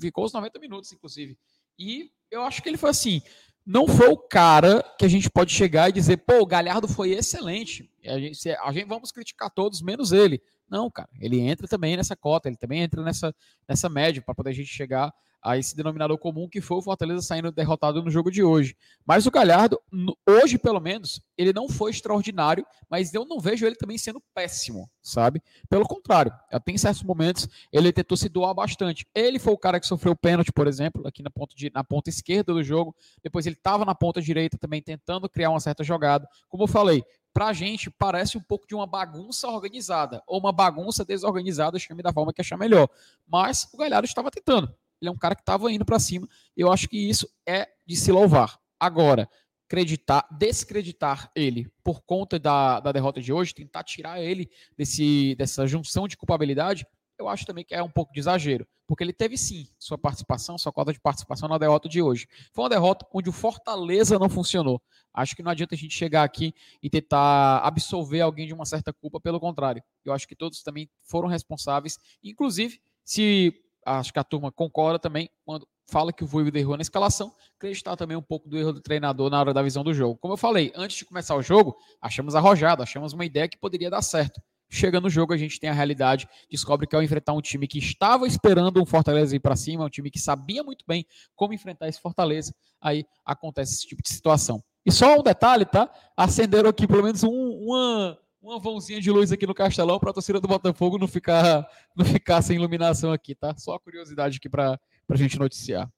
ficou 0.00 0.24
os 0.24 0.32
90 0.32 0.58
minutos, 0.58 0.92
inclusive. 0.92 1.38
E 1.78 2.10
eu 2.30 2.42
acho 2.42 2.60
que 2.60 2.68
ele 2.68 2.76
foi 2.76 2.90
assim. 2.90 3.22
Não 3.68 3.86
foi 3.86 4.08
o 4.08 4.16
cara 4.16 4.82
que 4.98 5.04
a 5.04 5.08
gente 5.08 5.28
pode 5.28 5.52
chegar 5.52 5.90
e 5.90 5.92
dizer, 5.92 6.16
pô, 6.16 6.40
o 6.40 6.46
Galhardo 6.46 6.88
foi 6.88 7.10
excelente. 7.10 7.86
A 8.02 8.18
gente, 8.18 8.48
a 8.48 8.72
gente 8.72 8.88
vamos 8.88 9.12
criticar 9.12 9.50
todos, 9.50 9.82
menos 9.82 10.10
ele. 10.10 10.40
Não, 10.70 10.90
cara, 10.90 11.10
ele 11.20 11.38
entra 11.38 11.68
também 11.68 11.94
nessa 11.94 12.16
cota, 12.16 12.48
ele 12.48 12.56
também 12.56 12.80
entra 12.80 13.02
nessa, 13.02 13.34
nessa 13.68 13.90
média 13.90 14.22
para 14.22 14.34
poder 14.34 14.50
a 14.50 14.54
gente 14.54 14.70
chegar 14.70 15.12
a 15.42 15.56
esse 15.56 15.76
denominador 15.76 16.18
comum 16.18 16.48
que 16.48 16.60
foi 16.60 16.78
o 16.78 16.82
Fortaleza 16.82 17.22
saindo 17.22 17.52
derrotado 17.52 18.02
no 18.02 18.10
jogo 18.10 18.30
de 18.30 18.42
hoje. 18.42 18.76
Mas 19.06 19.26
o 19.26 19.30
Galhardo, 19.30 19.80
hoje 20.26 20.58
pelo 20.58 20.80
menos, 20.80 21.20
ele 21.36 21.52
não 21.52 21.68
foi 21.68 21.90
extraordinário, 21.90 22.66
mas 22.90 23.14
eu 23.14 23.24
não 23.24 23.40
vejo 23.40 23.66
ele 23.66 23.76
também 23.76 23.96
sendo 23.98 24.22
péssimo, 24.34 24.90
sabe? 25.02 25.42
Pelo 25.68 25.86
contrário, 25.86 26.32
até 26.50 26.72
em 26.72 26.78
certos 26.78 27.02
momentos 27.02 27.48
ele 27.72 27.92
tentou 27.92 28.16
se 28.16 28.28
doar 28.28 28.54
bastante. 28.54 29.06
Ele 29.14 29.38
foi 29.38 29.52
o 29.52 29.58
cara 29.58 29.78
que 29.78 29.86
sofreu 29.86 30.12
o 30.12 30.16
pênalti, 30.16 30.52
por 30.52 30.66
exemplo, 30.66 31.06
aqui 31.06 31.22
na 31.22 31.30
ponta, 31.30 31.54
de, 31.54 31.70
na 31.72 31.84
ponta 31.84 32.10
esquerda 32.10 32.52
do 32.52 32.62
jogo. 32.62 32.94
Depois 33.22 33.46
ele 33.46 33.56
estava 33.56 33.84
na 33.84 33.94
ponta 33.94 34.20
direita 34.20 34.58
também 34.58 34.82
tentando 34.82 35.28
criar 35.28 35.50
uma 35.50 35.60
certa 35.60 35.84
jogada. 35.84 36.28
Como 36.48 36.64
eu 36.64 36.68
falei, 36.68 37.04
pra 37.32 37.52
gente 37.52 37.90
parece 37.90 38.36
um 38.36 38.42
pouco 38.42 38.66
de 38.66 38.74
uma 38.74 38.86
bagunça 38.86 39.48
organizada, 39.48 40.22
ou 40.26 40.40
uma 40.40 40.52
bagunça 40.52 41.04
desorganizada, 41.04 41.78
chame 41.78 42.02
da 42.02 42.12
forma 42.12 42.32
que 42.32 42.40
achar 42.40 42.58
melhor. 42.58 42.88
Mas 43.26 43.68
o 43.72 43.76
Galhardo 43.76 44.06
estava 44.06 44.30
tentando. 44.30 44.74
Ele 45.00 45.08
é 45.08 45.12
um 45.12 45.18
cara 45.18 45.34
que 45.34 45.42
estava 45.42 45.70
indo 45.70 45.84
para 45.84 45.98
cima. 45.98 46.28
Eu 46.56 46.72
acho 46.72 46.88
que 46.88 46.96
isso 46.96 47.28
é 47.46 47.68
de 47.86 47.96
se 47.96 48.10
louvar. 48.12 48.58
Agora, 48.78 49.28
acreditar, 49.68 50.26
descreditar 50.30 51.30
ele 51.34 51.70
por 51.84 52.00
conta 52.00 52.38
da, 52.38 52.80
da 52.80 52.90
derrota 52.90 53.20
de 53.20 53.32
hoje, 53.32 53.54
tentar 53.54 53.84
tirar 53.84 54.20
ele 54.20 54.50
desse, 54.76 55.34
dessa 55.36 55.66
junção 55.66 56.08
de 56.08 56.16
culpabilidade, 56.16 56.86
eu 57.18 57.28
acho 57.28 57.44
também 57.44 57.64
que 57.64 57.74
é 57.74 57.82
um 57.82 57.90
pouco 57.90 58.12
de 58.12 58.20
exagero, 58.20 58.66
porque 58.86 59.02
ele 59.02 59.12
teve 59.12 59.36
sim 59.36 59.68
sua 59.78 59.98
participação, 59.98 60.56
sua 60.56 60.72
cota 60.72 60.92
de 60.92 61.00
participação 61.00 61.48
na 61.48 61.58
derrota 61.58 61.88
de 61.88 62.00
hoje. 62.00 62.28
Foi 62.52 62.62
uma 62.62 62.70
derrota 62.70 63.06
onde 63.12 63.28
o 63.28 63.32
Fortaleza 63.32 64.18
não 64.18 64.28
funcionou. 64.28 64.80
Acho 65.12 65.34
que 65.34 65.42
não 65.42 65.50
adianta 65.50 65.74
a 65.74 65.78
gente 65.78 65.94
chegar 65.94 66.22
aqui 66.22 66.54
e 66.80 66.88
tentar 66.88 67.58
absolver 67.58 68.20
alguém 68.20 68.46
de 68.46 68.54
uma 68.54 68.64
certa 68.64 68.92
culpa, 68.92 69.20
pelo 69.20 69.40
contrário. 69.40 69.82
Eu 70.04 70.12
acho 70.12 70.28
que 70.28 70.36
todos 70.36 70.62
também 70.62 70.88
foram 71.02 71.28
responsáveis, 71.28 71.98
inclusive 72.22 72.80
se 73.04 73.52
acho 73.96 74.12
que 74.12 74.18
a 74.18 74.24
turma 74.24 74.52
concorda 74.52 74.98
também 74.98 75.30
quando 75.44 75.66
fala 75.90 76.12
que 76.12 76.22
o 76.22 76.26
Voivoda 76.26 76.58
errou 76.58 76.76
na 76.76 76.82
escalação, 76.82 77.32
acreditar 77.56 77.96
também 77.96 78.16
um 78.16 78.22
pouco 78.22 78.48
do 78.48 78.58
erro 78.58 78.72
do 78.72 78.80
treinador 78.80 79.30
na 79.30 79.40
hora 79.40 79.54
da 79.54 79.62
visão 79.62 79.82
do 79.82 79.94
jogo. 79.94 80.18
Como 80.18 80.34
eu 80.34 80.38
falei, 80.38 80.72
antes 80.76 80.98
de 80.98 81.04
começar 81.04 81.34
o 81.34 81.42
jogo, 81.42 81.76
achamos 82.00 82.34
arrojado, 82.34 82.82
achamos 82.82 83.12
uma 83.12 83.24
ideia 83.24 83.48
que 83.48 83.58
poderia 83.58 83.90
dar 83.90 84.02
certo. 84.02 84.40
Chega 84.70 85.00
no 85.00 85.08
jogo, 85.08 85.32
a 85.32 85.36
gente 85.36 85.58
tem 85.58 85.70
a 85.70 85.72
realidade, 85.72 86.28
descobre 86.50 86.86
que 86.86 86.94
ao 86.94 87.02
enfrentar 87.02 87.32
um 87.32 87.40
time 87.40 87.66
que 87.66 87.78
estava 87.78 88.26
esperando 88.26 88.82
um 88.82 88.84
Fortaleza 88.84 89.34
ir 89.34 89.40
para 89.40 89.56
cima, 89.56 89.86
um 89.86 89.88
time 89.88 90.10
que 90.10 90.18
sabia 90.18 90.62
muito 90.62 90.84
bem 90.86 91.06
como 91.34 91.54
enfrentar 91.54 91.88
esse 91.88 92.00
Fortaleza, 92.00 92.54
aí 92.78 93.06
acontece 93.24 93.74
esse 93.74 93.86
tipo 93.86 94.02
de 94.02 94.10
situação. 94.10 94.62
E 94.84 94.92
só 94.92 95.18
um 95.18 95.22
detalhe, 95.22 95.64
tá? 95.64 95.90
Acenderam 96.14 96.68
aqui 96.68 96.86
pelo 96.86 97.02
menos 97.02 97.24
um, 97.24 97.30
uma, 97.30 98.18
uma 98.48 98.58
vãozinha 98.58 99.00
de 99.00 99.10
luz 99.10 99.30
aqui 99.30 99.46
no 99.46 99.54
Castelão 99.54 100.00
para 100.00 100.10
a 100.10 100.14
torcida 100.14 100.40
do 100.40 100.48
Botafogo 100.48 100.98
não 100.98 101.06
ficar, 101.06 101.68
não 101.94 102.04
ficar 102.04 102.40
sem 102.40 102.56
iluminação 102.56 103.12
aqui, 103.12 103.34
tá? 103.34 103.54
Só 103.56 103.74
a 103.74 103.80
curiosidade 103.80 104.38
aqui 104.38 104.48
para 104.48 104.80
a 105.08 105.16
gente 105.16 105.38
noticiar. 105.38 105.90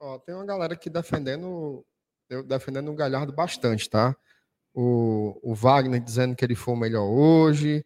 Ó, 0.00 0.18
tem 0.18 0.34
uma 0.34 0.44
galera 0.44 0.74
aqui 0.74 0.90
defendendo, 0.90 1.86
defendendo 2.46 2.90
o 2.90 2.94
Galhardo 2.94 3.32
bastante, 3.32 3.88
tá? 3.88 4.16
O, 4.74 5.38
o 5.42 5.54
Wagner 5.54 6.02
dizendo 6.02 6.34
que 6.34 6.44
ele 6.44 6.56
foi 6.56 6.74
o 6.74 6.76
melhor 6.76 7.04
hoje. 7.04 7.84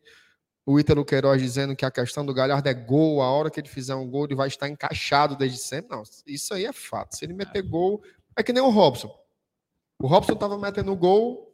O 0.64 0.80
Ítalo 0.80 1.04
Queiroz 1.04 1.40
dizendo 1.40 1.76
que 1.76 1.84
a 1.84 1.90
questão 1.90 2.24
do 2.24 2.34
Galhardo 2.34 2.68
é 2.68 2.74
gol, 2.74 3.20
a 3.22 3.30
hora 3.30 3.50
que 3.50 3.60
ele 3.60 3.68
fizer 3.68 3.94
um 3.94 4.08
gol, 4.08 4.24
ele 4.24 4.34
vai 4.34 4.48
estar 4.48 4.68
encaixado 4.68 5.36
desde 5.36 5.58
sempre. 5.58 5.94
Não, 5.94 6.02
isso 6.26 6.54
aí 6.54 6.64
é 6.64 6.72
fato. 6.72 7.16
Se 7.16 7.24
ele 7.24 7.34
meter 7.34 7.62
gol, 7.62 8.02
é 8.34 8.42
que 8.42 8.52
nem 8.52 8.62
o 8.62 8.70
Robson. 8.70 9.14
O 10.00 10.06
Robson 10.06 10.32
estava 10.32 10.58
metendo 10.58 10.96
gol, 10.96 11.49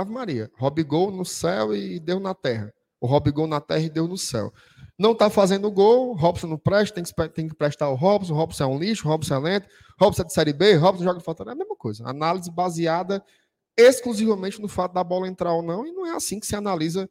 Ave 0.00 0.12
Maria. 0.12 0.50
Robigol 0.58 1.10
no 1.10 1.24
céu 1.24 1.74
e 1.74 1.98
deu 2.00 2.20
na 2.20 2.34
terra. 2.34 2.72
O 3.00 3.06
Robigol 3.06 3.46
na 3.46 3.60
terra 3.60 3.80
e 3.80 3.90
deu 3.90 4.06
no 4.06 4.18
céu. 4.18 4.52
Não 4.98 5.12
está 5.12 5.30
fazendo 5.30 5.70
gol, 5.70 6.12
Robson 6.14 6.46
não 6.46 6.58
presta, 6.58 6.96
tem 6.96 7.04
que, 7.04 7.28
tem 7.30 7.48
que 7.48 7.54
prestar 7.54 7.88
o 7.88 7.94
Robson, 7.94 8.34
Robson 8.34 8.64
é 8.64 8.66
um 8.66 8.78
lixo, 8.78 9.08
Robson 9.08 9.34
é 9.34 9.38
lento, 9.38 9.68
Robson 9.98 10.22
é 10.22 10.24
de 10.26 10.32
Série 10.34 10.52
B, 10.52 10.74
Robson 10.74 11.04
joga 11.04 11.20
Fortaleza, 11.20 11.52
é 11.52 11.56
a 11.56 11.58
mesma 11.58 11.76
coisa. 11.76 12.06
Análise 12.06 12.50
baseada 12.50 13.24
exclusivamente 13.76 14.60
no 14.60 14.68
fato 14.68 14.92
da 14.92 15.02
bola 15.02 15.26
entrar 15.26 15.54
ou 15.54 15.62
não, 15.62 15.86
e 15.86 15.92
não 15.92 16.04
é 16.04 16.14
assim 16.14 16.38
que 16.38 16.46
se 16.46 16.54
analisa 16.54 17.08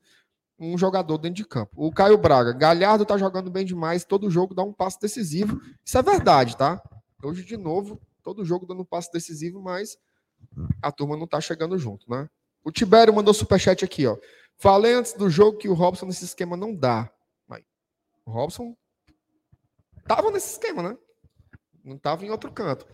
um 0.59 0.77
jogador 0.77 1.17
dentro 1.17 1.37
de 1.37 1.45
campo. 1.45 1.71
O 1.75 1.91
Caio 1.91 2.17
Braga, 2.17 2.53
Galhardo 2.53 3.03
está 3.03 3.17
jogando 3.17 3.49
bem 3.49 3.65
demais, 3.65 4.05
todo 4.05 4.29
jogo 4.29 4.53
dá 4.53 4.61
um 4.61 4.73
passo 4.73 4.99
decisivo. 4.99 5.59
Isso 5.83 5.97
é 5.97 6.03
verdade, 6.03 6.55
tá? 6.55 6.79
Hoje, 7.23 7.43
de 7.43 7.57
novo, 7.57 7.99
todo 8.23 8.45
jogo 8.45 8.67
dando 8.67 8.81
um 8.81 8.85
passo 8.85 9.09
decisivo, 9.11 9.59
mas 9.61 9.97
a 10.81 10.91
turma 10.91 11.15
não 11.17 11.25
está 11.25 11.41
chegando 11.41 11.77
junto, 11.77 12.09
né? 12.09 12.29
O 12.63 12.71
Tibério 12.71 13.13
mandou 13.13 13.33
superchat 13.33 13.83
aqui, 13.83 14.05
ó. 14.05 14.17
Falei 14.57 14.93
antes 14.93 15.13
do 15.13 15.29
jogo 15.29 15.57
que 15.57 15.69
o 15.69 15.73
Robson 15.73 16.05
nesse 16.05 16.25
esquema 16.25 16.57
não 16.57 16.75
dá. 16.75 17.09
Mas 17.47 17.63
o 18.25 18.31
Robson 18.31 18.75
tava 20.05 20.31
nesse 20.31 20.51
esquema, 20.51 20.83
né? 20.83 20.97
Não 21.83 21.97
tava 21.97 22.25
em 22.25 22.29
outro 22.29 22.51
canto. 22.51 22.85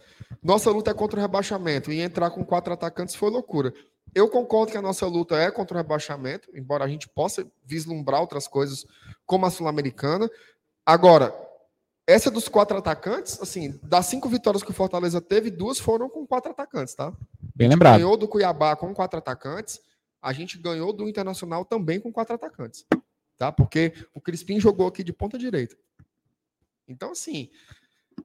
Nossa 0.44 0.70
luta 0.70 0.92
é 0.92 0.94
contra 0.94 1.20
o 1.20 1.22
rebaixamento 1.22 1.92
e 1.92 2.00
entrar 2.00 2.30
com 2.30 2.46
quatro 2.46 2.72
atacantes 2.72 3.16
foi 3.16 3.30
loucura. 3.30 3.74
Eu 4.14 4.30
concordo 4.30 4.72
que 4.72 4.78
a 4.78 4.82
nossa 4.82 5.06
luta 5.08 5.36
é 5.36 5.52
contra 5.52 5.76
o 5.76 5.82
rebaixamento, 5.82 6.50
embora 6.56 6.86
a 6.86 6.88
gente 6.88 7.10
possa 7.10 7.46
vislumbrar 7.66 8.22
outras 8.22 8.48
coisas 8.48 8.86
como 9.26 9.46
a 9.46 9.50
Sul-Americana. 9.50 10.30
Agora, 10.86 11.36
essa 12.08 12.30
dos 12.30 12.48
quatro 12.48 12.78
atacantes, 12.78 13.42
assim, 13.42 13.80
das 13.82 14.06
cinco 14.06 14.30
vitórias 14.30 14.62
que 14.62 14.70
o 14.70 14.74
Fortaleza 14.74 15.20
teve, 15.20 15.50
duas 15.50 15.80
foram 15.80 16.08
com 16.08 16.26
quatro 16.26 16.52
atacantes, 16.52 16.94
tá? 16.94 17.12
Bem 17.56 17.70
lembrado. 17.70 17.98
Ganhou 17.98 18.18
do 18.18 18.28
Cuiabá 18.28 18.76
com 18.76 18.94
quatro 18.94 19.18
atacantes. 19.18 19.80
A 20.22 20.34
gente 20.34 20.58
ganhou 20.58 20.92
do 20.92 21.08
Internacional 21.08 21.64
também 21.64 22.00
com 22.02 22.12
quatro 22.12 22.36
atacantes. 22.36 22.86
Tá? 23.38 23.52
Porque 23.52 23.94
o 24.14 24.20
Crispim 24.20 24.60
jogou 24.60 24.88
aqui 24.88 25.04
de 25.04 25.14
ponta 25.14 25.38
direita. 25.38 25.78
Então, 26.88 27.12
assim, 27.12 27.50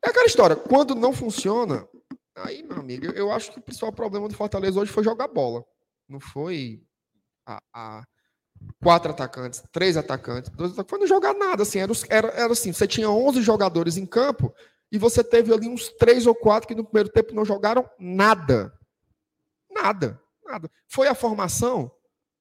é 0.05 0.11
aquela 0.11 0.27
história. 0.27 0.57
Quando 0.57 0.95
não 0.95 1.13
funciona, 1.13 1.87
aí, 2.35 2.63
meu 2.63 2.79
amigo, 2.79 3.07
eu 3.07 3.31
acho 3.31 3.53
que 3.53 3.59
o 3.59 3.63
principal 3.63 3.93
problema 3.93 4.29
do 4.29 4.35
Fortaleza 4.35 4.81
hoje 4.81 4.91
foi 4.91 5.05
jogar 5.05 5.29
bola. 5.29 5.65
Não 6.09 6.19
foi 6.19 6.83
a, 7.47 7.63
a 7.73 8.05
quatro 8.83 9.13
atacantes, 9.13 9.63
três 9.71 9.97
atacantes, 9.97 10.51
dois 10.51 10.73
atacantes. 10.73 10.91
Foi 10.91 10.99
não 10.99 11.07
jogar 11.07 11.35
nada. 11.35 11.63
Assim, 11.63 11.79
era, 11.79 11.93
era, 12.09 12.29
era 12.29 12.53
assim: 12.53 12.73
você 12.73 12.87
tinha 12.87 13.09
11 13.09 13.43
jogadores 13.43 13.97
em 13.97 14.07
campo 14.07 14.53
e 14.91 14.99
você 14.99 15.23
teve 15.23 15.53
ali 15.53 15.69
uns 15.69 15.89
três 15.89 16.27
ou 16.27 16.35
quatro 16.35 16.67
que 16.67 16.75
no 16.75 16.85
primeiro 16.85 17.09
tempo 17.09 17.35
não 17.35 17.45
jogaram 17.45 17.89
nada. 17.99 18.73
Nada, 19.71 20.21
nada. 20.45 20.71
Foi 20.89 21.07
a 21.07 21.15
formação? 21.15 21.91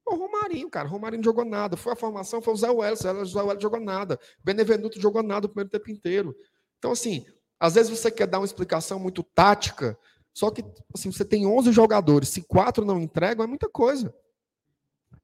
O 0.05 0.15
Romarinho, 0.15 0.69
cara. 0.69 0.87
O 0.87 0.91
Romarinho 0.91 1.23
jogou 1.23 1.45
nada. 1.45 1.77
Foi 1.77 1.93
a 1.93 1.95
formação, 1.95 2.41
foi 2.41 2.53
o 2.53 2.57
Zé 2.57 2.69
Welles. 2.69 3.01
O 3.01 3.25
Zé 3.25 3.41
Welles 3.41 3.61
jogou 3.61 3.79
nada. 3.79 4.19
Benevenuto 4.43 4.99
jogou 4.99 5.21
nada 5.21 5.45
o 5.45 5.49
primeiro 5.49 5.69
tempo 5.69 5.91
inteiro. 5.91 6.35
Então, 6.79 6.91
assim, 6.91 7.25
às 7.59 7.75
vezes 7.75 7.91
você 7.91 8.09
quer 8.09 8.25
dar 8.25 8.39
uma 8.39 8.45
explicação 8.45 8.99
muito 8.99 9.21
tática, 9.21 9.97
só 10.33 10.49
que 10.49 10.63
assim, 10.95 11.11
você 11.11 11.25
tem 11.25 11.45
11 11.45 11.71
jogadores. 11.71 12.29
Se 12.29 12.41
quatro 12.41 12.85
não 12.85 12.99
entregam, 12.99 13.43
é 13.43 13.47
muita 13.47 13.69
coisa. 13.69 14.13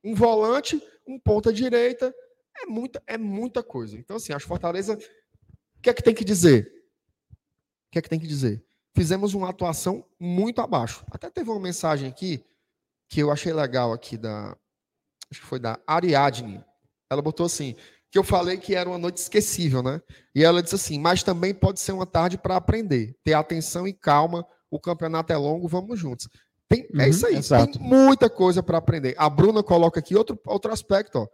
Um 0.04 0.14
volante, 0.14 0.82
um 1.08 1.18
ponta 1.20 1.52
direita, 1.52 2.14
é 2.62 2.66
muita, 2.66 3.02
é 3.08 3.18
muita 3.18 3.64
coisa. 3.64 3.98
Então, 3.98 4.18
assim, 4.18 4.34
acho 4.34 4.48
Fortaleza. 4.48 4.96
O 5.78 5.82
que 5.82 5.90
é 5.90 5.94
que 5.94 6.04
tem 6.04 6.14
que 6.14 6.26
dizer? 6.26 6.72
O 7.32 7.92
que 7.92 8.00
é 8.00 8.02
que 8.02 8.10
tem 8.10 8.20
que 8.20 8.28
dizer? 8.28 8.64
Fizemos 8.96 9.34
uma 9.34 9.50
atuação 9.50 10.06
muito 10.20 10.62
abaixo. 10.62 11.06
Até 11.12 11.30
teve 11.30 11.50
uma 11.50 11.60
mensagem 11.60 12.10
aqui 12.10 12.44
que 13.10 13.20
eu 13.20 13.30
achei 13.30 13.54
legal 13.54 13.92
aqui 13.94 14.18
da 14.18 14.56
acho 15.32 15.42
que 15.42 15.48
foi 15.48 15.60
da 15.60 15.78
Ariadne. 15.86 16.64
Ela 17.12 17.22
botou 17.22 17.46
assim, 17.46 17.76
que 18.10 18.18
eu 18.18 18.24
falei 18.24 18.58
que 18.58 18.74
era 18.74 18.90
uma 18.90 18.98
noite 18.98 19.18
esquecível, 19.18 19.84
né? 19.84 20.02
E 20.34 20.44
ela 20.44 20.64
disse 20.64 20.76
assim: 20.76 21.00
"Mas 21.00 21.24
também 21.24 21.54
pode 21.54 21.80
ser 21.80 21.92
uma 21.92 22.06
tarde 22.06 22.38
para 22.38 22.56
aprender, 22.56 23.16
ter 23.24 23.34
atenção 23.34 23.88
e 23.88 23.94
calma, 23.94 24.46
o 24.72 24.80
campeonato 24.80 25.34
é 25.34 25.38
longo, 25.38 25.68
vamos 25.68 26.00
juntos". 26.00 26.28
Tem, 26.68 26.82
é 26.82 26.96
uhum, 26.96 27.02
é 27.02 27.10
isso 27.10 27.28
aí, 27.28 27.36
exato. 27.36 27.78
tem 27.78 27.82
muita 27.88 28.30
coisa 28.30 28.64
para 28.64 28.78
aprender. 28.78 29.14
A 29.18 29.30
Bruna 29.30 29.62
coloca 29.62 30.00
aqui 30.00 30.16
outro, 30.16 30.40
outro 30.46 30.72
aspecto, 30.72 31.20
ó. 31.20 31.28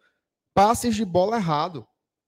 Passes 0.53 0.95
de 0.95 1.05
bola 1.05 1.37
errado. 1.37 1.85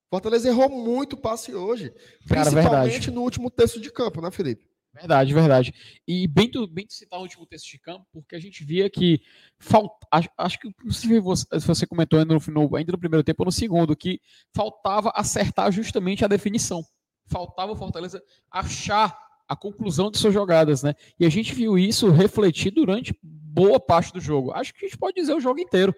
Fortaleza 0.08 0.48
errou 0.48 0.70
muito 0.70 1.16
passe 1.16 1.54
hoje, 1.54 1.90
Cara, 2.28 2.50
principalmente 2.50 2.92
verdade. 2.92 3.10
no 3.10 3.22
último 3.22 3.50
terço 3.50 3.80
de 3.80 3.90
campo, 3.90 4.22
né, 4.22 4.30
Felipe? 4.30 4.64
Verdade, 4.94 5.34
verdade. 5.34 5.74
E 6.06 6.28
bem 6.28 6.48
tu, 6.48 6.68
bem 6.68 6.86
tu 6.86 6.92
citar 6.92 7.18
o 7.18 7.22
último 7.22 7.44
texto 7.44 7.68
de 7.68 7.80
campo, 7.80 8.06
porque 8.12 8.36
a 8.36 8.38
gente 8.38 8.64
via 8.64 8.88
que 8.88 9.20
falta. 9.58 10.06
Acho, 10.10 10.28
acho 10.38 10.60
que 10.60 10.68
inclusive 10.68 11.18
você, 11.18 11.44
você 11.58 11.84
comentou 11.86 12.18
ainda 12.18 12.32
no, 12.32 12.76
ainda 12.76 12.92
no 12.92 12.98
primeiro 12.98 13.24
tempo 13.24 13.42
ou 13.42 13.46
no 13.46 13.52
segundo, 13.52 13.96
que 13.96 14.20
faltava 14.54 15.10
acertar 15.14 15.72
justamente 15.72 16.24
a 16.24 16.28
definição. 16.28 16.84
Faltava 17.26 17.72
o 17.72 17.76
Fortaleza 17.76 18.22
achar 18.48 19.18
a 19.48 19.56
conclusão 19.56 20.10
de 20.10 20.18
suas 20.18 20.32
jogadas, 20.32 20.82
né? 20.82 20.94
E 21.18 21.26
a 21.26 21.28
gente 21.28 21.52
viu 21.52 21.76
isso 21.76 22.10
refletir 22.10 22.70
durante 22.70 23.18
boa 23.20 23.80
parte 23.80 24.12
do 24.12 24.20
jogo. 24.20 24.52
Acho 24.52 24.72
que 24.72 24.84
a 24.84 24.88
gente 24.88 24.98
pode 24.98 25.16
dizer 25.16 25.34
o 25.34 25.40
jogo 25.40 25.58
inteiro. 25.58 25.92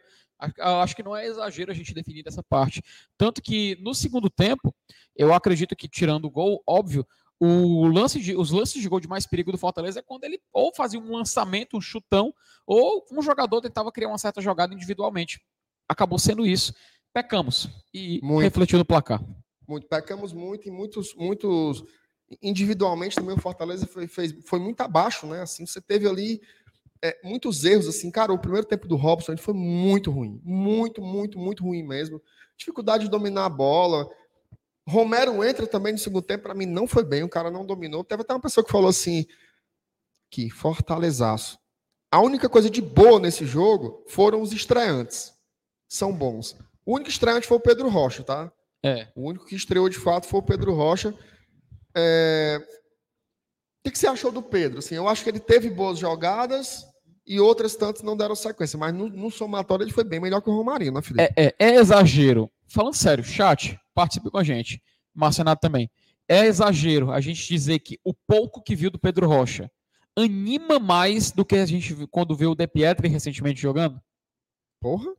Acho 0.59 0.96
que 0.96 1.02
não 1.02 1.14
é 1.14 1.26
exagero 1.26 1.70
a 1.70 1.74
gente 1.74 1.94
definir 1.94 2.22
dessa 2.22 2.42
parte. 2.42 2.82
Tanto 3.16 3.42
que 3.42 3.76
no 3.80 3.94
segundo 3.94 4.30
tempo, 4.30 4.74
eu 5.14 5.32
acredito 5.32 5.76
que 5.76 5.88
tirando 5.88 6.26
o 6.26 6.30
gol, 6.30 6.62
óbvio, 6.66 7.07
o 7.39 7.87
lance 7.87 8.20
de, 8.20 8.34
os 8.34 8.51
lances 8.51 8.80
de 8.80 8.89
gol 8.89 9.01
de 9.01 9.09
mais 9.09 9.26
perigo 9.26 9.53
do 9.53 9.59
Fortaleza 9.59 10.01
é 10.01 10.03
quando 10.03 10.24
ele 10.24 10.41
ou 10.53 10.74
fazia 10.74 10.99
um 10.99 11.12
lançamento, 11.12 11.76
um 11.76 11.80
chutão, 11.80 12.32
ou 12.66 13.05
um 13.12 13.20
jogador 13.20 13.61
tentava 13.61 13.93
criar 13.93 14.09
uma 14.09 14.18
certa 14.18 14.41
jogada 14.41 14.74
individualmente. 14.74 15.41
Acabou 15.89 16.18
sendo 16.18 16.47
isso. 16.47 16.74
Pecamos. 17.12 17.68
E 17.93 18.20
muito. 18.22 18.43
refletiu 18.43 18.78
no 18.78 18.84
placar. 18.84 19.22
Muito. 19.68 19.87
Pecamos 19.87 20.32
muito 20.32 20.68
em 20.68 20.72
muitos, 20.72 21.14
muitos 21.14 21.84
individualmente 22.43 23.16
também 23.16 23.37
o 23.37 23.41
Fortaleza 23.41 23.87
foi, 23.87 24.07
fez, 24.07 24.34
foi 24.45 24.59
muito 24.59 24.80
abaixo, 24.80 25.26
né? 25.26 25.43
Assim, 25.43 25.64
você 25.64 25.80
teve 25.80 26.09
ali 26.09 26.41
é, 27.03 27.18
muitos 27.22 27.64
erros, 27.64 27.87
assim, 27.87 28.11
cara, 28.11 28.32
o 28.32 28.39
primeiro 28.39 28.66
tempo 28.66 28.89
do 28.89 28.97
Robson 28.97 29.32
ele 29.32 29.41
foi 29.41 29.55
muito 29.55 30.11
ruim, 30.11 30.41
muito, 30.43 31.01
muito, 31.01 31.39
muito 31.39 31.62
ruim 31.62 31.82
mesmo. 31.82 32.20
Dificuldade 32.57 33.05
de 33.05 33.11
dominar 33.11 33.45
a 33.45 33.51
bola. 33.51 34.09
Romero 34.89 35.43
entra 35.43 35.66
também 35.66 35.93
no 35.93 35.99
segundo 35.99 36.22
tempo, 36.22 36.45
para 36.45 36.55
mim 36.55 36.66
não 36.66 36.87
foi 36.87 37.05
bem, 37.05 37.24
o 37.24 37.28
cara 37.28 37.51
não 37.51 37.66
dominou. 37.66 38.05
Teve 38.05 38.22
até 38.22 38.32
uma 38.32 38.41
pessoa 38.41 38.64
que 38.64 38.70
falou 38.70 38.89
assim, 38.89 39.26
que 40.30 40.49
Fortalezaço. 40.49 41.59
A 42.11 42.20
única 42.20 42.49
coisa 42.49 42.70
de 42.70 42.80
boa 42.80 43.18
nesse 43.18 43.45
jogo 43.45 44.05
foram 44.09 44.41
os 44.41 44.53
estreantes. 44.53 45.34
São 45.89 46.12
bons. 46.12 46.57
O 46.84 46.95
único 46.95 47.11
estreante 47.11 47.49
foi 47.49 47.57
o 47.57 47.61
Pedro 47.61 47.89
Rocha, 47.89 48.22
tá? 48.22 48.53
É. 48.82 49.09
O 49.16 49.28
único 49.28 49.47
que 49.47 49.57
estreou 49.57 49.89
de 49.89 49.99
fato 49.99 50.26
foi 50.26 50.39
o 50.39 50.45
Pedro 50.45 50.72
Rocha. 50.72 51.12
É... 51.97 52.61
O 53.84 53.91
que 53.91 53.99
você 53.99 54.07
achou 54.07 54.30
do 54.30 54.43
Pedro? 54.43 54.78
Assim, 54.78 54.95
eu 54.95 55.09
acho 55.09 55.24
que 55.24 55.30
ele 55.30 55.41
teve 55.41 55.68
boas 55.68 55.99
jogadas 55.99 56.84
e 57.26 57.41
outras 57.41 57.74
tantas 57.74 58.03
não 58.03 58.16
deram 58.16 58.37
sequência, 58.37 58.78
mas 58.78 58.95
no, 58.95 59.09
no 59.09 59.30
somatório 59.30 59.82
ele 59.82 59.93
foi 59.93 60.05
bem 60.05 60.20
melhor 60.20 60.41
que 60.41 60.51
o 60.51 60.57
Romarinho, 60.57 60.93
né, 60.93 61.03
Felipe? 61.03 61.22
É, 61.37 61.47
é, 61.49 61.55
é 61.59 61.74
exagero. 61.76 62.51
Falando 62.68 62.94
sério, 62.94 63.24
chat, 63.24 63.78
participe 63.94 64.30
com 64.30 64.38
a 64.38 64.44
gente. 64.44 64.82
Marcenato 65.14 65.60
também. 65.60 65.90
É 66.28 66.44
exagero 66.44 67.12
a 67.12 67.20
gente 67.20 67.46
dizer 67.46 67.78
que 67.78 67.98
o 68.04 68.12
pouco 68.12 68.62
que 68.62 68.74
viu 68.74 68.90
do 68.90 68.98
Pedro 68.98 69.28
Rocha 69.28 69.70
anima 70.16 70.78
mais 70.78 71.30
do 71.30 71.44
que 71.44 71.56
a 71.56 71.66
gente 71.66 71.94
quando 72.08 72.34
vê 72.34 72.46
o 72.46 72.54
De 72.54 72.66
Pietri 72.66 73.08
recentemente 73.08 73.60
jogando? 73.60 74.00
Porra? 74.80 75.12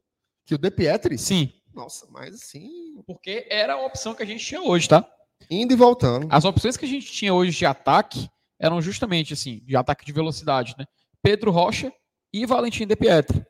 Que 0.45 0.55
o 0.55 0.57
De 0.57 0.69
Pietri? 0.69 1.17
Sim. 1.17 1.53
Nossa, 1.73 2.07
mas 2.09 2.35
assim. 2.35 3.01
Porque 3.05 3.47
era 3.49 3.73
a 3.73 3.85
opção 3.85 4.15
que 4.15 4.23
a 4.23 4.25
gente 4.25 4.43
tinha 4.43 4.61
hoje, 4.61 4.89
tá? 4.89 5.07
Indo 5.49 5.73
e 5.73 5.75
voltando. 5.75 6.27
As 6.29 6.43
opções 6.43 6.75
que 6.75 6.85
a 6.85 6.87
gente 6.87 7.11
tinha 7.11 7.33
hoje 7.33 7.55
de 7.55 7.65
ataque 7.65 8.29
eram 8.59 8.81
justamente 8.81 9.33
assim, 9.33 9.61
de 9.63 9.77
ataque 9.77 10.03
de 10.03 10.11
velocidade, 10.11 10.75
né? 10.77 10.85
Pedro 11.21 11.51
Rocha 11.51 11.93
e 12.33 12.45
Valentim 12.45 12.87
De 12.87 12.95
Pietri. 12.95 13.45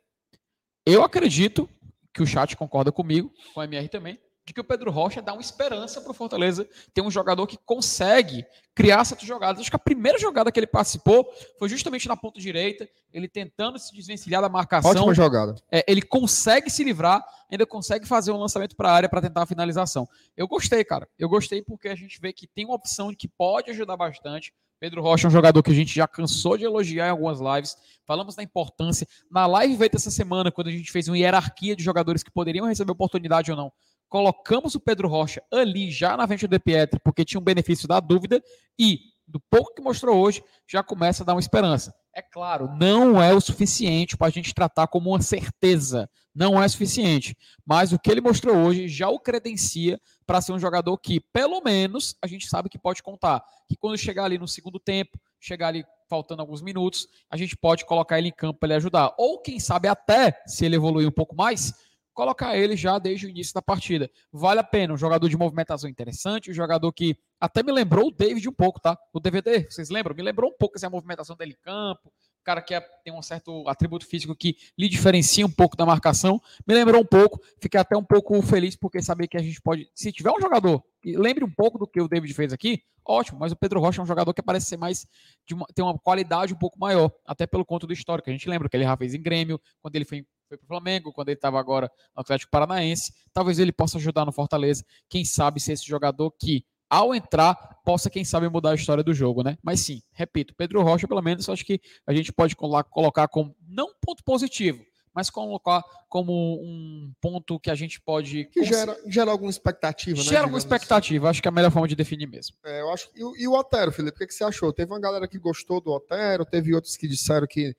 Eu 0.85 1.03
acredito 1.03 1.69
que 2.17 2.23
o 2.23 2.25
chat 2.25 2.57
concorda 2.57 2.91
comigo, 2.91 3.31
com 3.53 3.59
o 3.59 3.63
MR 3.63 3.87
também, 3.87 4.19
de 4.43 4.51
que 4.51 4.59
o 4.59 4.63
Pedro 4.63 4.89
Rocha 4.89 5.21
dá 5.21 5.33
uma 5.33 5.41
esperança 5.41 6.01
para 6.01 6.09
o 6.09 6.13
Fortaleza 6.15 6.67
ter 6.93 7.01
um 7.01 7.11
jogador 7.11 7.45
que 7.45 7.57
consegue 7.63 8.43
criar 8.73 9.05
certas 9.05 9.27
jogadas. 9.27 9.61
Acho 9.61 9.69
que 9.69 9.75
a 9.75 9.79
primeira 9.79 10.17
jogada 10.17 10.51
que 10.51 10.59
ele 10.59 10.65
participou 10.65 11.29
foi 11.59 11.69
justamente 11.69 12.07
na 12.07 12.17
ponta 12.17 12.39
direita, 12.39 12.89
ele 13.13 13.27
tentando 13.27 13.77
se 13.77 13.93
desvencilhar 13.93 14.41
da 14.41 14.49
marcação. 14.49 14.89
Ótima 14.89 15.13
jogada. 15.13 15.53
É, 15.71 15.83
ele 15.87 16.01
consegue 16.01 16.71
se 16.71 16.83
livrar, 16.83 17.23
ainda 17.51 17.67
consegue 17.67 18.07
fazer 18.07 18.31
um 18.31 18.37
lançamento 18.37 18.75
para 18.75 18.89
a 18.89 18.93
área 18.93 19.09
para 19.09 19.21
tentar 19.21 19.43
a 19.43 19.45
finalização. 19.45 20.07
Eu 20.35 20.47
gostei, 20.47 20.83
cara. 20.83 21.07
Eu 21.19 21.29
gostei 21.29 21.61
porque 21.61 21.87
a 21.87 21.95
gente 21.95 22.19
vê 22.19 22.33
que 22.33 22.47
tem 22.47 22.65
uma 22.65 22.75
opção 22.75 23.13
que 23.13 23.27
pode 23.27 23.69
ajudar 23.69 23.95
bastante. 23.95 24.53
Pedro 24.79 25.01
Rocha 25.01 25.27
é 25.27 25.29
um 25.29 25.31
jogador 25.31 25.63
que 25.63 25.71
a 25.71 25.73
gente 25.73 25.93
já 25.93 26.07
cansou 26.07 26.57
de 26.57 26.63
elogiar 26.63 27.07
em 27.07 27.11
algumas 27.11 27.39
lives. 27.39 27.75
Falamos 28.05 28.35
da 28.35 28.43
importância. 28.43 29.07
Na 29.29 29.47
live 29.47 29.77
feita 29.77 29.97
essa 29.97 30.11
semana, 30.11 30.51
quando 30.51 30.67
a 30.67 30.71
gente 30.71 30.91
fez 30.91 31.07
uma 31.07 31.17
hierarquia 31.17 31.75
de 31.75 31.83
jogadores 31.83 32.23
que 32.23 32.31
poderiam 32.31 32.67
receber 32.67 32.91
oportunidade 32.91 33.49
ou 33.49 33.57
não, 33.57 33.71
colocamos 34.07 34.75
o 34.75 34.79
Pedro 34.79 35.07
Rocha 35.07 35.41
ali 35.51 35.91
já 35.91 36.15
na 36.15 36.27
frente 36.27 36.47
do 36.47 36.51
De 36.51 36.59
Pietri, 36.59 36.99
porque 37.03 37.25
tinha 37.25 37.39
um 37.39 37.43
benefício 37.43 37.87
da 37.87 37.99
dúvida, 37.99 38.41
e 38.79 38.99
do 39.27 39.39
pouco 39.49 39.73
que 39.73 39.81
mostrou 39.81 40.17
hoje, 40.17 40.43
já 40.67 40.81
começa 40.81 41.23
a 41.23 41.25
dar 41.25 41.33
uma 41.33 41.39
esperança. 41.39 41.93
É 42.17 42.21
claro, 42.23 42.67
não 42.75 43.21
é 43.21 43.31
o 43.31 43.39
suficiente 43.39 44.17
para 44.17 44.25
a 44.25 44.31
gente 44.31 44.51
tratar 44.51 44.87
como 44.87 45.11
uma 45.11 45.21
certeza. 45.21 46.09
Não 46.33 46.59
é 46.59 46.67
suficiente. 46.67 47.37
Mas 47.63 47.93
o 47.93 47.99
que 47.99 48.09
ele 48.09 48.21
mostrou 48.21 48.57
hoje 48.57 48.87
já 48.87 49.07
o 49.07 49.19
credencia 49.19 50.01
para 50.25 50.41
ser 50.41 50.51
um 50.51 50.57
jogador 50.57 50.97
que, 50.97 51.19
pelo 51.19 51.61
menos, 51.61 52.15
a 52.19 52.25
gente 52.25 52.47
sabe 52.47 52.69
que 52.69 52.79
pode 52.79 53.03
contar. 53.03 53.43
Que 53.69 53.77
quando 53.77 53.99
chegar 53.99 54.25
ali 54.25 54.39
no 54.39 54.47
segundo 54.47 54.79
tempo, 54.79 55.19
chegar 55.39 55.67
ali 55.67 55.85
faltando 56.09 56.41
alguns 56.41 56.63
minutos, 56.63 57.07
a 57.29 57.37
gente 57.37 57.55
pode 57.55 57.85
colocar 57.85 58.17
ele 58.17 58.29
em 58.29 58.35
campo 58.35 58.61
para 58.61 58.69
ele 58.69 58.77
ajudar. 58.77 59.13
Ou, 59.15 59.39
quem 59.39 59.59
sabe, 59.59 59.87
até, 59.87 60.41
se 60.47 60.65
ele 60.65 60.75
evoluir 60.75 61.07
um 61.07 61.11
pouco 61.11 61.35
mais, 61.35 61.71
colocar 62.17 62.57
ele 62.57 62.75
já 62.75 62.97
desde 62.97 63.27
o 63.27 63.29
início 63.29 63.53
da 63.53 63.61
partida. 63.61 64.09
Vale 64.33 64.59
a 64.59 64.63
pena, 64.63 64.91
um 64.91 64.97
jogador 64.97 65.29
de 65.29 65.37
movimentação 65.37 65.87
interessante, 65.87 66.49
um 66.49 66.53
jogador 66.53 66.91
que 66.91 67.15
até 67.39 67.61
me 67.61 67.71
lembrou 67.71 68.07
o 68.07 68.11
David 68.11 68.49
um 68.49 68.53
pouco, 68.53 68.79
tá? 68.79 68.97
O 69.13 69.19
DVD, 69.19 69.67
vocês 69.69 69.91
lembram? 69.91 70.15
Me 70.15 70.23
lembrou 70.23 70.49
um 70.49 70.57
pouco 70.57 70.75
essa 70.75 70.89
movimentação 70.89 71.35
dele 71.35 71.51
em 71.51 71.63
campo, 71.63 72.11
cara 72.43 72.59
que 72.59 72.73
é, 72.73 72.81
tem 73.03 73.13
um 73.13 73.21
certo 73.21 73.69
atributo 73.69 74.03
físico 74.03 74.35
que 74.35 74.57
lhe 74.75 74.89
diferencia 74.89 75.45
um 75.45 75.51
pouco 75.51 75.77
da 75.77 75.85
marcação. 75.85 76.41
Me 76.65 76.73
lembrou 76.73 77.01
um 77.01 77.05
pouco, 77.05 77.39
fiquei 77.61 77.79
até 77.79 77.95
um 77.95 78.03
pouco 78.03 78.41
feliz 78.41 78.75
porque 78.75 78.99
saber 78.99 79.27
que 79.27 79.37
a 79.37 79.41
gente 79.41 79.61
pode, 79.61 79.87
se 79.93 80.11
tiver 80.11 80.31
um 80.31 80.41
jogador 80.41 80.83
que 80.99 81.15
lembre 81.15 81.43
um 81.43 81.51
pouco 81.51 81.77
do 81.77 81.85
que 81.85 82.01
o 82.01 82.07
David 82.07 82.33
fez 82.33 82.51
aqui, 82.51 82.81
ótimo, 83.05 83.37
mas 83.37 83.51
o 83.51 83.55
Pedro 83.55 83.79
Rocha 83.79 84.01
é 84.01 84.03
um 84.03 84.07
jogador 84.07 84.33
que 84.33 84.41
parece 84.41 84.65
ser 84.65 84.77
mais, 84.77 85.05
uma, 85.51 85.67
tem 85.67 85.85
uma 85.85 85.99
qualidade 85.99 86.51
um 86.51 86.57
pouco 86.57 86.79
maior, 86.79 87.11
até 87.27 87.45
pelo 87.45 87.63
conto 87.63 87.85
do 87.85 87.93
histórico. 87.93 88.27
A 88.27 88.33
gente 88.33 88.49
lembra 88.49 88.67
que 88.67 88.75
ele 88.75 88.85
já 88.85 88.97
fez 88.97 89.13
em 89.13 89.21
Grêmio, 89.21 89.61
quando 89.83 89.95
ele 89.95 90.05
foi 90.05 90.25
foi 90.47 90.57
para 90.57 90.63
o 90.63 90.67
Flamengo, 90.67 91.11
quando 91.11 91.29
ele 91.29 91.37
estava 91.37 91.59
agora 91.59 91.91
no 92.15 92.21
Atlético 92.21 92.51
Paranaense. 92.51 93.13
Talvez 93.33 93.59
ele 93.59 93.71
possa 93.71 93.97
ajudar 93.97 94.25
no 94.25 94.31
Fortaleza. 94.31 94.83
Quem 95.09 95.25
sabe 95.25 95.59
ser 95.59 95.73
esse 95.73 95.85
jogador 95.85 96.31
que, 96.31 96.65
ao 96.89 97.13
entrar, 97.13 97.55
possa, 97.83 98.09
quem 98.09 98.23
sabe, 98.23 98.49
mudar 98.49 98.71
a 98.71 98.75
história 98.75 99.03
do 99.03 99.13
jogo, 99.13 99.43
né? 99.43 99.57
Mas 99.61 99.81
sim, 99.81 100.01
repito, 100.13 100.55
Pedro 100.55 100.81
Rocha, 100.81 101.07
pelo 101.07 101.21
menos, 101.21 101.49
acho 101.49 101.65
que 101.65 101.81
a 102.05 102.13
gente 102.13 102.31
pode 102.31 102.55
colocar 102.55 103.27
como, 103.27 103.55
não 103.67 103.89
ponto 104.01 104.23
positivo, 104.23 104.83
mas 105.13 105.29
colocar 105.29 105.83
como 106.07 106.61
um 106.61 107.11
ponto 107.19 107.59
que 107.59 107.71
a 107.71 107.75
gente 107.75 107.99
pode. 107.99 108.45
Que 108.45 108.63
gera, 108.63 108.95
gera 109.07 109.31
alguma 109.31 109.49
expectativa, 109.49 110.17
né? 110.17 110.23
Gera 110.23 110.41
alguma 110.41 110.59
assim. 110.59 110.67
expectativa, 110.67 111.25
assim. 111.25 111.31
acho 111.31 111.41
que 111.41 111.47
é 111.47 111.51
a 111.51 111.53
melhor 111.53 111.71
forma 111.71 111.87
de 111.87 111.95
definir 111.95 112.27
mesmo. 112.27 112.55
É, 112.63 112.81
eu 112.81 112.91
acho, 112.91 113.09
e, 113.15 113.43
e 113.43 113.47
o 113.47 113.53
Otero, 113.53 113.91
Felipe, 113.91 114.15
o 114.15 114.19
que, 114.19 114.27
que 114.27 114.33
você 114.33 114.43
achou? 114.43 114.71
Teve 114.71 114.91
uma 114.93 114.99
galera 114.99 115.27
que 115.27 115.39
gostou 115.39 115.81
do 115.81 115.91
Otero, 115.91 116.45
teve 116.45 116.73
outros 116.73 116.95
que 116.95 117.07
disseram 117.07 117.47
que 117.47 117.75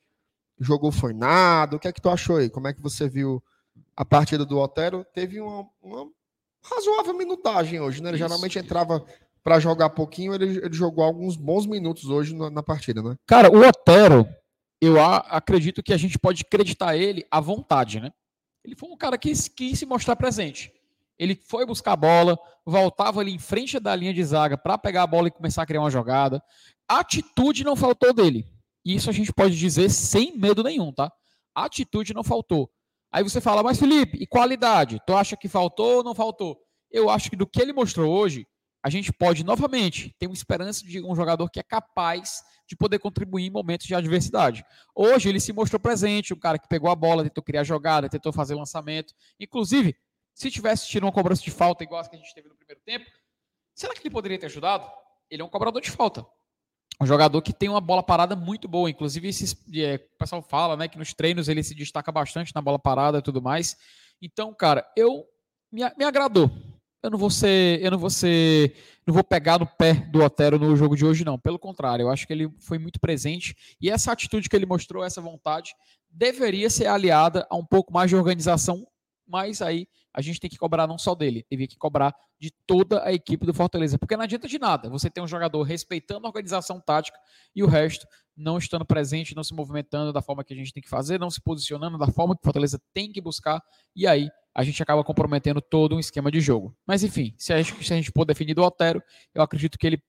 jogou 0.61 0.90
foi 0.92 1.12
nada. 1.12 1.76
O 1.76 1.78
que 1.78 1.88
é 1.88 1.92
que 1.92 2.00
tu 2.00 2.09
achou 2.09 2.36
aí? 2.36 2.50
Como 2.50 2.68
é 2.68 2.72
que 2.72 2.80
você 2.80 3.09
viu 3.09 3.42
a 3.96 4.04
partida 4.04 4.44
do 4.44 4.59
Otero? 4.59 5.04
Teve 5.12 5.40
uma, 5.40 5.66
uma 5.82 6.06
razoável 6.62 7.14
minutagem 7.14 7.80
hoje, 7.80 8.02
né? 8.02 8.11
Ele 8.11 8.16
Isso. 8.16 8.28
geralmente 8.28 8.59
entrava 8.59 9.04
para 9.42 9.61
jogar 9.61 9.90
pouquinho, 9.90 10.34
ele, 10.34 10.59
ele, 10.59 10.74
jogou 10.74 11.02
alguns 11.02 11.36
bons 11.36 11.64
minutos 11.64 12.04
hoje 12.06 12.34
na, 12.34 12.50
na, 12.50 12.62
partida, 12.62 13.02
né? 13.02 13.16
Cara, 13.26 13.50
o 13.50 13.66
Otero, 13.66 14.28
eu 14.80 15.00
a, 15.00 15.18
acredito 15.18 15.82
que 15.82 15.92
a 15.92 15.96
gente 15.96 16.18
pode 16.18 16.42
acreditar 16.42 16.96
ele 16.96 17.24
à 17.30 17.40
vontade, 17.40 18.00
né? 18.00 18.12
Ele 18.64 18.76
foi 18.76 18.90
um 18.90 18.96
cara 18.96 19.16
que 19.16 19.32
quis 19.50 19.78
se 19.78 19.86
mostrar 19.86 20.16
presente. 20.16 20.70
Ele 21.18 21.34
foi 21.34 21.64
buscar 21.64 21.92
a 21.92 21.96
bola, 21.96 22.38
voltava 22.64 23.20
ali 23.20 23.32
em 23.32 23.38
frente 23.38 23.80
da 23.80 23.96
linha 23.96 24.12
de 24.12 24.22
zaga 24.22 24.59
para 24.59 24.76
pegar 24.76 25.04
a 25.04 25.06
bola 25.06 25.28
e 25.28 25.32
começar 25.32 25.62
a 25.62 25.66
criar 25.66 25.80
uma 25.80 25.90
jogada. 25.90 26.42
A 26.86 27.00
atitude 27.00 27.64
não 27.64 27.74
faltou 27.74 28.12
dele. 28.12 28.46
Isso 28.85 29.11
a 29.11 29.12
gente 29.12 29.33
pode 29.33 29.59
dizer 29.59 29.91
sem 29.91 30.37
medo 30.37 30.62
nenhum, 30.62 30.93
tá? 30.93 31.12
Atitude 31.55 32.14
não 32.14 32.24
faltou. 32.24 32.70
Aí 33.11 33.22
você 33.22 33.41
fala, 33.41 33.62
mas 33.62 33.79
Felipe, 33.79 34.18
e 34.20 34.26
qualidade? 34.26 35.01
Tu 35.07 35.14
acha 35.14 35.37
que 35.37 35.49
faltou 35.49 35.97
ou 35.97 36.05
não 36.05 36.14
faltou? 36.14 36.59
Eu 36.91 37.11
acho 37.11 37.31
que 37.31 37.37
do 37.37 37.47
que 37.47 37.61
ele 37.61 37.72
mostrou 37.72 38.12
hoje, 38.12 38.47
a 38.83 38.91
gente 38.91 39.12
pode 39.12 39.45
novamente 39.45 40.14
ter 40.18 40.26
uma 40.26 40.35
esperança 40.35 40.85
de 40.85 41.03
um 41.03 41.14
jogador 41.14 41.49
que 41.51 41.59
é 41.59 41.62
capaz 41.62 42.43
de 42.66 42.76
poder 42.76 42.99
contribuir 42.99 43.47
em 43.47 43.51
momentos 43.51 43.87
de 43.87 43.95
adversidade. 43.95 44.64
Hoje 44.95 45.29
ele 45.29 45.41
se 45.41 45.53
mostrou 45.53 45.81
presente, 45.81 46.35
um 46.35 46.39
cara 46.39 46.59
que 46.59 46.68
pegou 46.68 46.91
a 46.91 46.95
bola, 46.95 47.24
tentou 47.24 47.43
criar 47.43 47.64
jogada, 47.64 48.09
tentou 48.09 48.33
fazer 48.33 48.55
lançamento. 48.55 49.14
Inclusive, 49.41 49.97
se 50.35 50.51
tivesse 50.51 50.87
tido 50.87 51.05
uma 51.05 51.12
cobrança 51.12 51.43
de 51.43 51.51
falta 51.51 51.83
igual 51.83 52.01
a 52.01 52.09
que 52.09 52.14
a 52.14 52.18
gente 52.18 52.35
teve 52.35 52.49
no 52.49 52.55
primeiro 52.55 52.81
tempo, 52.85 53.07
será 53.74 53.95
que 53.95 54.01
ele 54.01 54.11
poderia 54.11 54.39
ter 54.39 54.47
ajudado? 54.47 54.89
Ele 55.31 55.43
é 55.43 55.45
um 55.45 55.49
cobrador 55.49 55.81
de 55.81 55.91
falta 55.91 56.24
um 57.01 57.07
jogador 57.07 57.40
que 57.42 57.53
tem 57.53 57.68
uma 57.68 57.80
bola 57.80 58.03
parada 58.03 58.34
muito 58.34 58.66
boa. 58.66 58.90
Inclusive, 58.90 59.28
esses, 59.28 59.57
é, 59.74 59.96
o 59.96 60.18
pessoal 60.18 60.42
fala 60.42 60.76
né, 60.76 60.88
que 60.88 60.99
nos 60.99 61.14
treinos 61.14 61.49
ele 61.49 61.62
se 61.62 61.74
destaca 61.74 62.11
bastante 62.11 62.55
na 62.55 62.61
bola 62.61 62.78
parada 62.78 63.18
e 63.18 63.22
tudo 63.22 63.40
mais. 63.40 63.76
Então, 64.20 64.53
cara, 64.53 64.84
eu 64.96 65.24
me, 65.70 65.82
me 65.96 66.05
agradou. 66.05 66.51
Eu 67.01 67.11
não 67.11 67.18
vou 67.18 67.30
ser, 67.30 67.80
eu 67.80 67.92
não 67.92 67.99
vou 67.99 68.11
ser, 68.11 68.74
não 69.07 69.14
vou 69.14 69.22
pegar 69.22 69.61
no 69.61 69.66
pé 69.66 69.94
do 69.94 70.20
Otero 70.20 70.59
no 70.59 70.74
jogo 70.74 70.96
de 70.96 71.07
hoje, 71.07 71.24
não. 71.24 71.38
Pelo 71.38 71.59
contrário, 71.59 72.03
eu 72.03 72.11
acho 72.11 72.26
que 72.26 72.32
ele 72.32 72.53
foi 72.59 72.76
muito 72.78 72.99
presente 72.99 73.57
e 73.80 73.88
essa 73.88 74.11
atitude 74.11 74.49
que 74.49 74.57
ele 74.57 74.66
mostrou, 74.66 75.05
essa 75.05 75.20
vontade, 75.20 75.76
deveria 76.11 76.68
ser 76.68 76.86
aliada 76.86 77.46
a 77.49 77.57
um 77.57 77.64
pouco 77.64 77.92
mais 77.92 78.11
de 78.11 78.16
organização. 78.16 78.84
Mas 79.24 79.62
aí 79.62 79.86
a 80.12 80.20
gente 80.20 80.40
tem 80.40 80.50
que 80.50 80.56
cobrar 80.56 80.86
não 80.86 80.98
só 80.98 81.14
dele, 81.14 81.44
teria 81.48 81.66
que 81.66 81.76
cobrar 81.76 82.14
de 82.40 82.50
toda 82.66 83.04
a 83.04 83.12
equipe 83.12 83.44
do 83.44 83.54
Fortaleza, 83.54 83.98
porque 83.98 84.16
não 84.16 84.24
adianta 84.24 84.48
de 84.48 84.59
nada 84.59 84.88
você 84.88 85.11
ter 85.11 85.20
um 85.20 85.26
jogador 85.26 85.62
respeitando 85.62 86.26
a 86.26 86.28
organização 86.28 86.80
tática 86.80 87.18
e 87.54 87.62
o 87.62 87.66
resto 87.66 88.06
não 88.36 88.56
estando 88.56 88.84
presente, 88.84 89.34
não 89.34 89.42
se 89.42 89.52
movimentando 89.52 90.12
da 90.12 90.22
forma 90.22 90.44
que 90.44 90.54
a 90.54 90.56
gente 90.56 90.72
tem 90.72 90.82
que 90.82 90.88
fazer, 90.88 91.18
não 91.18 91.30
se 91.30 91.40
posicionando 91.40 91.98
da 91.98 92.06
forma 92.06 92.34
que 92.34 92.40
o 92.40 92.44
Fortaleza 92.44 92.80
tem 92.94 93.11
que 93.11 93.20
buscar, 93.20 93.61
e 93.94 94.06
aí 94.06 94.28
a 94.54 94.62
gente 94.62 94.82
acaba 94.82 95.04
comprometendo 95.04 95.61
todo 95.61 95.96
um 95.96 96.00
esquema 96.00 96.30
de 96.30 96.40
jogo. 96.40 96.76
Mas 96.86 97.02
enfim, 97.02 97.34
se 97.36 97.52
a 97.52 97.62
gente, 97.62 97.84
se 97.84 97.92
a 97.92 97.96
gente 97.96 98.12
for 98.14 98.24
definir 98.24 98.54
do 98.54 98.62
Otero, 98.62 99.02
eu 99.34 99.42
acredito 99.42 99.78
que 99.78 99.86
ele 99.86 100.02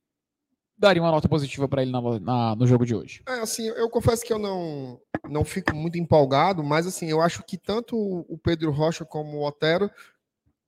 daria 0.79 1.01
uma 1.01 1.11
nota 1.11 1.27
positiva 1.27 1.67
para 1.67 1.81
ele 1.81 1.91
na, 1.91 2.01
na, 2.19 2.55
no 2.55 2.65
jogo 2.65 2.85
de 2.85 2.95
hoje. 2.95 3.21
É, 3.27 3.41
assim, 3.41 3.67
eu 3.67 3.89
confesso 3.89 4.23
que 4.23 4.31
eu 4.31 4.39
não, 4.39 4.99
não 5.29 5.43
fico 5.43 5.75
muito 5.75 5.97
empolgado, 5.97 6.63
mas 6.63 6.87
assim, 6.87 7.07
eu 7.07 7.21
acho 7.21 7.43
que 7.43 7.57
tanto 7.57 7.97
o 7.97 8.37
Pedro 8.37 8.71
Rocha 8.71 9.03
como 9.03 9.37
o 9.37 9.45
Otero, 9.45 9.91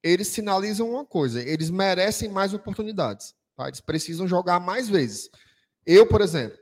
eles 0.03 0.27
sinalizam 0.27 0.89
uma 0.91 1.05
coisa, 1.05 1.41
eles 1.41 1.69
merecem 1.69 2.27
mais 2.27 2.53
oportunidades. 2.53 3.33
Tá? 3.55 3.67
Eles 3.67 3.79
precisam 3.79 4.27
jogar 4.27 4.59
mais 4.59 4.89
vezes. 4.89 5.29
Eu, 5.85 6.05
por 6.05 6.19
exemplo, 6.19 6.57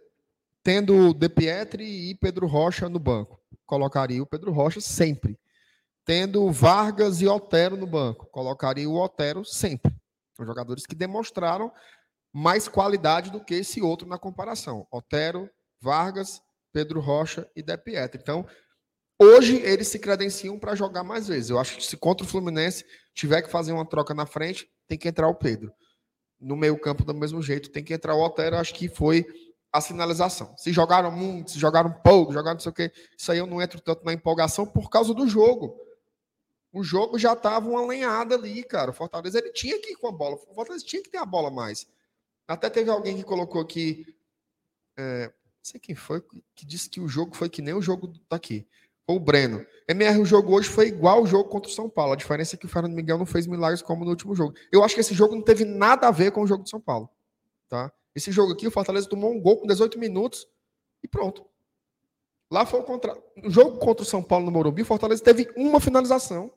tendo 0.62 1.14
De 1.14 1.28
Pietri 1.28 2.12
e 2.12 2.16
Pedro 2.16 2.46
Rocha 2.46 2.88
no 2.88 3.00
banco, 3.00 3.42
colocaria 3.66 4.22
o 4.22 4.28
Pedro 4.28 4.52
Rocha 4.52 4.80
sempre. 4.80 5.40
Tendo 6.06 6.52
Vargas 6.52 7.22
e 7.22 7.28
Otero 7.28 7.78
no 7.78 7.88
banco, 7.88 8.28
colocaria 8.28 8.90
o 8.90 8.96
Otero 8.96 9.44
sempre. 9.44 9.94
São 10.36 10.46
jogadores 10.46 10.86
que 10.86 10.96
demonstraram 10.96 11.72
mais 12.32 12.68
qualidade 12.68 13.32
do 13.32 13.44
que 13.44 13.56
esse 13.56 13.82
outro 13.82 14.08
na 14.08 14.18
comparação. 14.18 14.88
Otero, 14.92 15.50
Vargas, 15.80 16.42
Pedro 16.72 17.00
Rocha 17.00 17.50
e 17.56 17.62
De 17.62 17.78
Pietri. 17.78 18.20
Então, 18.22 18.46
hoje 19.18 19.58
eles 19.58 19.88
se 19.88 20.00
credenciam 20.00 20.60
para 20.60 20.76
jogar 20.76 21.04
mais 21.04 21.28
vezes. 21.28 21.50
Eu 21.50 21.60
acho 21.60 21.78
que 21.78 21.86
se 21.86 21.98
contra 21.98 22.26
o 22.26 22.30
Fluminense 22.30 22.86
tiver 23.14 23.42
que 23.42 23.50
fazer 23.50 23.72
uma 23.72 23.86
troca 23.86 24.14
na 24.14 24.26
frente, 24.26 24.70
tem 24.88 24.98
que 24.98 25.08
entrar 25.08 25.28
o 25.28 25.36
Pedro. 25.36 25.72
No 26.40 26.56
meio-campo, 26.56 27.04
do 27.04 27.14
mesmo 27.14 27.42
jeito, 27.42 27.70
tem 27.70 27.84
que 27.84 27.94
entrar 27.94 28.16
o 28.16 28.24
Otero. 28.24 28.58
Acho 28.58 28.74
que 28.74 28.88
foi 28.88 29.26
a 29.72 29.82
sinalização. 29.82 30.56
Se 30.58 30.72
jogaram 30.72 31.12
muito, 31.12 31.52
se 31.52 31.60
jogaram 31.60 31.92
pouco, 31.92 32.34
jogaram 32.34 32.56
não 32.56 32.62
sei 32.62 32.72
o 32.72 32.74
quê, 32.74 32.92
isso 33.18 33.32
aí 33.32 33.38
eu 33.38 33.46
não 33.46 33.62
entro 33.62 33.80
tanto 33.80 34.04
na 34.04 34.14
empolgação 34.14 34.66
por 34.66 34.90
causa 34.90 35.14
do 35.14 35.28
jogo. 35.28 35.80
O 36.72 36.84
jogo 36.84 37.18
já 37.18 37.34
estava 37.34 37.68
uma 37.68 37.86
lenhada 37.86 38.36
ali, 38.36 38.64
cara. 38.64 38.92
O 38.92 38.94
Fortaleza 38.94 39.40
ele 39.40 39.52
tinha 39.52 39.80
que 39.82 39.94
ir 39.94 39.96
com 39.96 40.08
a 40.08 40.12
bola. 40.12 40.36
O 40.36 40.54
Fortaleza 40.54 40.86
tinha 40.86 41.02
que 41.02 41.10
ter 41.10 41.18
a 41.18 41.26
bola 41.26 41.50
mais. 41.50 41.88
Até 42.50 42.68
teve 42.68 42.90
alguém 42.90 43.16
que 43.16 43.24
colocou 43.24 43.62
aqui. 43.62 44.08
É, 44.98 45.28
não 45.28 45.34
sei 45.62 45.80
quem 45.80 45.94
foi, 45.94 46.20
que 46.56 46.66
disse 46.66 46.90
que 46.90 47.00
o 47.00 47.08
jogo 47.08 47.36
foi 47.36 47.48
que 47.48 47.62
nem 47.62 47.76
o 47.76 47.82
jogo 47.82 48.12
daqui. 48.28 48.68
Foi 49.06 49.16
o 49.16 49.20
Breno. 49.20 49.64
MR, 49.88 50.20
o 50.20 50.26
jogo 50.26 50.56
hoje 50.56 50.68
foi 50.68 50.88
igual 50.88 51.22
o 51.22 51.28
jogo 51.28 51.48
contra 51.48 51.70
o 51.70 51.74
São 51.74 51.88
Paulo. 51.88 52.14
A 52.14 52.16
diferença 52.16 52.56
é 52.56 52.58
que 52.58 52.66
o 52.66 52.70
Fernando 52.70 52.96
Miguel 52.96 53.20
não 53.20 53.26
fez 53.26 53.46
milagres 53.46 53.84
como 53.84 54.04
no 54.04 54.10
último 54.10 54.36
jogo. 54.36 54.56
Eu 54.72 54.84
acho 54.84 54.96
que 54.96 55.02
esse 55.02 55.14
jogo 55.14 55.36
não 55.36 55.44
teve 55.44 55.64
nada 55.64 56.08
a 56.08 56.12
ver 56.12 56.32
com 56.32 56.42
o 56.42 56.48
jogo 56.48 56.64
de 56.64 56.72
São 56.72 56.82
Paulo. 56.82 57.08
Tá? 57.68 57.92
Esse 58.16 58.32
jogo 58.32 58.54
aqui, 58.54 58.68
o 58.68 58.72
Fortaleza 58.72 59.08
tomou 59.08 59.32
um 59.32 59.40
gol 59.40 59.58
com 59.58 59.68
18 59.68 60.00
minutos 60.00 60.48
e 61.04 61.08
pronto. 61.08 61.46
Lá 62.52 62.66
foi 62.66 62.80
o 62.80 62.84
contra... 62.84 63.16
No 63.38 63.52
jogo 63.52 63.78
contra 63.78 64.02
o 64.02 64.08
São 64.08 64.24
Paulo 64.24 64.46
no 64.46 64.52
Morumbi, 64.52 64.82
o 64.82 64.86
Fortaleza 64.86 65.24
teve 65.24 65.52
uma 65.56 65.80
finalização. 65.80 66.52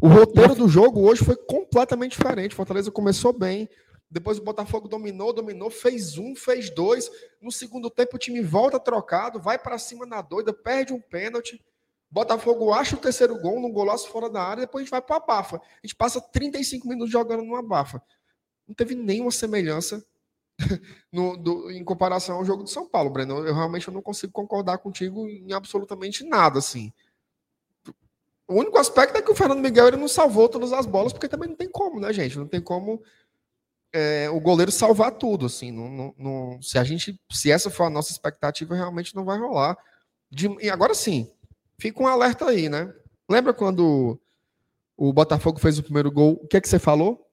O 0.00 0.08
roteiro 0.08 0.56
do 0.56 0.68
jogo 0.68 1.08
hoje 1.08 1.24
foi 1.24 1.36
completamente 1.36 2.18
diferente. 2.18 2.52
O 2.52 2.56
Fortaleza 2.56 2.90
começou 2.90 3.32
bem, 3.32 3.68
depois 4.12 4.36
o 4.36 4.42
Botafogo 4.42 4.88
dominou, 4.88 5.32
dominou, 5.32 5.70
fez 5.70 6.18
um, 6.18 6.36
fez 6.36 6.68
dois. 6.68 7.10
No 7.40 7.50
segundo 7.50 7.88
tempo 7.88 8.16
o 8.16 8.18
time 8.18 8.42
volta 8.42 8.78
trocado, 8.78 9.40
vai 9.40 9.58
para 9.58 9.78
cima 9.78 10.04
na 10.04 10.20
doida, 10.20 10.52
perde 10.52 10.92
um 10.92 11.00
pênalti. 11.00 11.64
Botafogo 12.10 12.74
acha 12.74 12.94
o 12.94 12.98
terceiro 12.98 13.40
gol 13.40 13.58
num 13.58 13.72
golaço 13.72 14.10
fora 14.10 14.28
da 14.28 14.42
área, 14.42 14.66
depois 14.66 14.82
a 14.82 14.84
gente 14.84 14.90
vai 14.90 15.00
para 15.00 15.16
a 15.16 15.20
bafa. 15.20 15.56
A 15.56 15.86
gente 15.86 15.96
passa 15.96 16.20
35 16.20 16.86
minutos 16.86 17.10
jogando 17.10 17.42
numa 17.42 17.62
bafa. 17.62 18.02
Não 18.68 18.74
teve 18.74 18.94
nenhuma 18.94 19.30
semelhança 19.30 20.04
no, 21.10 21.34
do, 21.38 21.70
em 21.70 21.82
comparação 21.82 22.36
ao 22.36 22.44
jogo 22.44 22.64
de 22.64 22.70
São 22.70 22.86
Paulo, 22.86 23.08
Breno. 23.08 23.38
Eu 23.46 23.54
realmente 23.54 23.90
não 23.90 24.02
consigo 24.02 24.30
concordar 24.30 24.76
contigo 24.76 25.26
em 25.26 25.54
absolutamente 25.54 26.22
nada, 26.22 26.58
assim. 26.58 26.92
O 28.46 28.56
único 28.56 28.76
aspecto 28.76 29.16
é 29.16 29.22
que 29.22 29.30
o 29.30 29.34
Fernando 29.34 29.60
Miguel 29.60 29.88
ele 29.88 29.96
não 29.96 30.08
salvou 30.08 30.50
todas 30.50 30.70
as 30.74 30.84
bolas, 30.84 31.14
porque 31.14 31.28
também 31.28 31.48
não 31.48 31.56
tem 31.56 31.70
como, 31.70 31.98
né, 31.98 32.12
gente? 32.12 32.36
Não 32.36 32.46
tem 32.46 32.60
como 32.60 33.02
é, 33.92 34.30
o 34.30 34.40
goleiro 34.40 34.72
salvar 34.72 35.12
tudo, 35.12 35.46
assim. 35.46 35.70
Não, 35.70 35.88
não, 35.88 36.14
não, 36.18 36.62
se 36.62 36.78
a 36.78 36.84
gente, 36.84 37.18
se 37.30 37.50
essa 37.50 37.70
for 37.70 37.84
a 37.84 37.90
nossa 37.90 38.10
expectativa, 38.10 38.74
realmente 38.74 39.14
não 39.14 39.24
vai 39.24 39.38
rolar. 39.38 39.76
De, 40.30 40.48
e 40.60 40.70
agora 40.70 40.94
sim, 40.94 41.30
fica 41.78 42.02
um 42.02 42.06
alerta 42.06 42.46
aí, 42.46 42.68
né? 42.68 42.92
Lembra 43.28 43.52
quando 43.52 44.18
o 44.96 45.12
Botafogo 45.12 45.58
fez 45.58 45.78
o 45.78 45.82
primeiro 45.82 46.10
gol? 46.10 46.40
O 46.42 46.46
que 46.46 46.56
é 46.56 46.60
que 46.60 46.68
você 46.68 46.78
falou? 46.78 47.26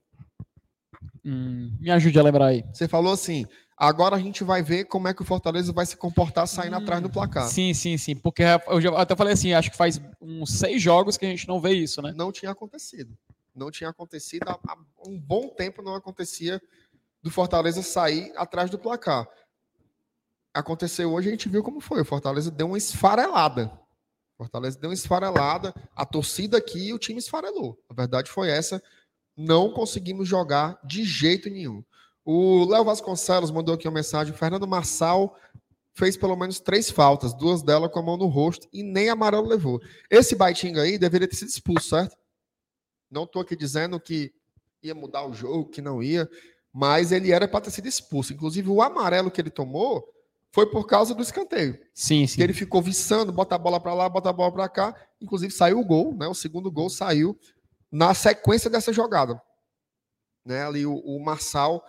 Hum, 1.25 1.77
me 1.79 1.91
ajude 1.91 2.19
a 2.19 2.23
lembrar 2.23 2.47
aí. 2.47 2.63
Você 2.73 2.87
falou 2.87 3.13
assim: 3.13 3.45
agora 3.77 4.15
a 4.15 4.19
gente 4.19 4.43
vai 4.43 4.61
ver 4.61 4.85
como 4.85 5.07
é 5.07 5.13
que 5.13 5.21
o 5.21 5.25
Fortaleza 5.25 5.71
vai 5.71 5.85
se 5.85 5.95
comportar 5.95 6.47
saindo 6.47 6.75
hum, 6.75 6.79
atrás 6.79 7.01
do 7.01 7.09
placar. 7.09 7.47
Sim, 7.47 7.73
sim, 7.73 7.97
sim. 7.97 8.15
Porque 8.15 8.43
eu 8.67 8.81
já 8.81 8.89
até 8.97 9.15
falei 9.15 9.33
assim: 9.33 9.53
acho 9.53 9.71
que 9.71 9.77
faz 9.77 10.01
uns 10.21 10.57
seis 10.57 10.81
jogos 10.81 11.17
que 11.17 11.25
a 11.25 11.29
gente 11.29 11.47
não 11.47 11.59
vê 11.59 11.71
isso, 11.71 12.01
né? 12.01 12.13
Não 12.15 12.31
tinha 12.31 12.51
acontecido. 12.51 13.17
Não 13.59 13.69
tinha 13.69 13.89
acontecido. 13.89 14.47
Há, 14.47 14.77
um 15.05 15.19
bom 15.19 15.49
tempo 15.49 15.81
não 15.81 15.93
acontecia 15.93 16.61
do 17.21 17.29
Fortaleza 17.29 17.83
sair 17.83 18.31
atrás 18.35 18.69
do 18.69 18.79
placar. 18.79 19.27
Aconteceu 20.53 21.13
hoje, 21.13 21.27
a 21.27 21.31
gente 21.31 21.49
viu 21.49 21.61
como 21.63 21.79
foi. 21.79 22.01
O 22.01 22.05
Fortaleza 22.05 22.49
deu 22.49 22.67
uma 22.67 22.77
esfarelada. 22.77 23.71
O 24.35 24.43
Fortaleza 24.43 24.79
deu 24.79 24.89
uma 24.89 24.95
esfarelada. 24.95 25.73
A 25.95 26.05
torcida 26.05 26.57
aqui 26.57 26.87
e 26.87 26.93
o 26.93 26.99
time 26.99 27.19
esfarelou. 27.19 27.77
A 27.89 27.93
verdade 27.93 28.31
foi 28.31 28.49
essa 28.49 28.81
não 29.39 29.71
conseguimos 29.71 30.27
jogar 30.27 30.77
de 30.83 31.05
jeito 31.05 31.49
nenhum. 31.49 31.81
O 32.25 32.65
Léo 32.65 32.83
Vasconcelos 32.83 33.51
mandou 33.51 33.73
aqui 33.73 33.87
uma 33.87 33.93
mensagem. 33.93 34.33
Fernando 34.33 34.67
Marçal 34.67 35.33
fez 35.93 36.17
pelo 36.17 36.35
menos 36.35 36.59
três 36.59 36.91
faltas, 36.91 37.33
duas 37.33 37.63
delas 37.63 37.89
com 37.89 37.99
a 37.99 38.03
mão 38.03 38.17
no 38.17 38.27
rosto 38.27 38.67
e 38.73 38.83
nem 38.83 39.07
amarelo 39.07 39.47
levou. 39.47 39.79
Esse 40.11 40.35
Baitinga 40.35 40.81
aí 40.81 40.97
deveria 40.97 41.27
ter 41.27 41.37
sido 41.37 41.47
expulso, 41.47 41.87
certo? 41.87 42.17
Não 43.09 43.23
estou 43.23 43.41
aqui 43.41 43.55
dizendo 43.55 43.99
que 43.99 44.33
ia 44.81 44.95
mudar 44.95 45.25
o 45.25 45.33
jogo, 45.33 45.69
que 45.69 45.81
não 45.81 46.01
ia, 46.01 46.29
mas 46.71 47.11
ele 47.11 47.31
era 47.31 47.47
para 47.47 47.61
ter 47.61 47.71
sido 47.71 47.87
expulso. 47.87 48.33
Inclusive, 48.33 48.69
o 48.69 48.81
amarelo 48.81 49.31
que 49.31 49.41
ele 49.41 49.49
tomou 49.49 50.07
foi 50.51 50.65
por 50.65 50.85
causa 50.85 51.13
do 51.13 51.21
escanteio. 51.21 51.79
Sim, 51.93 52.25
sim. 52.25 52.37
Que 52.37 52.43
ele 52.43 52.53
ficou 52.53 52.81
viçando, 52.81 53.31
bota 53.31 53.55
a 53.55 53.57
bola 53.57 53.79
para 53.79 53.93
lá, 53.93 54.09
bota 54.09 54.29
a 54.29 54.33
bola 54.33 54.51
para 54.51 54.69
cá. 54.69 54.95
Inclusive, 55.21 55.51
saiu 55.51 55.79
o 55.79 55.85
gol, 55.85 56.15
né? 56.15 56.27
O 56.27 56.33
segundo 56.33 56.71
gol 56.71 56.89
saiu 56.89 57.37
na 57.91 58.13
sequência 58.13 58.69
dessa 58.69 58.93
jogada. 58.93 59.41
Né, 60.45 60.65
ali 60.65 60.85
o, 60.85 60.95
o 60.95 61.23
Marçal 61.23 61.83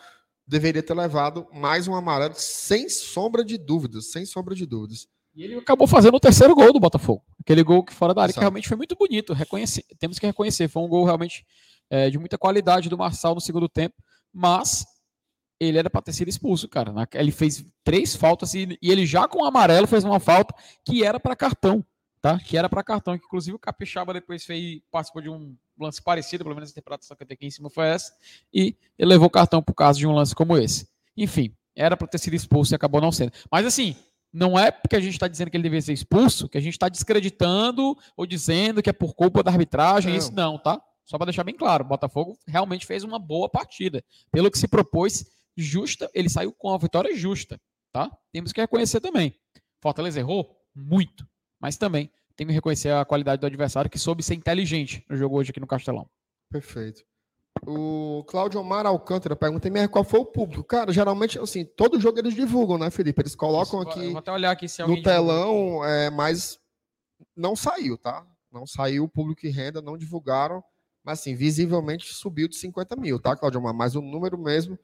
deveria 0.47 0.83
ter 0.83 0.95
levado 0.95 1.47
mais 1.53 1.87
um 1.87 1.95
amarelo, 1.95 2.35
sem 2.37 2.89
sombra 2.89 3.45
de 3.45 3.57
dúvidas, 3.57 4.11
sem 4.11 4.27
sombra 4.27 4.55
de 4.55 4.66
dúvidas. 4.66 5.07
E 5.35 5.45
ele 5.45 5.57
acabou 5.57 5.87
fazendo 5.87 6.16
o 6.16 6.21
terceiro 6.21 6.55
gol 6.55 6.73
do 6.73 6.81
Botafogo. 6.81 7.23
Aquele 7.41 7.62
gol 7.62 7.82
que 7.82 7.93
fora 7.93 8.12
da 8.12 8.22
área, 8.22 8.30
Exato. 8.30 8.41
que 8.41 8.45
realmente 8.45 8.68
foi 8.68 8.76
muito 8.76 8.95
bonito. 8.95 9.32
Reconhece, 9.32 9.84
temos 9.99 10.18
que 10.18 10.26
reconhecer. 10.26 10.68
Foi 10.68 10.82
um 10.82 10.88
gol 10.88 11.05
realmente 11.05 11.45
é, 11.88 12.11
de 12.11 12.18
muita 12.18 12.36
qualidade 12.36 12.88
do 12.88 12.99
Marçal 12.99 13.34
no 13.34 13.41
segundo 13.41 13.68
tempo. 13.68 13.97
Mas 14.32 14.86
ele 15.61 15.78
era 15.78 15.91
para 15.91 16.01
ter 16.01 16.12
sido 16.12 16.28
expulso, 16.28 16.68
cara. 16.68 16.93
Ele 17.14 17.30
fez 17.30 17.64
três 17.84 18.16
faltas 18.16 18.55
e, 18.55 18.78
e 18.80 18.91
ele 18.91 19.05
já 19.05 19.28
com 19.28 19.43
o 19.43 19.45
amarelo 19.45 19.86
fez 19.86 20.05
uma 20.05 20.18
falta 20.18 20.55
que 20.84 21.05
era 21.05 21.20
para 21.20 21.36
cartão, 21.36 21.84
tá? 22.22 22.38
Que 22.38 22.57
era 22.57 22.68
para 22.68 22.82
cartão. 22.82 23.18
Que 23.18 23.24
inclusive 23.26 23.57
o 23.57 23.59
Capixaba 23.59 24.14
depois 24.14 24.45
fez, 24.45 24.80
participou 24.91 25.20
de 25.20 25.28
um 25.28 25.55
lance 25.78 26.03
parecido, 26.03 26.45
pelo 26.45 26.55
menos 26.55 26.70
a 26.70 26.72
interpretação 26.72 27.16
que 27.16 27.22
eu 27.22 27.26
tenho 27.26 27.36
aqui 27.36 27.47
em 27.47 27.51
cima 27.51 27.68
foi 27.70 27.86
essa, 27.88 28.12
e 28.53 28.76
ele 28.99 29.11
levou 29.11 29.28
o 29.28 29.30
cartão 29.30 29.62
por 29.62 29.74
causa 29.74 29.99
de 29.99 30.07
um 30.07 30.12
lance 30.12 30.34
como 30.34 30.57
esse. 30.57 30.88
Enfim, 31.16 31.55
era 31.74 31.97
para 31.97 32.07
ter 32.07 32.18
sido 32.18 32.34
expulso 32.34 32.74
e 32.74 32.76
acabou 32.76 33.01
não 33.01 33.12
sendo. 33.12 33.32
Mas 33.51 33.66
assim, 33.66 33.97
não 34.33 34.59
é 34.59 34.70
porque 34.70 34.97
a 34.97 35.01
gente 35.01 35.14
está 35.14 35.26
dizendo 35.26 35.51
que 35.51 35.57
ele 35.57 35.62
deveria 35.62 35.83
ser 35.83 35.93
expulso 35.93 36.49
que 36.49 36.57
a 36.57 36.61
gente 36.61 36.74
está 36.74 36.89
descreditando 36.89 37.97
ou 38.16 38.26
dizendo 38.26 38.83
que 38.83 38.91
é 38.91 38.93
por 38.93 39.14
culpa 39.14 39.43
da 39.43 39.51
arbitragem. 39.51 40.12
Não. 40.12 40.18
Isso 40.18 40.33
não, 40.33 40.59
tá? 40.59 40.81
Só 41.05 41.18
para 41.18 41.26
deixar 41.26 41.43
bem 41.43 41.57
claro, 41.57 41.85
o 41.85 41.89
Botafogo 41.89 42.39
realmente 42.47 42.87
fez 42.87 43.03
uma 43.03 43.18
boa 43.18 43.49
partida. 43.49 44.05
Pelo 44.31 44.51
que 44.51 44.59
se 44.59 44.68
propôs, 44.68 45.26
justa, 45.57 46.09
ele 46.14 46.28
saiu 46.28 46.53
com 46.53 46.72
a 46.72 46.78
vitória 46.78 47.14
justa, 47.16 47.61
tá? 47.93 48.09
Temos 48.33 48.53
que 48.53 48.61
reconhecer 48.61 49.01
também. 49.01 49.35
Fortaleza 49.83 50.20
errou 50.20 50.57
muito, 50.74 51.26
mas 51.61 51.76
também 51.76 52.11
tem 52.37 52.47
que 52.47 52.53
reconhecer 52.53 52.93
a 52.93 53.05
qualidade 53.05 53.41
do 53.41 53.47
adversário 53.47 53.91
que 53.91 53.99
soube 53.99 54.22
ser 54.22 54.35
inteligente 54.35 55.05
no 55.11 55.16
jogo 55.16 55.37
hoje 55.37 55.51
aqui 55.51 55.59
no 55.59 55.66
Castelão. 55.66 56.09
Perfeito. 56.51 57.03
O 57.67 58.25
Claudio 58.27 58.61
Omar 58.61 58.87
Alcântara 58.87 59.37
pergunta 59.37 59.69
em 59.69 59.89
qual 59.89 60.03
foi 60.03 60.21
o 60.21 60.25
público. 60.25 60.65
Cara, 60.65 60.93
geralmente, 60.93 61.39
assim, 61.39 61.65
todo 61.65 62.01
jogo 62.01 62.19
eles 62.19 62.35
divulgam, 62.35 62.79
né, 62.79 62.91
Felipe? 62.91 63.21
Eles 63.21 63.35
colocam 63.35 63.81
aqui, 63.81 64.15
olhar 64.31 64.51
aqui 64.51 64.67
se 64.67 64.83
no 64.83 65.03
telão, 65.03 65.85
é, 65.85 66.09
mas 66.09 66.59
não 67.37 67.55
saiu, 67.55 67.99
tá? 67.99 68.27
Não 68.51 68.67
saiu 68.67 69.05
o 69.05 69.09
público 69.09 69.47
e 69.47 69.51
renda, 69.51 69.83
não 69.83 69.99
divulgaram, 69.99 70.65
mas 71.05 71.21
assim, 71.21 71.35
visivelmente 71.35 72.13
subiu 72.15 72.49
de 72.49 72.57
50 72.57 72.97
mil, 72.97 73.21
tá, 73.21 73.37
Claudio 73.37 73.61
Omar? 73.61 73.75
Mas 73.75 73.95
o 73.95 74.01
número 74.01 74.39
mesmo, 74.39 74.79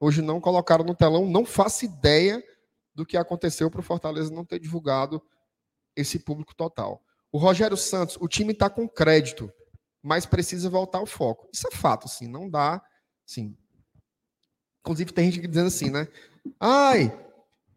hoje 0.00 0.22
não 0.22 0.40
colocaram 0.40 0.84
no 0.84 0.94
telão, 0.94 1.26
não 1.26 1.44
faço 1.44 1.84
ideia 1.84 2.42
do 2.94 3.04
que 3.04 3.16
aconteceu 3.16 3.70
para 3.70 3.80
o 3.80 3.84
Fortaleza 3.84 4.32
não 4.32 4.44
ter 4.44 4.58
divulgado 4.58 5.22
esse 5.94 6.18
público 6.18 6.54
total. 6.54 7.02
O 7.30 7.38
Rogério 7.38 7.76
Santos, 7.76 8.16
o 8.20 8.28
time 8.28 8.52
está 8.52 8.70
com 8.70 8.88
crédito, 8.88 9.52
mas 10.04 10.26
precisa 10.26 10.68
voltar 10.68 10.98
ao 10.98 11.06
foco. 11.06 11.48
Isso 11.50 11.66
é 11.66 11.74
fato, 11.74 12.04
assim, 12.04 12.28
não 12.28 12.48
dá, 12.48 12.84
assim. 13.26 13.56
Inclusive 14.80 15.14
tem 15.14 15.32
gente 15.32 15.48
dizendo 15.48 15.68
assim, 15.68 15.88
né? 15.88 16.06
Ai, 16.60 17.10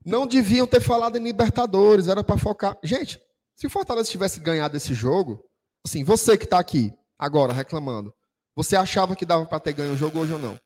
não 0.05 0.27
deviam 0.27 0.67
ter 0.67 0.81
falado 0.81 1.17
em 1.17 1.23
Libertadores, 1.23 2.09
era 2.09 2.25
para 2.25 2.37
focar. 2.37 2.77
Gente, 2.83 3.21
se 3.55 3.65
o 3.65 3.69
Fortaleza 3.69 4.11
tivesse 4.11 4.41
ganhado 4.41 4.75
esse 4.75 4.93
jogo, 4.93 5.41
assim, 5.85 6.03
você 6.03 6.37
que 6.37 6.43
está 6.43 6.59
aqui 6.59 6.93
agora 7.17 7.53
reclamando, 7.53 8.13
você 8.53 8.75
achava 8.75 9.15
que 9.15 9.25
dava 9.25 9.45
para 9.45 9.61
ter 9.61 9.71
ganho 9.71 9.93
o 9.93 9.97
jogo 9.97 10.19
hoje 10.19 10.33
ou 10.33 10.39
não? 10.39 10.59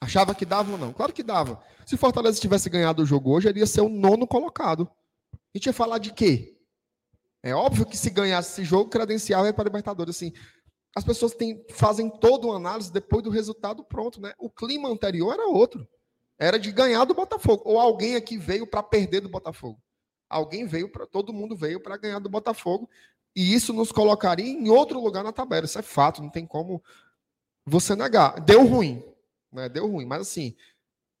Achava 0.00 0.34
que 0.34 0.44
dava 0.44 0.72
ou 0.72 0.78
não? 0.78 0.92
Claro 0.92 1.12
que 1.12 1.22
dava. 1.22 1.62
Se 1.86 1.94
o 1.94 1.98
Fortaleza 1.98 2.40
tivesse 2.40 2.68
ganhado 2.68 3.02
o 3.02 3.06
jogo 3.06 3.30
hoje, 3.30 3.48
ele 3.48 3.60
ia 3.60 3.66
ser 3.66 3.82
o 3.82 3.88
nono 3.88 4.26
colocado. 4.26 4.90
A 5.32 5.56
gente 5.56 5.66
ia 5.66 5.72
falar 5.72 5.98
de 5.98 6.12
quê? 6.12 6.53
É 7.44 7.54
óbvio 7.54 7.84
que 7.84 7.94
se 7.94 8.08
ganhasse 8.08 8.52
esse 8.52 8.64
jogo, 8.64 8.88
credencial 8.88 9.44
é 9.44 9.52
para 9.52 9.64
Libertadores. 9.64 10.16
Assim, 10.16 10.32
as 10.96 11.04
pessoas 11.04 11.34
têm, 11.34 11.62
fazem 11.68 12.08
toda 12.08 12.46
uma 12.46 12.56
análise 12.56 12.90
depois 12.90 13.22
do 13.22 13.28
resultado 13.28 13.84
pronto, 13.84 14.18
né? 14.18 14.32
O 14.38 14.48
clima 14.48 14.88
anterior 14.88 15.34
era 15.34 15.46
outro. 15.46 15.86
Era 16.38 16.58
de 16.58 16.72
ganhar 16.72 17.04
do 17.04 17.12
Botafogo. 17.12 17.62
Ou 17.66 17.78
alguém 17.78 18.16
aqui 18.16 18.38
veio 18.38 18.66
para 18.66 18.82
perder 18.82 19.20
do 19.20 19.28
Botafogo. 19.28 19.78
Alguém 20.26 20.66
veio 20.66 20.90
para. 20.90 21.06
Todo 21.06 21.34
mundo 21.34 21.54
veio 21.54 21.82
para 21.82 21.98
ganhar 21.98 22.18
do 22.18 22.30
Botafogo. 22.30 22.88
E 23.36 23.52
isso 23.52 23.74
nos 23.74 23.92
colocaria 23.92 24.46
em 24.46 24.70
outro 24.70 24.98
lugar 24.98 25.22
na 25.22 25.30
tabela. 25.30 25.66
Isso 25.66 25.78
é 25.78 25.82
fato, 25.82 26.22
não 26.22 26.30
tem 26.30 26.46
como 26.46 26.82
você 27.66 27.94
negar. 27.94 28.40
Deu 28.40 28.66
ruim. 28.66 29.04
Né? 29.52 29.68
Deu 29.68 29.86
ruim. 29.86 30.06
Mas 30.06 30.22
assim, 30.22 30.56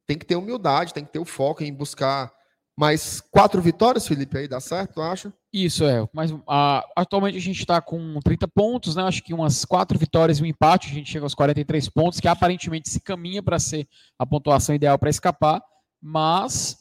tem 0.06 0.16
que 0.16 0.24
ter 0.24 0.36
humildade, 0.36 0.94
tem 0.94 1.04
que 1.04 1.12
ter 1.12 1.18
o 1.18 1.26
foco 1.26 1.62
em 1.62 1.72
buscar 1.72 2.34
mais 2.76 3.20
quatro 3.20 3.62
vitórias, 3.62 4.06
Felipe, 4.06 4.36
aí 4.36 4.48
dá 4.48 4.60
certo, 4.60 4.94
tu 4.94 5.02
acha? 5.02 5.32
Isso 5.52 5.84
é, 5.84 6.06
mas 6.12 6.32
uh, 6.32 6.42
atualmente 6.96 7.38
a 7.38 7.40
gente 7.40 7.60
está 7.60 7.80
com 7.80 8.18
30 8.20 8.48
pontos, 8.48 8.96
né? 8.96 9.02
Acho 9.04 9.22
que 9.22 9.32
umas 9.32 9.64
quatro 9.64 9.98
vitórias 9.98 10.38
e 10.38 10.42
um 10.42 10.46
empate, 10.46 10.90
a 10.90 10.94
gente 10.94 11.10
chega 11.10 11.24
aos 11.24 11.34
43 11.34 11.88
pontos, 11.90 12.18
que 12.18 12.26
aparentemente 12.26 12.90
se 12.90 13.00
caminha 13.00 13.42
para 13.42 13.58
ser 13.58 13.86
a 14.18 14.26
pontuação 14.26 14.74
ideal 14.74 14.98
para 14.98 15.10
escapar, 15.10 15.62
mas 16.02 16.76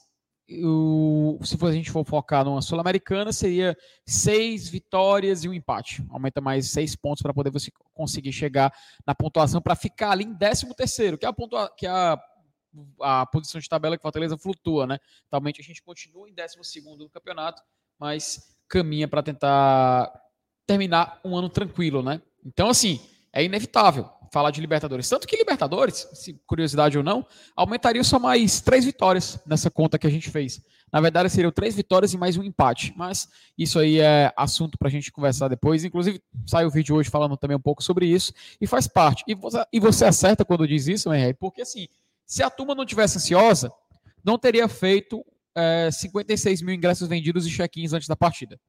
o, 0.62 1.40
se 1.44 1.58
a 1.62 1.72
gente 1.72 1.92
for 1.92 2.06
focar 2.06 2.44
numa 2.44 2.62
Sul-Americana, 2.62 3.32
seria 3.32 3.78
seis 4.06 4.68
vitórias 4.68 5.44
e 5.44 5.50
um 5.50 5.54
empate. 5.54 6.04
Aumenta 6.10 6.42
mais 6.42 6.70
seis 6.70 6.96
pontos 6.96 7.22
para 7.22 7.34
poder 7.34 7.50
você 7.50 7.72
conseguir 7.94 8.34
chegar 8.34 8.74
na 9.06 9.16
pontuação 9.16 9.62
para 9.62 9.76
ficar 9.76 10.12
ali 10.12 10.26
em 10.26 10.36
13 10.36 10.74
terceiro, 10.76 11.18
que 11.18 11.26
é 11.26 11.30
a, 11.30 11.34
pontua, 11.34 11.72
que 11.78 11.86
é 11.86 11.90
a 11.90 12.20
a 13.02 13.26
posição 13.26 13.60
de 13.60 13.70
tabela 13.70 13.98
que 13.98 14.02
Fortaleza 14.02 14.38
flutua, 14.38 14.88
né? 14.88 15.00
Atualmente 15.28 15.62
a 15.62 15.64
gente 15.64 15.82
continua 15.82 16.30
em 16.30 16.34
12 16.34 16.58
no 16.98 17.10
campeonato, 17.10 17.62
mas 18.00 18.56
caminha 18.68 19.08
para 19.08 19.24
tentar 19.24 20.12
terminar 20.66 21.20
um 21.24 21.36
ano 21.36 21.50
tranquilo, 21.50 22.02
né? 22.02 22.22
Então, 22.46 22.70
assim, 22.70 23.00
é 23.32 23.44
inevitável 23.44 24.10
falar 24.32 24.50
de 24.50 24.60
Libertadores. 24.60 25.08
Tanto 25.08 25.28
que 25.28 25.38
Libertadores, 25.38 26.08
se 26.14 26.34
curiosidade 26.48 26.98
ou 26.98 27.04
não, 27.04 27.26
aumentaria 27.56 28.04
só 28.04 28.18
mais 28.18 28.60
três 28.62 28.84
vitórias 28.84 29.40
nessa 29.46 29.70
conta 29.70 30.00
que 30.00 30.08
a 30.08 30.10
gente 30.10 30.30
fez. 30.30 30.60
Na 30.92 31.00
verdade, 31.00 31.30
seriam 31.30 31.52
três 31.52 31.76
vitórias 31.76 32.14
e 32.14 32.18
mais 32.18 32.36
um 32.36 32.44
empate. 32.44 32.94
Mas 32.96 33.28
isso 33.58 33.80
aí 33.80 34.00
é 34.00 34.34
assunto 34.36 34.78
para 34.78 34.88
a 34.88 34.92
gente 34.92 35.12
conversar 35.12 35.48
depois. 35.48 35.84
Inclusive, 35.84 36.22
sai 36.46 36.66
o 36.66 36.70
vídeo 36.70 36.96
hoje 36.96 37.10
falando 37.10 37.38
também 37.38 37.56
um 37.58 37.62
pouco 37.62 37.84
sobre 37.84 38.08
isso 38.08 38.34
e 38.60 38.66
faz 38.66 38.88
parte. 38.88 39.24
E 39.28 39.36
você, 39.36 39.66
e 39.72 39.80
você 39.80 40.06
acerta 40.06 40.44
quando 40.44 40.68
diz 40.68 40.88
isso, 40.88 41.14
Henrique, 41.14 41.40
porque 41.40 41.62
assim, 41.62 41.88
se 42.26 42.44
a 42.44 42.50
turma 42.50 42.76
não 42.76 42.86
tivesse 42.86 43.18
ansiosa, 43.18 43.72
não 44.24 44.38
teria 44.38 44.68
feito 44.68 45.24
é, 45.56 45.90
56 45.92 46.62
mil 46.62 46.74
ingressos 46.74 47.08
vendidos 47.08 47.46
e 47.46 47.50
check-ins 47.50 47.94
antes 47.94 48.08
da 48.08 48.16
partida. 48.16 48.60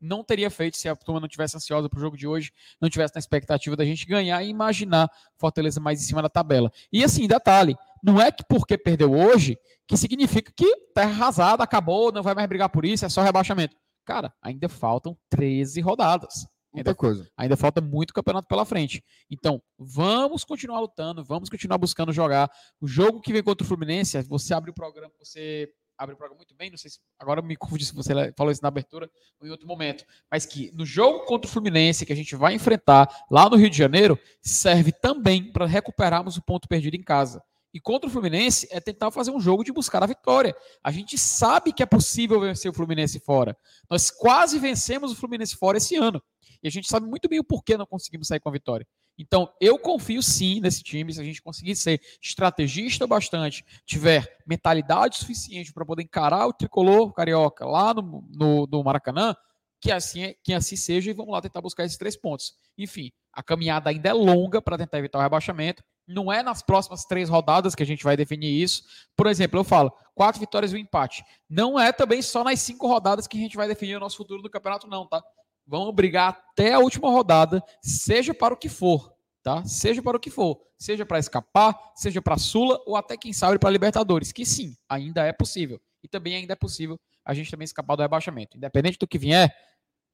Não 0.00 0.24
teria 0.24 0.50
feito 0.50 0.76
se 0.76 0.88
a 0.88 0.96
turma 0.96 1.20
não 1.20 1.28
tivesse 1.28 1.56
ansiosa 1.56 1.88
para 1.88 1.96
o 1.96 2.00
jogo 2.00 2.16
de 2.16 2.26
hoje, 2.26 2.52
não 2.80 2.90
tivesse 2.90 3.14
na 3.14 3.20
expectativa 3.20 3.76
da 3.76 3.84
gente 3.84 4.04
ganhar 4.04 4.42
e 4.42 4.48
imaginar 4.48 5.08
Fortaleza 5.36 5.80
mais 5.80 6.02
em 6.02 6.04
cima 6.04 6.20
da 6.20 6.28
tabela. 6.28 6.72
E 6.92 7.04
assim, 7.04 7.26
detalhe, 7.28 7.76
não 8.02 8.20
é 8.20 8.32
que 8.32 8.44
porque 8.48 8.76
perdeu 8.76 9.12
hoje, 9.12 9.56
que 9.86 9.96
significa 9.96 10.52
que 10.56 10.76
terra 10.92 11.10
arrasada, 11.10 11.62
acabou, 11.62 12.10
não 12.10 12.22
vai 12.22 12.34
mais 12.34 12.48
brigar 12.48 12.68
por 12.68 12.84
isso, 12.84 13.04
é 13.04 13.08
só 13.08 13.22
rebaixamento. 13.22 13.76
Cara, 14.04 14.34
ainda 14.42 14.68
faltam 14.68 15.16
13 15.30 15.80
rodadas. 15.80 16.46
Muita 16.72 16.90
ainda, 16.90 16.94
coisa. 16.94 17.30
Ainda 17.36 17.56
falta 17.56 17.80
muito 17.80 18.14
campeonato 18.14 18.48
pela 18.48 18.64
frente. 18.64 19.04
Então, 19.30 19.62
vamos 19.78 20.42
continuar 20.42 20.80
lutando, 20.80 21.22
vamos 21.22 21.50
continuar 21.50 21.76
buscando 21.78 22.12
jogar. 22.12 22.50
O 22.80 22.86
jogo 22.86 23.20
que 23.20 23.32
vem 23.32 23.42
contra 23.42 23.64
o 23.64 23.68
Fluminense, 23.68 24.20
você 24.22 24.54
abre 24.54 24.70
o 24.70 24.74
programa, 24.74 25.12
você 25.18 25.70
abre 25.98 26.14
o 26.14 26.16
programa 26.16 26.38
muito 26.38 26.54
bem, 26.54 26.70
não 26.70 26.78
sei 26.78 26.90
se 26.90 26.98
agora 27.18 27.42
me 27.42 27.56
confundi 27.56 27.84
se 27.84 27.94
você 27.94 28.32
falou 28.36 28.50
isso 28.50 28.62
na 28.62 28.68
abertura 28.68 29.08
ou 29.38 29.46
em 29.46 29.50
outro 29.50 29.66
momento, 29.66 30.04
mas 30.30 30.46
que 30.46 30.72
no 30.72 30.84
jogo 30.84 31.26
contra 31.26 31.48
o 31.48 31.52
Fluminense 31.52 32.06
que 32.06 32.12
a 32.12 32.16
gente 32.16 32.34
vai 32.34 32.54
enfrentar 32.54 33.08
lá 33.30 33.48
no 33.48 33.56
Rio 33.56 33.70
de 33.70 33.76
Janeiro, 33.76 34.18
serve 34.40 34.92
também 34.92 35.52
para 35.52 35.66
recuperarmos 35.66 36.36
o 36.36 36.42
ponto 36.42 36.66
perdido 36.66 36.96
em 36.96 37.02
casa. 37.02 37.42
E 37.74 37.80
contra 37.80 38.08
o 38.08 38.12
Fluminense 38.12 38.68
é 38.70 38.80
tentar 38.80 39.10
fazer 39.10 39.30
um 39.30 39.40
jogo 39.40 39.64
de 39.64 39.72
buscar 39.72 40.02
a 40.02 40.06
vitória. 40.06 40.54
A 40.84 40.90
gente 40.90 41.16
sabe 41.16 41.72
que 41.72 41.82
é 41.82 41.86
possível 41.86 42.38
vencer 42.38 42.70
o 42.70 42.74
Fluminense 42.74 43.18
fora. 43.18 43.56
Nós 43.88 44.10
quase 44.10 44.58
vencemos 44.58 45.10
o 45.10 45.16
Fluminense 45.16 45.56
fora 45.56 45.78
esse 45.78 45.96
ano. 45.96 46.22
E 46.62 46.68
a 46.68 46.70
gente 46.70 46.88
sabe 46.88 47.06
muito 47.06 47.28
bem 47.28 47.40
o 47.40 47.44
porquê 47.44 47.76
não 47.76 47.86
conseguimos 47.86 48.28
sair 48.28 48.40
com 48.40 48.48
a 48.48 48.52
vitória. 48.52 48.86
Então, 49.18 49.52
eu 49.60 49.78
confio 49.78 50.22
sim 50.22 50.60
nesse 50.60 50.82
time, 50.82 51.12
se 51.12 51.20
a 51.20 51.24
gente 51.24 51.42
conseguir 51.42 51.76
ser 51.76 52.00
estrategista 52.20 53.06
bastante, 53.06 53.64
tiver 53.84 54.38
mentalidade 54.46 55.18
suficiente 55.18 55.72
para 55.72 55.84
poder 55.84 56.02
encarar 56.02 56.46
o 56.46 56.52
tricolor 56.52 57.12
carioca 57.12 57.66
lá 57.66 57.92
no, 57.92 58.24
no, 58.30 58.66
no 58.66 58.82
Maracanã, 58.82 59.34
que 59.80 59.90
assim, 59.90 60.34
que 60.42 60.54
assim 60.54 60.76
seja 60.76 61.10
e 61.10 61.14
vamos 61.14 61.32
lá 61.32 61.42
tentar 61.42 61.60
buscar 61.60 61.84
esses 61.84 61.98
três 61.98 62.16
pontos. 62.16 62.54
Enfim, 62.78 63.10
a 63.32 63.42
caminhada 63.42 63.90
ainda 63.90 64.08
é 64.08 64.12
longa 64.12 64.62
para 64.62 64.78
tentar 64.78 64.98
evitar 64.98 65.18
o 65.18 65.22
rebaixamento. 65.22 65.82
Não 66.06 66.32
é 66.32 66.42
nas 66.42 66.62
próximas 66.62 67.04
três 67.04 67.28
rodadas 67.28 67.74
que 67.74 67.82
a 67.82 67.86
gente 67.86 68.04
vai 68.04 68.16
definir 68.16 68.62
isso. 68.62 68.84
Por 69.16 69.26
exemplo, 69.26 69.58
eu 69.58 69.64
falo 69.64 69.92
quatro 70.14 70.40
vitórias 70.40 70.72
e 70.72 70.76
um 70.76 70.78
empate. 70.78 71.24
Não 71.48 71.78
é 71.78 71.92
também 71.92 72.22
só 72.22 72.44
nas 72.44 72.60
cinco 72.60 72.86
rodadas 72.86 73.26
que 73.26 73.36
a 73.36 73.40
gente 73.40 73.56
vai 73.56 73.66
definir 73.66 73.96
o 73.96 74.00
nosso 74.00 74.16
futuro 74.16 74.42
do 74.42 74.50
campeonato, 74.50 74.86
não, 74.86 75.06
tá? 75.06 75.22
Vamos 75.66 75.94
brigar 75.94 76.42
até 76.50 76.72
a 76.72 76.78
última 76.78 77.10
rodada, 77.10 77.62
seja 77.80 78.34
para 78.34 78.54
o 78.54 78.56
que 78.56 78.68
for, 78.68 79.14
tá? 79.42 79.64
Seja 79.64 80.02
para 80.02 80.16
o 80.16 80.20
que 80.20 80.30
for, 80.30 80.60
seja 80.76 81.06
para 81.06 81.18
escapar, 81.18 81.78
seja 81.94 82.20
para 82.20 82.36
Sula 82.36 82.80
ou 82.86 82.96
até 82.96 83.16
quem 83.16 83.32
sabe 83.32 83.58
para 83.58 83.70
Libertadores, 83.70 84.32
que 84.32 84.44
sim, 84.44 84.76
ainda 84.88 85.24
é 85.24 85.32
possível. 85.32 85.80
E 86.02 86.08
também 86.08 86.34
ainda 86.34 86.52
é 86.52 86.56
possível 86.56 86.98
a 87.24 87.32
gente 87.32 87.50
também 87.50 87.64
escapar 87.64 87.96
do 87.96 88.02
rebaixamento. 88.02 88.56
Independente 88.56 88.98
do 88.98 89.06
que 89.06 89.18
vier, 89.18 89.56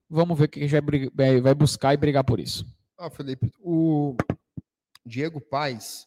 vamos 0.08 0.38
ver 0.38 0.44
o 0.44 0.48
que 0.48 0.62
a 0.62 0.66
gente 0.66 1.10
vai 1.40 1.54
buscar 1.54 1.94
e 1.94 1.96
brigar 1.96 2.24
por 2.24 2.38
isso. 2.38 2.66
Ah, 2.98 3.08
Felipe, 3.08 3.50
o 3.60 4.14
Diego 5.04 5.40
Paz 5.40 6.06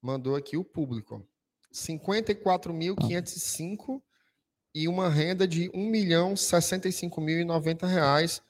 mandou 0.00 0.34
aqui 0.34 0.56
o 0.56 0.64
público. 0.64 1.24
54.505 1.72 4.02
e 4.74 4.88
uma 4.88 5.08
renda 5.08 5.46
de 5.46 5.70
1.065.090 5.70 7.86
reais 7.86 8.42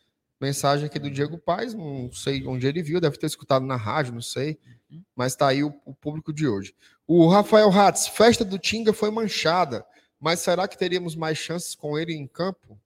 Mensagem 0.42 0.86
aqui 0.86 0.98
do 0.98 1.08
Diego 1.08 1.38
Paz, 1.38 1.72
não 1.72 2.10
sei 2.10 2.44
onde 2.44 2.66
ele 2.66 2.82
viu, 2.82 3.00
deve 3.00 3.16
ter 3.16 3.26
escutado 3.26 3.64
na 3.64 3.76
rádio, 3.76 4.12
não 4.12 4.20
sei, 4.20 4.58
uhum. 4.90 5.00
mas 5.14 5.34
está 5.34 5.46
aí 5.46 5.62
o, 5.62 5.72
o, 5.84 5.94
público 5.94 6.32
de 6.32 6.48
hoje. 6.48 6.74
O 7.06 7.28
Rafael 7.28 7.70
Ratz, 7.70 8.08
festa 8.08 8.44
do 8.44 8.58
Tinga 8.58 8.92
foi 8.92 9.08
manchada, 9.08 9.86
mas 10.18 10.40
será 10.40 10.66
que 10.66 10.76
teríamos 10.76 11.14
mais 11.14 11.38
chances 11.38 11.76
com 11.76 11.96
ele 11.96 12.12
em 12.12 12.26
campo? 12.26 12.70
Não 12.70 12.78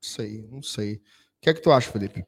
sei, 0.00 0.48
não 0.50 0.62
sei. 0.62 0.94
O 0.94 1.00
que 1.42 1.50
é 1.50 1.54
que 1.54 1.60
tu 1.60 1.70
acha, 1.70 1.92
Felipe? 1.92 2.24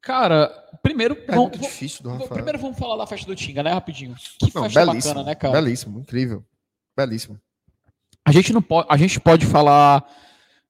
Cara, 0.00 0.48
primeiro. 0.80 1.14
É 1.26 1.34
vamos, 1.34 1.50
muito 1.50 1.58
difícil 1.58 2.04
do 2.04 2.10
Rafael. 2.10 2.30
Primeiro 2.30 2.58
vamos 2.60 2.78
falar 2.78 2.96
da 2.96 3.06
festa 3.06 3.26
do 3.26 3.34
Tinga, 3.34 3.64
né, 3.64 3.72
rapidinho? 3.72 4.14
Que 4.38 4.54
não, 4.54 4.62
festa 4.62 4.86
belíssimo, 4.86 5.14
bacana, 5.14 5.26
né, 5.28 5.34
cara? 5.34 5.60
Belíssimo, 5.60 5.98
incrível. 5.98 6.46
Belíssimo. 6.96 7.40
A 8.24 8.30
gente 8.30 8.52
não 8.52 8.62
pode, 8.62 8.86
a 8.88 8.96
gente 8.96 9.18
pode 9.18 9.44
falar 9.44 10.08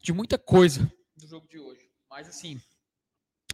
de 0.01 0.14
muita 0.14 0.39
coisa 0.39 0.91
do 1.14 1.26
jogo 1.26 1.47
de 1.47 1.59
hoje, 1.59 1.91
mas 2.09 2.26
assim, 2.26 2.59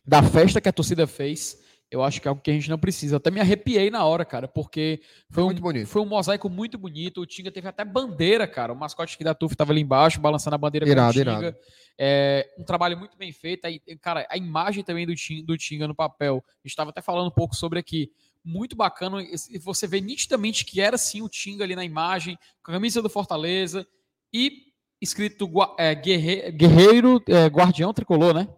da 0.07 0.22
festa 0.22 0.61
que 0.61 0.68
a 0.68 0.72
torcida 0.72 1.07
fez, 1.07 1.59
eu 1.90 2.02
acho 2.02 2.20
que 2.20 2.26
é 2.26 2.30
algo 2.30 2.42
que 2.42 2.50
a 2.50 2.55
gente 2.55 2.68
não 2.68 2.78
precisa. 2.78 3.18
Até 3.18 3.30
me 3.30 3.40
arrepiei 3.40 3.88
na 3.90 4.05
hora, 4.05 4.24
cara, 4.24 4.48
porque 4.48 5.00
foi 5.30 5.44
muito 5.44 5.59
um, 5.59 5.62
bonito. 5.62 5.86
Foi 5.86 6.02
um 6.02 6.07
mosaico 6.07 6.48
muito 6.48 6.76
bonito. 6.76 7.20
O 7.20 7.26
Tinga 7.26 7.52
teve 7.52 7.68
até 7.68 7.84
bandeira, 7.84 8.46
cara. 8.46 8.72
O 8.72 8.76
mascote 8.76 9.14
aqui 9.14 9.22
da 9.22 9.34
Tuf 9.34 9.55
estava 9.55 9.72
ali 9.72 9.80
embaixo, 9.80 10.20
balançando 10.20 10.57
a 10.57 10.59
bandeira 10.59 10.88
irado, 10.88 11.12
Tinga. 11.12 11.57
É, 11.96 12.50
um 12.59 12.64
trabalho 12.64 12.98
muito 12.98 13.16
bem 13.16 13.32
feito. 13.32 13.66
Aí, 13.66 13.80
cara, 14.00 14.26
a 14.28 14.36
imagem 14.36 14.82
também 14.82 15.07
do 15.07 15.14
Tinga, 15.14 15.44
do 15.44 15.57
Tinga 15.57 15.86
no 15.86 15.94
papel. 15.94 16.44
Estava 16.64 16.90
até 16.90 17.00
falando 17.00 17.28
um 17.28 17.34
pouco 17.34 17.55
sobre 17.55 17.78
aqui. 17.78 18.11
Muito 18.44 18.74
bacana. 18.74 19.18
Você 19.61 19.86
vê 19.86 20.00
nitidamente 20.00 20.64
que 20.64 20.80
era 20.80 20.98
sim 20.98 21.22
o 21.22 21.28
Tinga 21.28 21.62
ali 21.62 21.76
na 21.76 21.84
imagem, 21.84 22.36
camisa 22.62 23.00
do 23.00 23.09
Fortaleza 23.09 23.86
e 24.32 24.64
escrito 25.00 25.48
é, 25.78 25.94
guerreiro, 25.94 26.52
guerreiro 26.52 27.22
é, 27.28 27.46
guardião 27.46 27.92
tricolor, 27.94 28.34
né? 28.34 28.48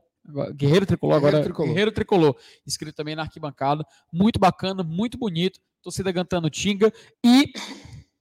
Guerreiro 0.54 0.86
Tricolor 0.86 1.16
Guerreiro 1.16 1.36
agora. 1.36 1.44
Tricolor. 1.44 1.68
Guerreiro 1.68 1.92
Tricolor. 1.92 2.36
Escrito 2.66 2.94
também 2.96 3.14
na 3.14 3.22
arquibancada. 3.22 3.84
Muito 4.12 4.38
bacana, 4.38 4.82
muito 4.82 5.16
bonito. 5.16 5.60
Torcida 5.82 6.12
cantando 6.12 6.50
Tinga. 6.50 6.92
E 7.24 7.52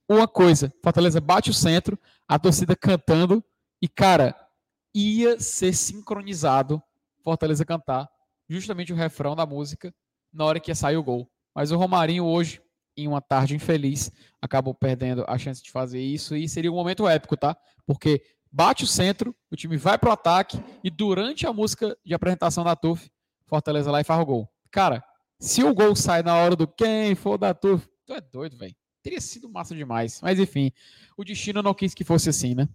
uma 0.08 0.28
coisa: 0.28 0.72
Fortaleza 0.82 1.20
bate 1.20 1.50
o 1.50 1.54
centro, 1.54 1.98
a 2.28 2.38
torcida 2.38 2.76
cantando. 2.76 3.44
E, 3.82 3.88
cara, 3.88 4.34
ia 4.94 5.38
ser 5.38 5.74
sincronizado 5.74 6.82
Fortaleza 7.22 7.64
cantar 7.64 8.08
justamente 8.48 8.92
o 8.92 8.96
refrão 8.96 9.34
da 9.34 9.44
música 9.44 9.92
na 10.32 10.44
hora 10.44 10.60
que 10.60 10.70
ia 10.70 10.74
sair 10.74 10.96
o 10.96 11.02
gol. 11.02 11.28
Mas 11.54 11.72
o 11.72 11.76
Romarinho 11.76 12.24
hoje, 12.24 12.62
em 12.96 13.08
uma 13.08 13.20
tarde 13.20 13.56
infeliz, 13.56 14.12
acabou 14.40 14.72
perdendo 14.72 15.24
a 15.26 15.36
chance 15.36 15.62
de 15.62 15.70
fazer 15.70 16.00
isso 16.00 16.36
e 16.36 16.48
seria 16.48 16.70
um 16.70 16.76
momento 16.76 17.08
épico, 17.08 17.36
tá? 17.36 17.56
Porque 17.84 18.22
bate 18.50 18.84
o 18.84 18.86
centro, 18.86 19.34
o 19.50 19.56
time 19.56 19.76
vai 19.76 19.98
pro 19.98 20.10
ataque 20.10 20.58
e 20.82 20.90
durante 20.90 21.46
a 21.46 21.52
música 21.52 21.96
de 22.04 22.14
apresentação 22.14 22.64
da 22.64 22.74
TUF, 22.76 23.10
Fortaleza 23.46 23.90
lá 23.90 24.00
e 24.00 24.04
faz 24.04 24.20
o 24.20 24.26
gol. 24.26 24.48
Cara, 24.70 25.04
se 25.38 25.62
o 25.62 25.74
gol 25.74 25.94
sai 25.94 26.22
na 26.22 26.36
hora 26.36 26.56
do 26.56 26.66
quem 26.66 27.14
for 27.14 27.38
da 27.38 27.54
TUF, 27.54 27.88
tu 28.04 28.12
é 28.12 28.20
doido, 28.20 28.56
velho. 28.56 28.74
Teria 29.02 29.20
sido 29.20 29.48
massa 29.48 29.74
demais. 29.74 30.20
Mas 30.20 30.38
enfim, 30.38 30.72
o 31.16 31.24
destino 31.24 31.62
não 31.62 31.74
quis 31.74 31.94
que 31.94 32.02
fosse 32.04 32.28
assim, 32.28 32.54
né? 32.54 32.68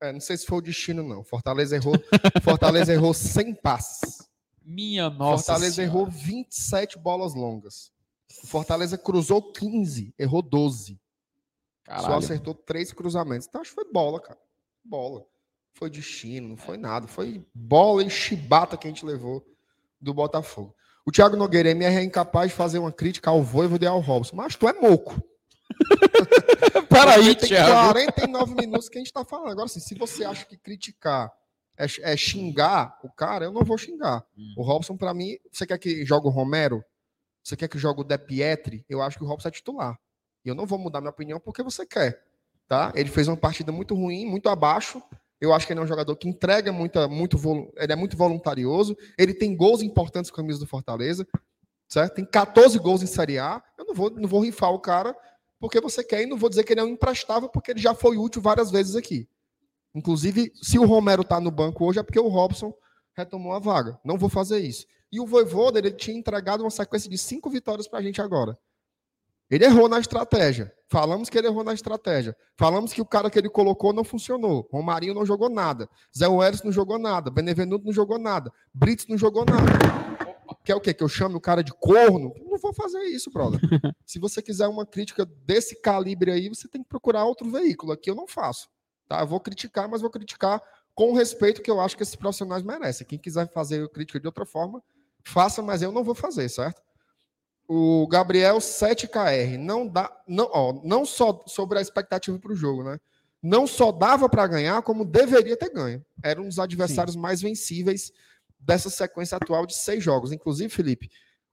É, 0.00 0.12
não 0.12 0.20
sei 0.20 0.36
se 0.36 0.46
foi 0.46 0.58
o 0.58 0.62
destino, 0.62 1.02
não. 1.02 1.24
Fortaleza 1.24 1.76
errou, 1.76 1.94
Fortaleza 2.42 2.92
errou 2.92 3.14
100 3.14 3.54
passes. 3.54 4.28
Minha 4.64 5.08
nossa. 5.10 5.44
Fortaleza 5.44 5.76
senhora. 5.76 5.90
errou 5.90 6.06
27 6.06 6.98
bolas 6.98 7.34
longas. 7.34 7.90
O 8.42 8.46
Fortaleza 8.46 8.96
cruzou 8.98 9.52
15, 9.52 10.14
errou 10.18 10.42
12. 10.42 11.00
Só 11.88 11.94
Caralho. 11.94 12.14
acertou 12.14 12.54
três 12.54 12.92
cruzamentos. 12.92 13.46
Então 13.48 13.60
acho 13.60 13.70
que 13.70 13.74
foi 13.74 13.92
bola, 13.92 14.20
cara. 14.20 14.38
Bola. 14.84 15.24
Foi 15.74 15.88
destino, 15.88 16.48
não 16.48 16.56
foi 16.56 16.76
nada. 16.76 17.06
Foi 17.06 17.44
bola 17.54 18.02
e 18.04 18.10
chibata 18.10 18.76
que 18.76 18.86
a 18.86 18.90
gente 18.90 19.04
levou 19.04 19.44
do 20.00 20.12
Botafogo. 20.12 20.74
O 21.04 21.10
Thiago 21.10 21.36
Nogueira 21.36 21.70
MR 21.70 21.96
é 21.96 22.02
incapaz 22.02 22.50
de 22.50 22.56
fazer 22.56 22.78
uma 22.78 22.92
crítica 22.92 23.30
ao 23.30 23.42
Voivoda 23.42 23.84
e 23.84 23.88
ao 23.88 24.00
Robson. 24.00 24.36
Mas 24.36 24.54
tu 24.54 24.68
é 24.68 24.72
moco. 24.72 25.20
Peraí, 26.88 27.34
Porque 27.34 27.46
tem 27.46 27.48
Thiago. 27.48 27.92
49 27.92 28.54
minutos 28.54 28.88
que 28.88 28.98
a 28.98 29.00
gente 29.00 29.12
tá 29.12 29.24
falando. 29.24 29.52
Agora, 29.52 29.66
assim, 29.66 29.80
se 29.80 29.94
você 29.94 30.24
acha 30.24 30.44
que 30.44 30.56
criticar 30.56 31.32
é, 31.76 31.86
é 32.12 32.16
xingar 32.16 32.98
o 33.02 33.10
cara, 33.10 33.44
eu 33.44 33.52
não 33.52 33.64
vou 33.64 33.78
xingar. 33.78 34.24
Hum. 34.36 34.54
O 34.56 34.62
Robson, 34.62 34.96
pra 34.96 35.14
mim, 35.14 35.38
você 35.50 35.66
quer 35.66 35.78
que 35.78 36.04
jogue 36.04 36.28
o 36.28 36.30
Romero? 36.30 36.84
Você 37.42 37.56
quer 37.56 37.68
que 37.68 37.78
jogue 37.78 38.02
o 38.02 38.04
De 38.04 38.16
Pietri? 38.18 38.84
Eu 38.88 39.02
acho 39.02 39.18
que 39.18 39.24
o 39.24 39.26
Robson 39.26 39.48
é 39.48 39.50
titular. 39.50 39.98
E 40.44 40.48
eu 40.48 40.54
não 40.54 40.66
vou 40.66 40.78
mudar 40.78 41.00
minha 41.00 41.10
opinião 41.10 41.40
porque 41.40 41.62
você 41.62 41.86
quer. 41.86 42.22
Tá? 42.72 42.90
Ele 42.94 43.10
fez 43.10 43.28
uma 43.28 43.36
partida 43.36 43.70
muito 43.70 43.94
ruim, 43.94 44.24
muito 44.24 44.48
abaixo. 44.48 45.02
Eu 45.38 45.52
acho 45.52 45.66
que 45.66 45.74
ele 45.74 45.80
é 45.80 45.82
um 45.82 45.86
jogador 45.86 46.16
que 46.16 46.26
entrega 46.26 46.72
muita, 46.72 47.06
muito, 47.06 47.36
ele 47.76 47.92
é 47.92 47.94
muito 47.94 48.16
voluntarioso. 48.16 48.96
Ele 49.18 49.34
tem 49.34 49.54
gols 49.54 49.82
importantes 49.82 50.30
com 50.30 50.36
a 50.36 50.42
camisa 50.42 50.58
do 50.58 50.66
Fortaleza, 50.66 51.28
certo? 51.86 52.14
Tem 52.14 52.24
14 52.24 52.78
gols 52.78 53.02
em 53.02 53.06
Série 53.06 53.38
A. 53.38 53.62
Eu 53.76 53.84
não 53.84 53.94
vou, 53.94 54.08
não 54.08 54.26
vou 54.26 54.40
rifar 54.40 54.70
o 54.70 54.78
cara 54.78 55.14
porque 55.60 55.82
você 55.82 56.02
quer 56.02 56.22
e 56.22 56.26
não 56.26 56.38
vou 56.38 56.48
dizer 56.48 56.64
que 56.64 56.72
ele 56.72 56.80
é 56.80 56.82
um 56.82 56.88
imprestável 56.88 57.46
porque 57.46 57.72
ele 57.72 57.78
já 57.78 57.92
foi 57.92 58.16
útil 58.16 58.40
várias 58.40 58.70
vezes 58.70 58.96
aqui. 58.96 59.28
Inclusive, 59.94 60.50
se 60.54 60.78
o 60.78 60.86
Romero 60.86 61.22
tá 61.22 61.38
no 61.38 61.50
banco 61.50 61.84
hoje 61.84 61.98
é 61.98 62.02
porque 62.02 62.18
o 62.18 62.28
Robson 62.28 62.72
retomou 63.14 63.52
a 63.52 63.58
vaga. 63.58 64.00
Não 64.02 64.16
vou 64.16 64.30
fazer 64.30 64.60
isso. 64.60 64.86
E 65.12 65.20
o 65.20 65.26
Voivoda, 65.26 65.78
ele 65.78 65.90
tinha 65.90 66.16
entregado 66.16 66.62
uma 66.62 66.70
sequência 66.70 67.10
de 67.10 67.18
cinco 67.18 67.50
vitórias 67.50 67.86
pra 67.86 68.00
gente 68.00 68.22
agora. 68.22 68.56
Ele 69.50 69.66
errou 69.66 69.90
na 69.90 70.00
estratégia. 70.00 70.72
Falamos 70.92 71.30
que 71.30 71.38
ele 71.38 71.46
errou 71.46 71.64
na 71.64 71.72
estratégia. 71.72 72.36
Falamos 72.54 72.92
que 72.92 73.00
o 73.00 73.06
cara 73.06 73.30
que 73.30 73.38
ele 73.38 73.48
colocou 73.48 73.94
não 73.94 74.04
funcionou. 74.04 74.68
Romarinho 74.70 75.14
não 75.14 75.24
jogou 75.24 75.48
nada. 75.48 75.88
Zé 76.14 76.28
Welles 76.28 76.62
não 76.62 76.70
jogou 76.70 76.98
nada. 76.98 77.30
Benevenuto 77.30 77.86
não 77.86 77.94
jogou 77.94 78.18
nada. 78.18 78.52
Brits 78.74 79.06
não 79.06 79.16
jogou 79.16 79.46
nada. 79.46 79.72
Quer 80.62 80.74
o 80.74 80.80
quê? 80.82 80.92
Que 80.92 81.02
eu 81.02 81.08
chame 81.08 81.34
o 81.34 81.40
cara 81.40 81.64
de 81.64 81.72
corno? 81.72 82.34
Não 82.44 82.58
vou 82.58 82.74
fazer 82.74 83.00
isso, 83.04 83.30
brother. 83.30 83.58
Se 84.04 84.18
você 84.18 84.42
quiser 84.42 84.68
uma 84.68 84.84
crítica 84.84 85.24
desse 85.24 85.80
calibre 85.80 86.30
aí, 86.30 86.50
você 86.50 86.68
tem 86.68 86.82
que 86.82 86.88
procurar 86.90 87.24
outro 87.24 87.50
veículo. 87.50 87.92
Aqui 87.92 88.10
eu 88.10 88.14
não 88.14 88.28
faço. 88.28 88.68
Tá? 89.08 89.22
Eu 89.22 89.26
vou 89.26 89.40
criticar, 89.40 89.88
mas 89.88 90.02
vou 90.02 90.10
criticar 90.10 90.60
com 90.94 91.12
o 91.12 91.14
respeito 91.14 91.62
que 91.62 91.70
eu 91.70 91.80
acho 91.80 91.96
que 91.96 92.02
esses 92.02 92.16
profissionais 92.16 92.62
merecem. 92.62 93.06
Quem 93.06 93.18
quiser 93.18 93.50
fazer 93.50 93.88
crítica 93.88 94.20
de 94.20 94.26
outra 94.26 94.44
forma, 94.44 94.82
faça, 95.24 95.62
mas 95.62 95.80
eu 95.80 95.90
não 95.90 96.04
vou 96.04 96.14
fazer, 96.14 96.50
certo? 96.50 96.82
O 97.74 98.06
Gabriel 98.06 98.58
7KR 98.58 99.56
não 99.56 99.88
dá, 99.88 100.14
não, 100.28 100.46
ó, 100.52 100.78
não 100.84 101.06
só 101.06 101.42
sobre 101.46 101.78
a 101.78 101.80
expectativa 101.80 102.38
para 102.38 102.52
o 102.52 102.54
jogo, 102.54 102.84
né? 102.84 102.98
Não 103.42 103.66
só 103.66 103.90
dava 103.90 104.28
para 104.28 104.46
ganhar, 104.46 104.82
como 104.82 105.06
deveria 105.06 105.56
ter 105.56 105.72
ganho. 105.72 106.04
Era 106.22 106.38
um 106.42 106.48
dos 106.48 106.58
adversários 106.58 107.16
mais 107.16 107.40
vencíveis 107.40 108.12
dessa 108.60 108.90
sequência 108.90 109.38
atual 109.38 109.64
de 109.64 109.74
seis 109.74 110.04
jogos. 110.04 110.32
Inclusive, 110.32 110.68
Felipe, 110.68 111.08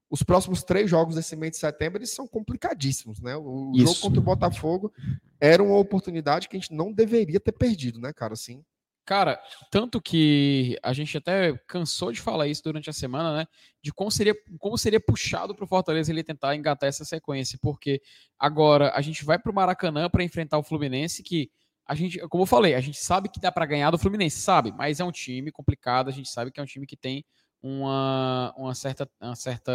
os 0.09 0.22
próximos 0.22 0.61
três 0.61 0.89
jogos 0.89 1.15
desse 1.15 1.38
mês 1.38 1.53
de 1.53 1.57
setembro 1.57 1.99
eles 1.99 2.11
são 2.11 2.28
complicadíssimos, 2.28 3.22
né? 3.22 3.38
O 3.38 3.72
jogo 3.74 3.91
Isso. 3.91 4.01
contra 4.01 4.20
o 4.20 4.24
Botafogo 4.24 4.91
era 5.39 5.63
uma 5.63 5.78
oportunidade 5.78 6.49
que 6.49 6.57
a 6.57 6.59
gente 6.59 6.74
não 6.74 6.91
deveria 6.91 7.39
ter 7.39 7.53
perdido, 7.53 7.97
né, 7.97 8.11
cara? 8.11 8.34
Assim, 8.34 8.61
Cara, 9.10 9.41
tanto 9.72 9.99
que 9.99 10.78
a 10.84 10.93
gente 10.93 11.18
até 11.18 11.57
cansou 11.66 12.12
de 12.12 12.22
falar 12.22 12.45
isso 12.45 12.62
durante 12.64 12.91
a 12.91 12.93
semana, 12.93 13.36
né? 13.36 13.47
De 13.82 13.91
como 13.91 14.12
seria, 14.12 14.36
como 14.60 14.78
seria 14.78 14.99
puxado 14.99 15.55
para 15.55 15.66
o 15.66 15.68
Fortaleza 15.68 16.12
ele 16.12 16.24
tentar 16.24 16.55
engatar 16.55 16.88
essa 16.88 17.03
sequência, 17.03 17.57
porque 17.60 18.03
agora 18.38 18.91
a 18.93 19.01
gente 19.01 19.26
vai 19.26 19.39
para 19.39 19.51
o 19.51 19.55
Maracanã 19.55 20.07
para 20.12 20.24
enfrentar 20.24 20.60
o 20.60 20.64
Fluminense, 20.64 21.24
que 21.24 21.49
a 21.88 21.95
gente, 21.95 22.20
como 22.28 22.43
eu 22.43 22.45
falei, 22.45 22.76
a 22.76 22.80
gente 22.80 22.99
sabe 22.99 23.30
que 23.30 23.39
dá 23.39 23.51
para 23.51 23.66
ganhar 23.66 23.89
do 23.89 23.97
Fluminense, 23.97 24.39
sabe? 24.41 24.72
Mas 24.74 24.99
é 24.99 25.03
um 25.03 25.12
time 25.12 25.51
complicado, 25.51 26.07
a 26.10 26.14
gente 26.14 26.30
sabe 26.30 26.51
que 26.51 26.60
é 26.60 26.64
um 26.64 26.68
time 26.68 26.86
que 26.86 26.95
tem 26.95 27.26
uma, 27.64 28.53
uma 28.55 28.76
certa, 28.76 29.10
uma 29.20 29.36
certa, 29.36 29.72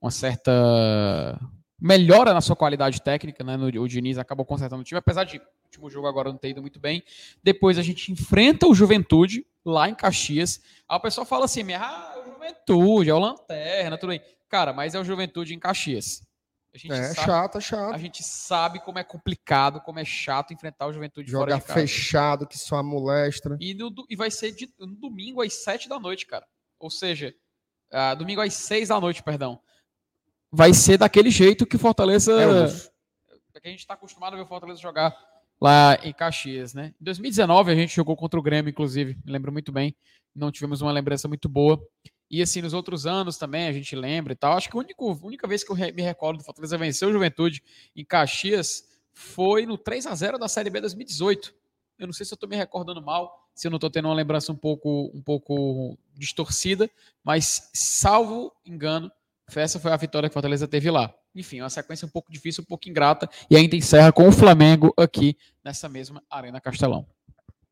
uma 0.00 0.10
certa 0.10 1.38
melhora 1.80 2.34
na 2.34 2.40
sua 2.40 2.56
qualidade 2.56 3.00
técnica, 3.00 3.44
né? 3.44 3.56
O 3.78 3.86
Diniz 3.86 4.18
acabou 4.18 4.44
consertando 4.44 4.82
o 4.82 4.84
time, 4.84 4.98
apesar 4.98 5.22
de 5.22 5.40
último 5.68 5.90
jogo 5.90 6.06
agora 6.06 6.30
não 6.30 6.38
ter 6.38 6.50
ido 6.50 6.60
muito 6.60 6.80
bem. 6.80 7.02
Depois 7.42 7.78
a 7.78 7.82
gente 7.82 8.10
enfrenta 8.10 8.66
o 8.66 8.74
Juventude 8.74 9.46
lá 9.64 9.88
em 9.88 9.94
Caxias. 9.94 10.60
Aí 10.88 10.96
o 10.96 11.00
pessoal 11.00 11.26
fala 11.26 11.44
assim, 11.44 11.62
ah, 11.74 12.12
é 12.16 12.20
o 12.20 12.24
Juventude, 12.32 13.10
é 13.10 13.14
o 13.14 13.18
Lanterna, 13.18 13.98
tudo 13.98 14.10
bem. 14.10 14.22
Cara, 14.48 14.72
mas 14.72 14.94
é 14.94 15.00
o 15.00 15.04
Juventude 15.04 15.54
em 15.54 15.58
Caxias. 15.58 16.22
A 16.74 16.78
gente, 16.78 16.92
é 16.92 17.02
sabe, 17.14 17.26
chato, 17.26 17.58
é 17.58 17.60
chato. 17.60 17.94
a 17.94 17.98
gente 17.98 18.22
sabe 18.22 18.80
como 18.80 18.98
é 18.98 19.04
complicado, 19.04 19.80
como 19.80 19.98
é 19.98 20.04
chato 20.04 20.52
enfrentar 20.52 20.86
o 20.86 20.92
Juventude 20.92 21.30
fora 21.30 21.50
Jogar 21.50 21.60
de 21.60 21.66
casa. 21.66 21.80
fechado, 21.80 22.46
que 22.46 22.58
só 22.58 22.82
molestra. 22.82 23.56
E, 23.60 23.74
no 23.74 23.92
e 24.08 24.14
vai 24.16 24.30
ser 24.30 24.52
de- 24.52 24.72
no 24.78 24.94
domingo 24.94 25.42
às 25.42 25.52
7 25.54 25.88
da 25.88 25.98
noite, 25.98 26.26
cara. 26.26 26.46
Ou 26.78 26.90
seja, 26.90 27.34
ah, 27.90 28.14
domingo 28.14 28.40
às 28.40 28.54
6 28.54 28.88
da 28.88 29.00
noite, 29.00 29.22
perdão. 29.22 29.60
Vai 30.50 30.72
ser 30.72 30.98
daquele 30.98 31.30
jeito 31.30 31.66
que 31.66 31.76
o 31.76 31.78
Fortaleza. 31.78 32.32
É 32.40 32.46
osso. 32.64 32.90
que 33.60 33.66
a 33.66 33.70
gente 33.70 33.80
está 33.80 33.94
acostumado 33.94 34.34
a 34.34 34.36
ver 34.36 34.42
o 34.42 34.46
Fortaleza 34.46 34.80
jogar 34.80 35.16
lá 35.60 35.98
em 36.02 36.12
Caxias, 36.12 36.74
né? 36.74 36.94
Em 37.00 37.04
2019 37.04 37.72
a 37.72 37.74
gente 37.74 37.94
jogou 37.94 38.16
contra 38.16 38.38
o 38.38 38.42
Grêmio, 38.42 38.70
inclusive, 38.70 39.16
me 39.24 39.32
lembro 39.32 39.52
muito 39.52 39.72
bem. 39.72 39.94
Não 40.34 40.52
tivemos 40.52 40.80
uma 40.80 40.92
lembrança 40.92 41.26
muito 41.26 41.48
boa. 41.48 41.80
E 42.30 42.42
assim, 42.42 42.60
nos 42.60 42.74
outros 42.74 43.06
anos 43.06 43.38
também 43.38 43.66
a 43.66 43.72
gente 43.72 43.96
lembra 43.96 44.32
e 44.32 44.36
tal. 44.36 44.52
Acho 44.52 44.68
que 44.68 44.76
a 44.76 44.80
única, 44.80 45.02
única 45.02 45.48
vez 45.48 45.64
que 45.64 45.72
eu 45.72 45.76
me 45.76 46.02
recordo 46.02 46.38
do 46.38 46.44
Fortaleza 46.44 46.76
vencer 46.76 47.08
o 47.08 47.12
Juventude 47.12 47.62
em 47.96 48.04
Caxias 48.04 48.84
foi 49.12 49.66
no 49.66 49.76
3 49.76 50.06
a 50.06 50.14
0 50.14 50.38
da 50.38 50.48
Série 50.48 50.70
B 50.70 50.80
2018. 50.80 51.54
Eu 51.98 52.06
não 52.06 52.12
sei 52.12 52.24
se 52.24 52.32
eu 52.32 52.36
estou 52.36 52.48
me 52.48 52.54
recordando 52.54 53.02
mal, 53.02 53.48
se 53.54 53.66
eu 53.66 53.70
não 53.70 53.76
estou 53.76 53.90
tendo 53.90 54.06
uma 54.06 54.14
lembrança 54.14 54.52
um 54.52 54.56
pouco, 54.56 55.10
um 55.12 55.20
pouco 55.20 55.98
distorcida, 56.14 56.88
mas 57.24 57.68
salvo 57.74 58.52
engano, 58.64 59.10
essa 59.56 59.80
foi 59.80 59.90
a 59.90 59.96
vitória 59.96 60.28
que 60.28 60.32
o 60.32 60.34
Fortaleza 60.34 60.68
teve 60.68 60.90
lá. 60.90 61.12
Enfim, 61.34 61.60
uma 61.60 61.70
sequência 61.70 62.06
um 62.06 62.10
pouco 62.10 62.32
difícil, 62.32 62.62
um 62.62 62.66
pouco 62.66 62.88
ingrata, 62.88 63.28
e 63.50 63.56
ainda 63.56 63.76
encerra 63.76 64.12
com 64.12 64.26
o 64.28 64.32
Flamengo 64.32 64.92
aqui 64.96 65.36
nessa 65.64 65.88
mesma 65.88 66.22
Arena 66.30 66.60
Castelão. 66.60 67.06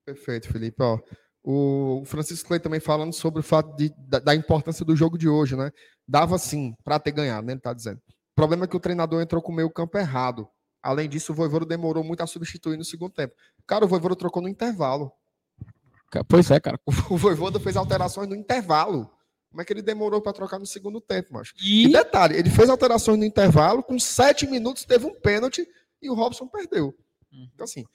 Perfeito, 0.04 0.48
Felipe. 0.48 0.76
Ó, 0.82 0.98
o 1.42 2.02
Francisco 2.04 2.48
Clay 2.48 2.61
também 2.61 2.80
falando 2.80 3.12
sobre 3.12 3.40
o 3.40 3.42
fato 3.42 3.74
de- 3.76 3.94
da, 3.98 4.18
da 4.18 4.34
importância 4.34 4.84
do 4.84 4.94
jogo 4.94 5.16
de 5.18 5.28
hoje, 5.28 5.57
né? 5.57 5.70
Dava 6.07 6.38
sim 6.38 6.74
para 6.84 6.98
ter 6.98 7.12
ganhado, 7.12 7.46
né? 7.46 7.54
Ele 7.54 7.61
tá 7.61 7.72
dizendo. 7.72 7.98
O 7.98 8.34
problema 8.36 8.64
é 8.64 8.68
que 8.68 8.76
o 8.76 8.80
treinador 8.80 9.20
entrou 9.22 9.40
com 9.40 9.50
o 9.50 9.54
meio 9.54 9.70
campo 9.70 9.96
errado. 9.96 10.48
Além 10.82 11.09
disso, 11.09 11.32
o 11.32 11.34
Voivoda 11.34 11.64
demorou 11.66 12.04
muito 12.04 12.22
a 12.22 12.26
substituir 12.26 12.76
no 12.76 12.84
segundo 12.84 13.12
tempo. 13.12 13.34
Cara, 13.66 13.84
o 13.84 13.88
Voivoda 13.88 14.14
trocou 14.14 14.42
no 14.42 14.48
intervalo. 14.48 15.11
Pois 16.28 16.50
é, 16.50 16.61
cara. 16.61 16.78
O 17.11 17.16
Voivoda 17.16 17.59
fez 17.59 17.76
alterações 17.76 18.28
no 18.28 18.36
intervalo. 18.36 19.11
Como 19.57 19.62
é 19.62 19.64
que 19.64 19.72
ele 19.72 19.80
demorou 19.80 20.20
para 20.20 20.34
trocar 20.34 20.59
no 20.59 20.66
segundo 20.66 21.00
tempo, 21.00 21.32
macho? 21.32 21.54
E 21.64 21.86
E 21.86 21.88
detalhe, 21.90 22.36
ele 22.36 22.50
fez 22.50 22.68
alterações 22.68 23.18
no 23.18 23.24
intervalo, 23.24 23.82
com 23.82 23.98
sete 23.98 24.46
minutos 24.46 24.84
teve 24.84 25.07
um 25.07 25.14
pênalti 25.18 25.66
e 26.02 26.11
o 26.11 26.14
Robson 26.14 26.46
perdeu. 26.46 26.94
Uhum. 27.32 27.48
Então, 27.54 27.64
assim, 27.64 27.86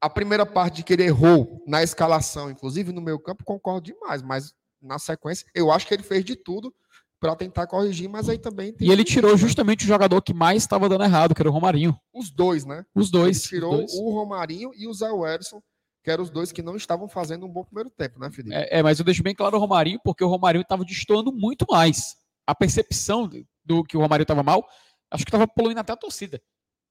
a 0.00 0.08
primeira 0.08 0.46
parte 0.46 0.76
de 0.76 0.82
que 0.82 0.94
ele 0.94 1.02
errou 1.02 1.62
na 1.66 1.82
escalação, 1.82 2.50
inclusive 2.50 2.90
no 2.90 3.02
meio 3.02 3.18
campo, 3.18 3.44
concordo 3.44 3.82
demais, 3.82 4.22
mas 4.22 4.54
na 4.80 4.98
sequência, 4.98 5.46
eu 5.54 5.70
acho 5.70 5.86
que 5.86 5.92
ele 5.92 6.02
fez 6.02 6.24
de 6.24 6.36
tudo 6.36 6.74
para 7.20 7.36
tentar 7.36 7.66
corrigir, 7.66 8.08
mas 8.08 8.26
aí 8.30 8.38
também 8.38 8.74
E 8.80 8.84
ele 8.84 8.92
limite, 8.92 9.12
tirou 9.12 9.36
justamente 9.36 9.84
o 9.84 9.88
jogador 9.88 10.22
que 10.22 10.32
mais 10.32 10.62
estava 10.62 10.88
dando 10.88 11.04
errado, 11.04 11.34
que 11.34 11.42
era 11.42 11.50
o 11.50 11.52
Romarinho. 11.52 11.94
os 12.14 12.30
dois, 12.30 12.64
né? 12.64 12.82
Os 12.94 13.10
dois. 13.10 13.40
ele 13.40 13.46
tirou 13.46 13.72
os 13.74 13.92
dois. 13.92 13.92
o 13.92 14.10
Romarinho 14.10 14.70
e 14.74 14.88
o 14.88 14.94
Zé 14.94 15.10
Werson, 15.10 15.62
que 16.02 16.10
eram 16.10 16.22
os 16.22 16.30
dois 16.30 16.50
que 16.50 16.62
não 16.62 16.76
estavam 16.76 17.08
fazendo 17.08 17.46
um 17.46 17.48
bom 17.48 17.64
primeiro 17.64 17.90
tempo, 17.90 18.18
né, 18.18 18.30
Felipe? 18.30 18.54
É, 18.54 18.78
é, 18.78 18.82
mas 18.82 18.98
eu 18.98 19.04
deixo 19.04 19.22
bem 19.22 19.34
claro 19.34 19.56
o 19.56 19.60
Romarinho, 19.60 20.00
porque 20.02 20.24
o 20.24 20.28
Romarinho 20.28 20.62
estava 20.62 20.84
destoando 20.84 21.32
muito 21.32 21.66
mais. 21.68 22.16
A 22.46 22.54
percepção 22.54 23.30
do, 23.64 23.84
que 23.84 23.96
o 23.96 24.00
Romarinho 24.00 24.24
estava 24.24 24.42
mal, 24.42 24.66
acho 25.10 25.24
que 25.24 25.28
estava 25.28 25.46
poluindo 25.46 25.80
até 25.80 25.92
a 25.92 25.96
torcida. 25.96 26.40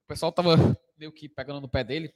O 0.06 0.08
pessoal 0.08 0.30
estava 0.30 0.56
meio 0.98 1.12
que 1.12 1.28
pegando 1.28 1.62
no 1.62 1.68
pé 1.68 1.84
dele. 1.84 2.14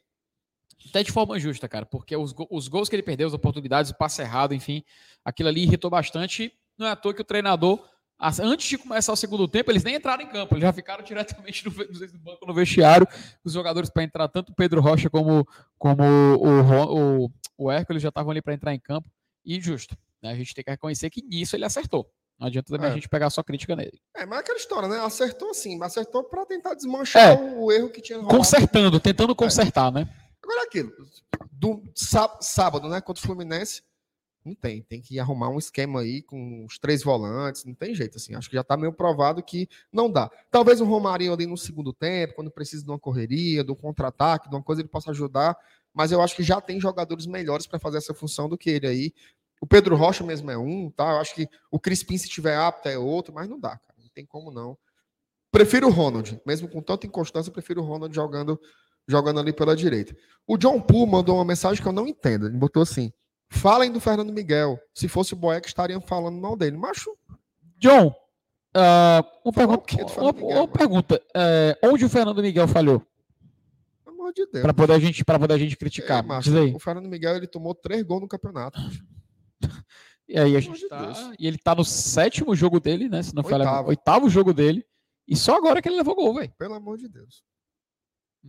Até 0.89 1.04
de 1.04 1.12
forma 1.12 1.39
justa, 1.39 1.68
cara, 1.68 1.86
porque 1.86 2.16
os, 2.16 2.34
os 2.50 2.68
gols 2.68 2.89
que 2.89 2.96
ele 2.96 3.04
perdeu, 3.04 3.28
as 3.28 3.34
oportunidades, 3.34 3.91
o 3.91 3.96
passe 3.96 4.22
errado, 4.22 4.54
enfim, 4.54 4.84
aquilo 5.24 5.50
ali 5.50 5.64
irritou 5.64 5.89
bastante. 5.89 6.54
Não 6.78 6.88
é 6.88 6.91
à 6.91 6.96
toa 6.96 7.14
que 7.14 7.22
o 7.22 7.26
treinador, 7.26 7.84
antes 8.20 8.68
de 8.68 8.78
começar 8.78 9.11
o 9.11 9.16
segundo 9.18 9.47
tempo, 9.47 9.72
eles 9.72 9.84
nem 9.84 9.95
entraram 9.95 10.24
em 10.24 10.28
campo, 10.30 10.53
eles 10.55 10.61
já 10.64 10.72
ficaram 10.74 11.03
diretamente 11.05 11.66
no, 11.66 11.72
no 11.72 12.20
banco 12.20 12.45
no 12.45 12.53
vestiário, 12.53 13.07
os 13.43 13.53
jogadores 13.53 13.89
para 13.89 14.03
entrar, 14.03 14.28
tanto 14.28 14.51
o 14.51 14.55
Pedro 14.55 14.82
Rocha 14.82 15.09
como, 15.09 15.47
como 15.78 16.03
o, 16.03 17.24
o, 17.26 17.32
o 17.57 17.72
Hércules 17.72 18.01
já 18.01 18.09
estavam 18.09 18.32
ali 18.32 18.41
para 18.41 18.53
entrar 18.53 18.74
em 18.74 18.80
campo, 18.80 19.09
e 19.45 19.59
justo. 19.59 19.97
né? 20.22 20.32
A 20.32 20.36
gente 20.36 20.53
tem 20.53 20.64
que 20.64 20.72
reconhecer 20.72 21.09
que 21.09 21.22
nisso 21.22 21.55
ele 21.55 21.66
acertou. 21.66 22.09
Não 22.39 22.47
adianta 22.47 22.72
também 22.72 22.88
É. 22.88 22.91
a 22.91 22.95
gente 22.95 23.07
pegar 23.09 23.30
só 23.30 23.43
crítica 23.43 23.76
nele. 23.76 24.01
É, 24.16 24.26
mas 24.26 24.39
é 24.39 24.41
aquela 24.41 24.57
história, 24.57 24.88
né? 24.89 24.99
Acertou 24.99 25.53
sim, 25.53 25.78
mas 25.78 25.91
acertou 25.91 26.24
para 26.24 26.45
tentar 26.45 26.74
desmanchar 26.74 27.22
É. 27.32 27.36
o 27.57 27.72
erro 27.72 27.89
que 27.89 28.01
tinha 28.01 28.18
rolado. 28.18 28.36
Consertando, 28.36 28.99
tentando 28.99 29.36
consertar, 29.36 29.91
né? 29.91 30.09
Agora 30.41 30.61
é 30.61 30.64
aquilo. 30.66 30.91
Do 31.51 31.84
sá- 31.95 32.38
sábado, 32.41 32.89
né? 32.89 32.99
Contra 33.01 33.24
o 33.24 33.26
Fluminense. 33.28 33.84
Não 34.46 34.54
tem, 34.54 34.82
tem 34.82 35.02
que 35.02 35.20
arrumar 35.20 35.50
um 35.50 35.58
esquema 35.58 36.02
aí 36.02 36.22
com 36.22 36.66
os 36.66 36.78
três 36.78 37.02
volantes, 37.04 37.64
não 37.64 37.74
tem 37.74 37.96
jeito 37.96 38.18
assim. 38.18 38.36
Acho 38.36 38.50
que 38.50 38.56
já 38.56 38.62
está 38.62 38.76
meio 38.76 38.91
provado 38.91 39.41
que 39.41 39.70
não 39.91 40.12
dá. 40.12 40.30
Talvez 40.52 40.82
o 40.82 40.86
Romarinho 40.86 41.34
ali 41.34 41.48
no 41.48 41.58
segundo 41.58 41.94
tempo, 41.94 42.36
quando 42.36 42.52
precisa 42.52 42.84
de 42.84 42.89
uma 42.89 43.00
correria, 43.00 43.64
de 43.64 43.72
um 43.72 43.76
contra-ataque, 43.76 44.50
de 44.50 44.56
uma 44.56 44.64
coisa 44.64 44.82
ele 44.82 44.89
possa 44.89 45.12
ajudar, 45.12 45.58
mas 45.94 46.12
eu 46.12 46.22
acho 46.22 46.36
que 46.36 46.44
já 46.44 46.60
tem 46.60 46.80
jogadores 46.80 47.26
melhores 47.26 47.66
para 47.66 47.80
fazer 47.80 47.98
essa 47.98 48.14
função 48.14 48.50
do 48.50 48.58
que 48.58 48.70
ele 48.70 48.88
aí. 48.88 49.14
O 49.62 49.66
Pedro 49.66 49.96
Rocha 49.96 50.24
mesmo 50.24 50.52
é 50.52 50.58
um, 50.58 50.89
tá? 50.89 51.12
Eu 51.12 51.20
acho 51.20 51.34
que 51.36 51.48
o 51.72 51.80
Crispim 51.80 52.18
se 52.18 52.28
tiver 52.28 52.58
apto 52.58 52.89
é 52.89 52.98
outro, 52.98 53.34
mas 53.34 53.48
não 53.48 53.60
dá, 53.60 53.78
cara. 53.78 53.96
Não 53.98 54.10
tem 54.10 54.26
como 54.26 54.52
não. 54.52 54.78
Prefiro 55.52 55.88
o 55.88 55.91
Ronald, 55.91 56.41
mesmo 56.46 56.68
com 56.68 56.82
tanta 56.82 57.08
inconstância, 57.08 57.52
prefiro 57.52 57.82
o 57.82 57.86
Ronald 57.86 58.14
jogando 58.14 58.60
jogando 59.08 59.39
ali 59.39 59.54
pela 59.54 59.76
direita. 59.76 60.16
O 60.48 60.58
John 60.58 60.80
Poole 60.82 61.12
mandou 61.12 61.36
uma 61.36 61.46
mensagem 61.46 61.82
que 61.82 61.88
eu 61.88 61.94
não 61.94 62.08
entendo. 62.08 62.48
Ele 62.48 62.58
botou 62.58 62.84
assim: 62.84 63.12
Falem 63.54 63.91
do 63.91 63.99
Fernando 63.99 64.34
Miguel. 64.34 64.80
Se 64.93 65.08
fosse 65.08 65.34
o 65.34 65.38
Boeck, 65.38 65.68
estariam 65.68 66.01
falando 66.01 66.41
mal 66.41 66.56
dele. 66.56 66.76
Macho. 66.76 67.16
John, 67.78 68.08
uh, 68.08 69.24
uma, 69.45 69.54
pergunta, 69.54 70.20
uma, 70.20 70.32
uma 70.32 70.68
pergunta 70.68 71.22
é, 71.36 71.78
onde 71.84 72.04
o 72.04 72.10
Fernando 72.10 72.41
Miguel 72.41 72.68
falhou? 72.68 73.06
Pelo 74.04 74.16
amor 74.16 74.34
de 74.34 74.45
Deus. 74.47 74.62
Para 74.64 74.74
poder, 74.74 74.93
a 74.93 74.99
gente, 74.99 75.24
poder 75.24 75.54
a 75.54 75.58
gente 75.58 75.78
criticar. 75.78 76.24
É, 76.24 76.28
macho, 76.28 76.76
o 76.76 76.80
Fernando 76.80 77.08
Miguel 77.08 77.36
ele 77.36 77.47
tomou 77.47 77.76
três 77.76 78.01
gols 78.04 78.22
no 78.22 78.28
campeonato. 78.28 78.80
e 80.28 80.38
aí 80.38 80.56
a 80.56 80.60
gente 80.60 80.88
tá. 80.89 81.34
E 81.38 81.47
ele 81.47 81.58
tá 81.58 81.76
no 81.76 81.86
sétimo 81.86 82.56
jogo 82.56 82.80
dele, 82.80 83.08
né? 83.08 83.22
Se 83.22 83.36
não 83.36 83.43
oitavo. 83.43 83.89
oitavo 83.89 84.30
jogo 84.30 84.54
dele. 84.54 84.84
E 85.28 85.36
só 85.36 85.56
agora 85.56 85.82
que 85.82 85.88
ele 85.88 85.97
levou 85.97 86.16
gol, 86.16 86.34
velho. 86.34 86.51
Pelo 86.58 86.74
amor 86.74 86.97
de 86.97 87.08
Deus. 87.08 87.43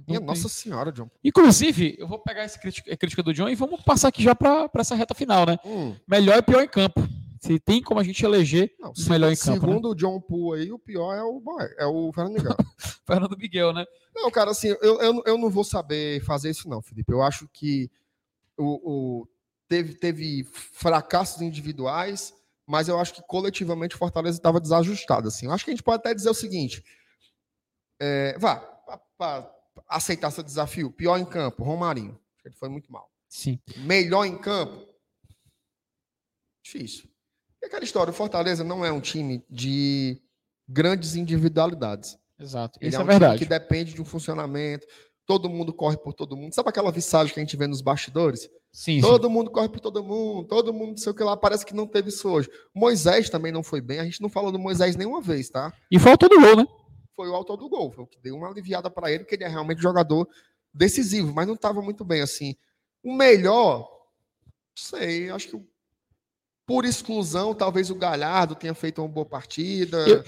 Minha 0.07 0.21
Nossa 0.21 0.49
Senhora, 0.49 0.91
John. 0.91 1.09
Inclusive, 1.23 1.95
eu 1.99 2.09
vou 2.09 2.19
pegar 2.19 2.43
essa 2.43 2.59
crítica, 2.59 2.97
crítica 2.97 3.23
do 3.23 3.33
John 3.33 3.49
e 3.49 3.55
vamos 3.55 3.83
passar 3.83 4.09
aqui 4.09 4.23
já 4.23 4.35
para 4.35 4.69
essa 4.77 4.95
reta 4.95 5.15
final, 5.15 5.47
né? 5.47 5.59
Hum. 5.65 5.95
Melhor 6.07 6.39
e 6.39 6.43
pior 6.43 6.63
em 6.63 6.69
campo. 6.69 7.01
Se 7.41 7.61
tem 7.61 7.83
como 7.83 8.01
a 8.01 8.03
gente 8.03 8.25
eleger 8.25 8.75
Não, 8.81 8.91
o 8.91 9.11
melhor 9.11 9.31
em 9.31 9.37
campo. 9.37 9.51
Né? 9.51 9.61
Segundo 9.61 9.89
né? 9.89 9.91
o 9.91 9.95
John 9.95 10.21
Poole 10.21 10.63
aí, 10.63 10.73
o 10.73 10.79
pior 10.79 11.15
é 11.15 11.23
o, 11.23 11.43
é 11.79 11.87
o 11.87 12.11
Fernando 12.13 12.35
Miguel. 12.35 12.57
Fernando 13.07 13.37
Miguel, 13.37 13.73
né? 13.73 13.85
Não, 14.15 14.31
cara, 14.31 14.51
assim, 14.51 14.69
eu, 14.69 15.01
eu, 15.01 15.23
eu 15.27 15.39
não 15.39 15.51
vou 15.51 15.63
saber 15.63 16.25
fazer 16.25 16.51
isso, 16.51 16.69
não, 16.69 16.81
Felipe. 16.81 17.13
Eu 17.13 17.23
acho 17.23 17.47
que 17.53 17.91
o, 18.57 19.21
o 19.23 19.29
teve, 19.69 19.95
teve 19.95 20.45
fracassos 20.53 21.43
individuais, 21.43 22.33
mas 22.67 22.89
eu 22.89 22.99
acho 22.99 23.15
que 23.15 23.23
coletivamente 23.23 23.95
o 23.95 23.99
Fortaleza 23.99 24.39
estava 24.39 24.61
desajustado. 24.61 25.29
Assim. 25.29 25.47
Eu 25.47 25.53
acho 25.53 25.65
que 25.65 25.71
a 25.71 25.75
gente 25.75 25.83
pode 25.83 25.99
até 25.99 26.15
dizer 26.15 26.31
o 26.31 26.35
seguinte: 26.35 26.83
é, 28.01 28.39
vá, 28.39 28.57
para 29.19 29.53
aceitar 29.89 30.31
seu 30.31 30.43
desafio? 30.43 30.91
Pior 30.91 31.19
em 31.19 31.25
campo, 31.25 31.63
Romarinho. 31.63 32.19
Ele 32.45 32.55
foi 32.55 32.69
muito 32.69 32.91
mal. 32.93 33.11
Sim. 33.29 33.59
Melhor 33.79 34.25
em 34.25 34.37
campo? 34.37 34.87
Difícil. 36.65 37.09
E 37.63 37.67
aquela 37.67 37.85
história, 37.85 38.11
o 38.11 38.15
Fortaleza 38.15 38.63
não 38.63 38.85
é 38.85 38.93
um 38.93 39.01
time 39.01 39.45
de 39.49 40.21
grandes 40.69 41.15
individualidades. 41.15 42.19
Exato. 42.39 42.79
Ele 42.81 42.89
Isso 42.89 42.99
é, 42.99 43.01
um 43.01 43.05
é 43.05 43.07
verdade. 43.07 43.39
que 43.39 43.45
depende 43.45 43.95
de 43.95 44.03
um 44.03 44.05
funcionamento. 44.05 44.87
Todo 45.27 45.49
mundo 45.49 45.73
corre 45.73 45.97
por 45.97 46.13
todo 46.13 46.37
mundo. 46.37 46.55
Sabe 46.55 46.69
aquela 46.69 46.93
visagem 46.93 47.33
que 47.33 47.41
a 47.41 47.43
gente 47.43 47.57
vê 47.57 47.67
nos 47.67 47.81
bastidores? 47.81 48.49
Sim. 48.71 49.01
Todo 49.01 49.29
sim. 49.29 49.33
mundo 49.33 49.51
corre 49.51 49.69
por 49.69 49.81
todo 49.81 50.05
mundo. 50.05 50.47
Todo 50.47 50.73
mundo, 50.73 50.91
não 50.91 50.97
sei 50.97 51.13
o 51.13 51.15
que 51.15 51.23
lá. 51.23 51.37
Parece 51.37 51.65
que 51.65 51.75
não 51.75 51.87
teve 51.87 52.11
isso 52.11 52.29
hoje. 52.29 52.51
Moisés 52.75 53.31
também 53.31 53.51
não 53.51 53.63
foi 53.63 53.81
bem. 53.81 54.01
A 54.01 54.05
gente 54.05 54.21
não 54.21 54.29
falou 54.29 54.53
do 54.53 54.59
Moisés 54.59 54.97
nenhuma 54.97 55.23
vez, 55.23 55.49
tá? 55.49 55.73
E 55.91 55.99
faltou 55.99 56.29
do 56.29 56.41
gol, 56.41 56.57
né? 56.57 56.67
Foi 57.15 57.29
o 57.29 57.35
autor 57.35 57.57
do 57.57 57.69
gol. 57.69 57.91
Foi 57.91 58.05
o 58.05 58.07
que 58.07 58.21
deu 58.21 58.37
uma 58.37 58.49
aliviada 58.49 58.91
para 58.91 59.11
ele, 59.11 59.25
que 59.25 59.35
ele 59.35 59.45
é 59.45 59.49
realmente 59.49 59.81
jogador 59.81 60.29
decisivo, 60.73 61.33
mas 61.33 61.47
não 61.47 61.55
estava 61.55 61.81
muito 61.81 62.05
bem 62.05 62.21
assim. 62.21 62.57
O 63.03 63.15
melhor, 63.15 63.89
não 64.47 64.51
sei, 64.77 65.31
acho 65.31 65.49
que 65.49 65.75
por 66.67 66.85
exclusão, 66.85 67.55
talvez 67.55 67.91
o 67.91 67.95
Galhardo 67.95 68.55
tenha 68.55 68.75
feito 68.75 69.03
uma 69.03 69.09
boa 69.09 69.27
partida. 69.27 69.99
Eu, 70.09 70.25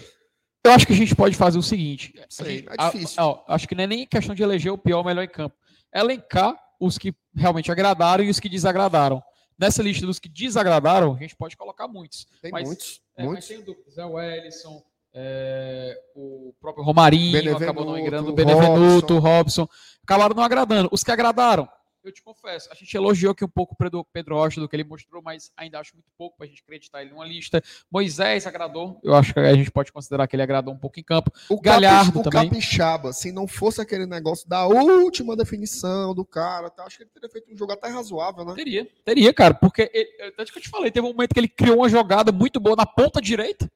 eu 0.65 0.73
acho 0.73 0.87
que 0.87 0.93
a 0.93 0.97
gente 0.97 1.15
pode 1.15 1.35
fazer 1.35 1.59
o 1.59 1.63
seguinte: 1.63 2.13
sei, 2.29 2.59
gente, 2.59 2.69
é 2.69 2.77
difícil. 2.77 3.23
A, 3.23 3.31
a, 3.31 3.55
acho 3.55 3.67
que 3.67 3.75
não 3.75 3.85
é 3.85 3.87
nem 3.87 4.07
questão 4.07 4.35
de 4.35 4.43
eleger 4.43 4.73
o 4.73 4.79
pior 4.79 4.99
ou 4.99 5.03
o 5.03 5.07
melhor 5.07 5.23
em 5.23 5.29
campo. 5.29 5.57
É 5.93 6.01
elencar 6.01 6.55
os 6.79 6.99
que 6.99 7.15
realmente 7.35 7.73
agradaram 7.73 8.23
e 8.23 8.31
os 8.31 8.39
que 8.39 8.49
desagradaram. 8.49 9.23
Nessa 9.59 9.83
lista 9.83 10.05
dos 10.05 10.19
que 10.19 10.29
desagradaram, 10.29 11.15
a 11.15 11.19
gente 11.19 11.35
pode 11.35 11.57
colocar 11.57 11.89
muitos. 11.89 12.27
Tem 12.43 12.51
mas, 12.51 12.67
muitos. 12.67 13.01
É, 13.17 13.25
muitos. 13.25 13.49
Mas 13.49 13.57
tem 13.57 13.65
dúvidas. 13.65 13.97
É 13.97 14.05
o 14.05 14.21
Ellison, 14.21 14.83
é, 15.19 15.99
o 16.15 16.53
próprio 16.61 16.85
Romarinho 16.85 17.33
Benevenuto, 17.33 17.65
acabou 17.65 17.85
não 17.87 17.95
agradando, 17.95 18.31
o 18.31 18.35
Benevenuto, 18.35 19.15
o 19.15 19.19
Robson, 19.19 19.67
acabaram 20.05 20.37
não 20.37 20.43
agradando. 20.43 20.91
Os 20.93 21.03
que 21.03 21.11
agradaram, 21.11 21.67
eu 22.05 22.13
te 22.13 22.23
confesso, 22.23 22.69
a 22.71 22.75
gente 22.75 22.95
elogiou 22.95 23.33
aqui 23.33 23.43
um 23.43 23.49
pouco 23.49 23.73
o 23.73 23.77
Pedro, 23.77 24.07
Pedro 24.13 24.37
Rocha 24.37 24.61
do 24.61 24.69
que 24.69 24.77
ele 24.77 24.85
mostrou, 24.85 25.23
mas 25.23 25.51
ainda 25.57 25.81
acho 25.81 25.95
muito 25.95 26.11
pouco 26.19 26.37
para 26.37 26.47
a 26.47 26.49
gente 26.49 26.63
acreditar 26.63 27.01
ele 27.01 27.11
numa 27.11 27.27
lista. 27.27 27.63
Moisés 27.91 28.47
agradou, 28.47 29.01
eu 29.03 29.15
acho 29.15 29.33
que 29.33 29.41
a 29.41 29.55
gente 29.55 29.71
pode 29.71 29.91
considerar 29.91 30.29
que 30.29 30.37
ele 30.37 30.43
agradou 30.43 30.75
um 30.75 30.79
pouco 30.79 31.01
em 31.01 31.03
campo. 31.03 31.33
O 31.49 31.61
Galhardo 31.61 32.23
Capi, 32.23 32.31
também. 32.31 32.49
O 32.49 32.53
Capixaba, 32.53 33.13
se 33.15 33.33
não 33.33 33.49
fosse 33.49 33.81
aquele 33.81 34.05
negócio 34.05 34.47
da 34.47 34.67
última 34.67 35.35
definição 35.35 36.15
do 36.15 36.27
cara, 36.27 36.69
tá, 36.69 36.85
acho 36.85 36.99
que 36.99 37.05
ele 37.05 37.11
teria 37.11 37.31
feito 37.31 37.53
um 37.53 37.57
jogo 37.57 37.73
até 37.73 37.89
razoável, 37.89 38.45
né? 38.45 38.55
Teria, 38.55 38.87
teria, 39.03 39.33
cara, 39.33 39.55
porque, 39.55 39.91
ele, 39.95 40.31
tanto 40.33 40.53
que 40.53 40.59
eu 40.59 40.63
te 40.63 40.69
falei, 40.69 40.91
teve 40.91 41.07
um 41.07 41.11
momento 41.11 41.33
que 41.33 41.41
ele 41.41 41.49
criou 41.49 41.79
uma 41.79 41.89
jogada 41.89 42.31
muito 42.31 42.61
boa 42.61 42.77
na 42.77 42.87
ponta 42.87 43.21
direita, 43.21 43.69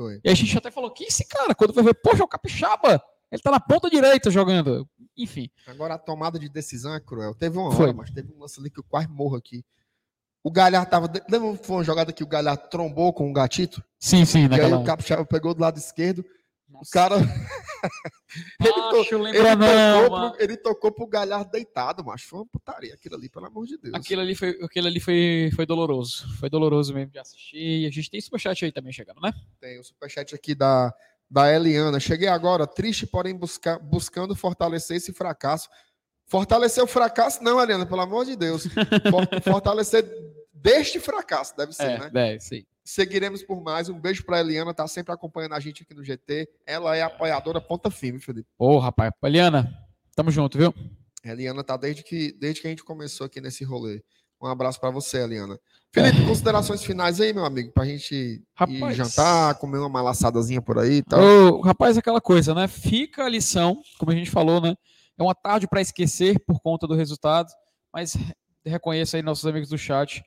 foi. 0.00 0.20
E 0.24 0.30
a 0.30 0.34
gente 0.34 0.56
até 0.56 0.70
falou, 0.70 0.90
que 0.90 1.04
esse 1.04 1.26
cara? 1.26 1.54
Quando 1.54 1.74
vai 1.74 1.84
ver, 1.84 1.94
poxa, 1.94 2.22
é 2.22 2.24
o 2.24 2.28
Capixaba. 2.28 3.02
Ele 3.30 3.42
tá 3.42 3.50
na 3.50 3.60
ponta 3.60 3.90
direita 3.90 4.30
jogando. 4.30 4.88
Enfim. 5.16 5.48
Agora 5.66 5.94
a 5.94 5.98
tomada 5.98 6.38
de 6.38 6.48
decisão 6.48 6.94
é 6.94 7.00
cruel. 7.00 7.34
Teve 7.34 7.58
uma 7.58 7.68
hora, 7.68 7.92
mas 7.92 8.10
teve 8.10 8.32
um 8.32 8.40
lance 8.40 8.58
ali 8.58 8.70
que 8.70 8.80
eu 8.80 8.84
quase 8.84 9.08
morro 9.08 9.36
aqui. 9.36 9.64
O 10.42 10.50
Galhardo 10.50 10.90
tava. 10.90 11.12
Lembra 11.30 11.54
foi 11.62 11.76
uma 11.76 11.84
jogada 11.84 12.12
que 12.12 12.24
o 12.24 12.26
Galhardo 12.26 12.68
trombou 12.68 13.12
com 13.12 13.30
o 13.30 13.32
gatito? 13.32 13.84
Sim, 13.98 14.24
sim, 14.24 14.48
E 14.50 14.60
aí 14.60 14.72
o 14.72 14.82
Capixaba 14.82 15.24
pegou 15.24 15.54
do 15.54 15.60
lado 15.60 15.76
esquerdo. 15.78 16.24
Nossa. 16.70 16.88
O 16.88 16.92
cara. 16.92 17.16
ele, 18.60 18.72
to... 18.72 19.26
ele, 19.26 19.56
tocou 19.56 20.30
pro... 20.30 20.42
ele 20.42 20.56
tocou 20.56 20.92
pro 20.92 21.06
Galhardo 21.06 21.50
deitado, 21.50 22.04
mas 22.04 22.22
foi 22.22 22.38
uma 22.38 22.46
putaria 22.46 22.94
aquilo 22.94 23.16
ali, 23.16 23.28
pelo 23.28 23.46
amor 23.46 23.66
de 23.66 23.76
Deus. 23.76 23.94
Aquilo 23.94 24.22
ali 24.22 24.34
foi, 24.34 24.50
aquilo 24.62 24.86
ali 24.86 25.00
foi, 25.00 25.50
foi 25.54 25.66
doloroso. 25.66 26.26
Foi 26.38 26.48
doloroso 26.48 26.94
mesmo 26.94 27.10
de 27.10 27.18
assistir. 27.18 27.82
E 27.82 27.86
a 27.86 27.90
gente 27.90 28.10
tem 28.10 28.20
superchat 28.20 28.64
aí 28.64 28.72
também 28.72 28.92
chegando, 28.92 29.20
né? 29.20 29.32
Tem 29.60 29.78
o 29.80 29.84
superchat 29.84 30.34
aqui 30.34 30.54
da, 30.54 30.94
da 31.28 31.52
Eliana. 31.52 31.98
Cheguei 31.98 32.28
agora, 32.28 32.66
triste, 32.66 33.06
porém 33.06 33.36
buscar, 33.36 33.78
buscando 33.78 34.34
fortalecer 34.36 34.96
esse 34.96 35.12
fracasso. 35.12 35.68
Fortalecer 36.26 36.82
o 36.82 36.86
fracasso, 36.86 37.42
não, 37.42 37.60
Eliana, 37.60 37.84
pelo 37.84 38.02
amor 38.02 38.24
de 38.24 38.36
Deus. 38.36 38.68
fortalecer 39.42 40.08
deste 40.52 41.00
fracasso, 41.00 41.56
deve 41.56 41.72
ser, 41.72 41.90
é, 41.90 41.98
né? 41.98 42.10
Deve, 42.10 42.40
sim. 42.40 42.64
Seguiremos 42.90 43.44
por 43.44 43.62
mais. 43.62 43.88
Um 43.88 44.00
beijo 44.00 44.24
para 44.24 44.40
Eliana, 44.40 44.74
tá 44.74 44.88
sempre 44.88 45.14
acompanhando 45.14 45.54
a 45.54 45.60
gente 45.60 45.84
aqui 45.84 45.94
no 45.94 46.02
GT. 46.02 46.48
Ela 46.66 46.96
é 46.96 47.02
apoiadora 47.02 47.60
ponta 47.60 47.88
firme, 47.88 48.18
Felipe. 48.18 48.48
Ô, 48.58 48.74
oh, 48.74 48.78
rapaz. 48.80 49.12
Eliana, 49.22 49.72
tamo 50.16 50.28
junto, 50.32 50.58
viu? 50.58 50.74
Eliana 51.24 51.62
tá 51.62 51.76
desde 51.76 52.02
que, 52.02 52.32
desde 52.32 52.60
que 52.60 52.66
a 52.66 52.70
gente 52.70 52.82
começou 52.82 53.26
aqui 53.26 53.40
nesse 53.40 53.62
rolê. 53.62 54.02
Um 54.42 54.48
abraço 54.48 54.80
para 54.80 54.90
você, 54.90 55.18
Eliana. 55.18 55.56
Felipe, 55.94 56.20
é. 56.20 56.26
considerações 56.26 56.82
finais 56.82 57.20
aí, 57.20 57.32
meu 57.32 57.44
amigo, 57.44 57.70
pra 57.72 57.84
gente 57.84 58.42
rapaz, 58.56 58.80
ir 58.80 58.94
jantar, 58.94 59.54
comer 59.54 59.78
uma 59.78 59.88
malaçadazinha 59.88 60.60
por 60.60 60.76
aí 60.76 60.94
e 60.94 61.02
tal. 61.04 61.20
Ô, 61.20 61.60
rapaz, 61.60 61.96
aquela 61.96 62.20
coisa, 62.20 62.56
né? 62.56 62.66
Fica 62.66 63.24
a 63.24 63.28
lição, 63.28 63.80
como 64.00 64.10
a 64.10 64.16
gente 64.16 64.32
falou, 64.32 64.60
né? 64.60 64.74
É 65.16 65.22
uma 65.22 65.34
tarde 65.34 65.68
para 65.68 65.80
esquecer 65.80 66.40
por 66.44 66.58
conta 66.60 66.88
do 66.88 66.96
resultado, 66.96 67.52
mas 67.94 68.16
reconheça 68.66 69.16
aí 69.16 69.22
nossos 69.22 69.46
amigos 69.46 69.68
do 69.68 69.78
chat 69.78 70.24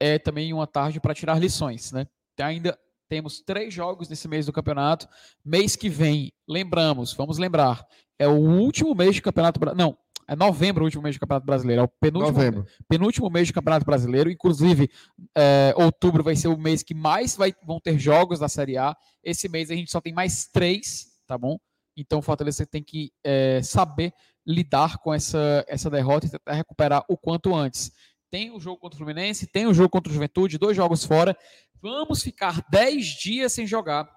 é 0.00 0.18
também 0.18 0.52
uma 0.52 0.66
tarde 0.66 1.00
para 1.00 1.14
tirar 1.14 1.38
lições, 1.38 1.92
né? 1.92 2.06
Ainda 2.40 2.78
temos 3.08 3.40
três 3.40 3.72
jogos 3.72 4.08
nesse 4.08 4.26
mês 4.26 4.46
do 4.46 4.52
campeonato. 4.52 5.08
Mês 5.44 5.76
que 5.76 5.88
vem, 5.88 6.32
lembramos, 6.48 7.12
vamos 7.12 7.38
lembrar, 7.38 7.86
é 8.18 8.26
o 8.26 8.36
último 8.36 8.94
mês 8.94 9.14
de 9.14 9.22
campeonato 9.22 9.60
Não, 9.76 9.96
é 10.26 10.34
novembro 10.34 10.82
o 10.82 10.86
último 10.86 11.02
mês 11.02 11.14
de 11.14 11.20
campeonato 11.20 11.46
brasileiro. 11.46 11.82
É 11.82 11.84
o 11.84 11.88
penúltimo, 11.88 12.32
novembro. 12.32 12.66
penúltimo 12.88 13.30
mês 13.30 13.46
de 13.46 13.52
campeonato 13.52 13.84
brasileiro. 13.84 14.30
Inclusive, 14.30 14.90
é, 15.36 15.74
outubro 15.76 16.22
vai 16.22 16.34
ser 16.34 16.48
o 16.48 16.56
mês 16.56 16.82
que 16.82 16.94
mais 16.94 17.36
vai, 17.36 17.54
vão 17.64 17.78
ter 17.80 17.98
jogos 17.98 18.38
da 18.38 18.48
Série 18.48 18.78
A. 18.78 18.96
Esse 19.22 19.48
mês 19.48 19.70
a 19.70 19.74
gente 19.74 19.90
só 19.90 20.00
tem 20.00 20.12
mais 20.12 20.46
três, 20.46 21.06
tá 21.26 21.36
bom? 21.36 21.58
Então 21.96 22.18
o 22.18 22.22
Fortaleza 22.22 22.66
tem 22.66 22.82
que 22.82 23.12
é, 23.22 23.62
saber 23.62 24.12
lidar 24.46 24.98
com 24.98 25.12
essa, 25.12 25.64
essa 25.68 25.88
derrota 25.88 26.26
e 26.26 26.30
tentar 26.30 26.52
recuperar 26.52 27.04
o 27.08 27.16
quanto 27.16 27.54
antes 27.54 27.92
tem 28.34 28.50
o 28.50 28.58
jogo 28.58 28.80
contra 28.80 28.96
o 28.96 28.98
Fluminense, 28.98 29.46
tem 29.46 29.64
o 29.64 29.72
jogo 29.72 29.90
contra 29.90 30.10
o 30.10 30.12
Juventude, 30.12 30.58
dois 30.58 30.76
jogos 30.76 31.04
fora. 31.04 31.38
Vamos 31.80 32.20
ficar 32.20 32.66
10 32.68 33.06
dias 33.06 33.52
sem 33.52 33.64
jogar. 33.64 34.10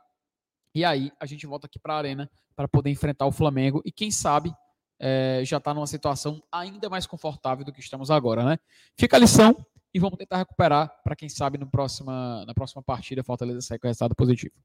E 0.74 0.84
aí 0.84 1.12
a 1.20 1.28
gente 1.28 1.46
volta 1.46 1.68
aqui 1.68 1.78
para 1.78 1.94
a 1.94 1.98
Arena 2.00 2.32
para 2.56 2.68
poder 2.68 2.90
enfrentar 2.90 3.28
o 3.28 3.32
Flamengo 3.32 3.80
e 3.86 3.92
quem 3.92 4.10
sabe 4.10 4.52
é, 5.00 5.44
já 5.46 5.58
está 5.58 5.72
numa 5.72 5.86
situação 5.86 6.42
ainda 6.52 6.90
mais 6.90 7.06
confortável 7.06 7.64
do 7.64 7.72
que 7.72 7.80
estamos 7.80 8.10
agora, 8.10 8.44
né? 8.44 8.58
Fica 8.98 9.18
a 9.18 9.20
lição 9.20 9.56
e 9.94 10.00
vamos 10.00 10.18
tentar 10.18 10.38
recuperar 10.38 10.92
para 11.04 11.16
quem 11.16 11.30
sabe 11.30 11.60
no 11.60 11.70
próxima, 11.70 12.44
na 12.44 12.56
próxima 12.56 12.82
partida 12.82 13.24
Fortaleza 13.24 13.62
sair 13.62 13.78
com 13.78 13.86
resultado 13.86 14.16
positivo. 14.16 14.56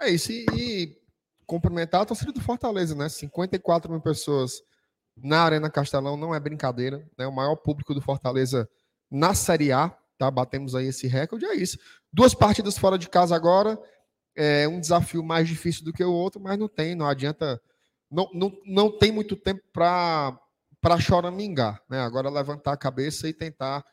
É 0.00 0.10
isso 0.10 0.30
e, 0.30 0.96
cumprimentar 1.44 2.02
a 2.02 2.06
torcida 2.06 2.30
do 2.30 2.40
Fortaleza, 2.40 2.94
né? 2.94 3.08
54 3.08 3.90
mil 3.90 4.00
pessoas 4.00 4.62
na 5.16 5.42
Arena 5.42 5.68
Castelão 5.68 6.16
não 6.16 6.32
é 6.32 6.38
brincadeira, 6.38 7.04
né? 7.18 7.26
O 7.26 7.32
maior 7.32 7.56
público 7.56 7.92
do 7.92 8.00
Fortaleza 8.00 8.70
na 9.12 9.34
Série 9.34 9.72
A, 9.72 9.94
tá? 10.16 10.30
Batemos 10.30 10.74
aí 10.74 10.86
esse 10.86 11.06
recorde, 11.06 11.44
é 11.44 11.54
isso. 11.54 11.78
Duas 12.12 12.34
partidas 12.34 12.78
fora 12.78 12.98
de 12.98 13.08
casa 13.08 13.36
agora, 13.36 13.78
é 14.34 14.66
um 14.66 14.80
desafio 14.80 15.22
mais 15.22 15.46
difícil 15.46 15.84
do 15.84 15.92
que 15.92 16.02
o 16.02 16.12
outro, 16.12 16.40
mas 16.40 16.58
não 16.58 16.68
tem, 16.68 16.94
não 16.94 17.06
adianta, 17.06 17.60
não, 18.10 18.30
não, 18.32 18.52
não 18.64 18.98
tem 18.98 19.12
muito 19.12 19.36
tempo 19.36 19.62
para 19.72 20.38
para 20.80 20.98
choramingar, 20.98 21.80
né? 21.88 22.00
Agora 22.00 22.28
levantar 22.28 22.72
a 22.72 22.76
cabeça 22.76 23.28
e 23.28 23.32
tentar 23.32 23.84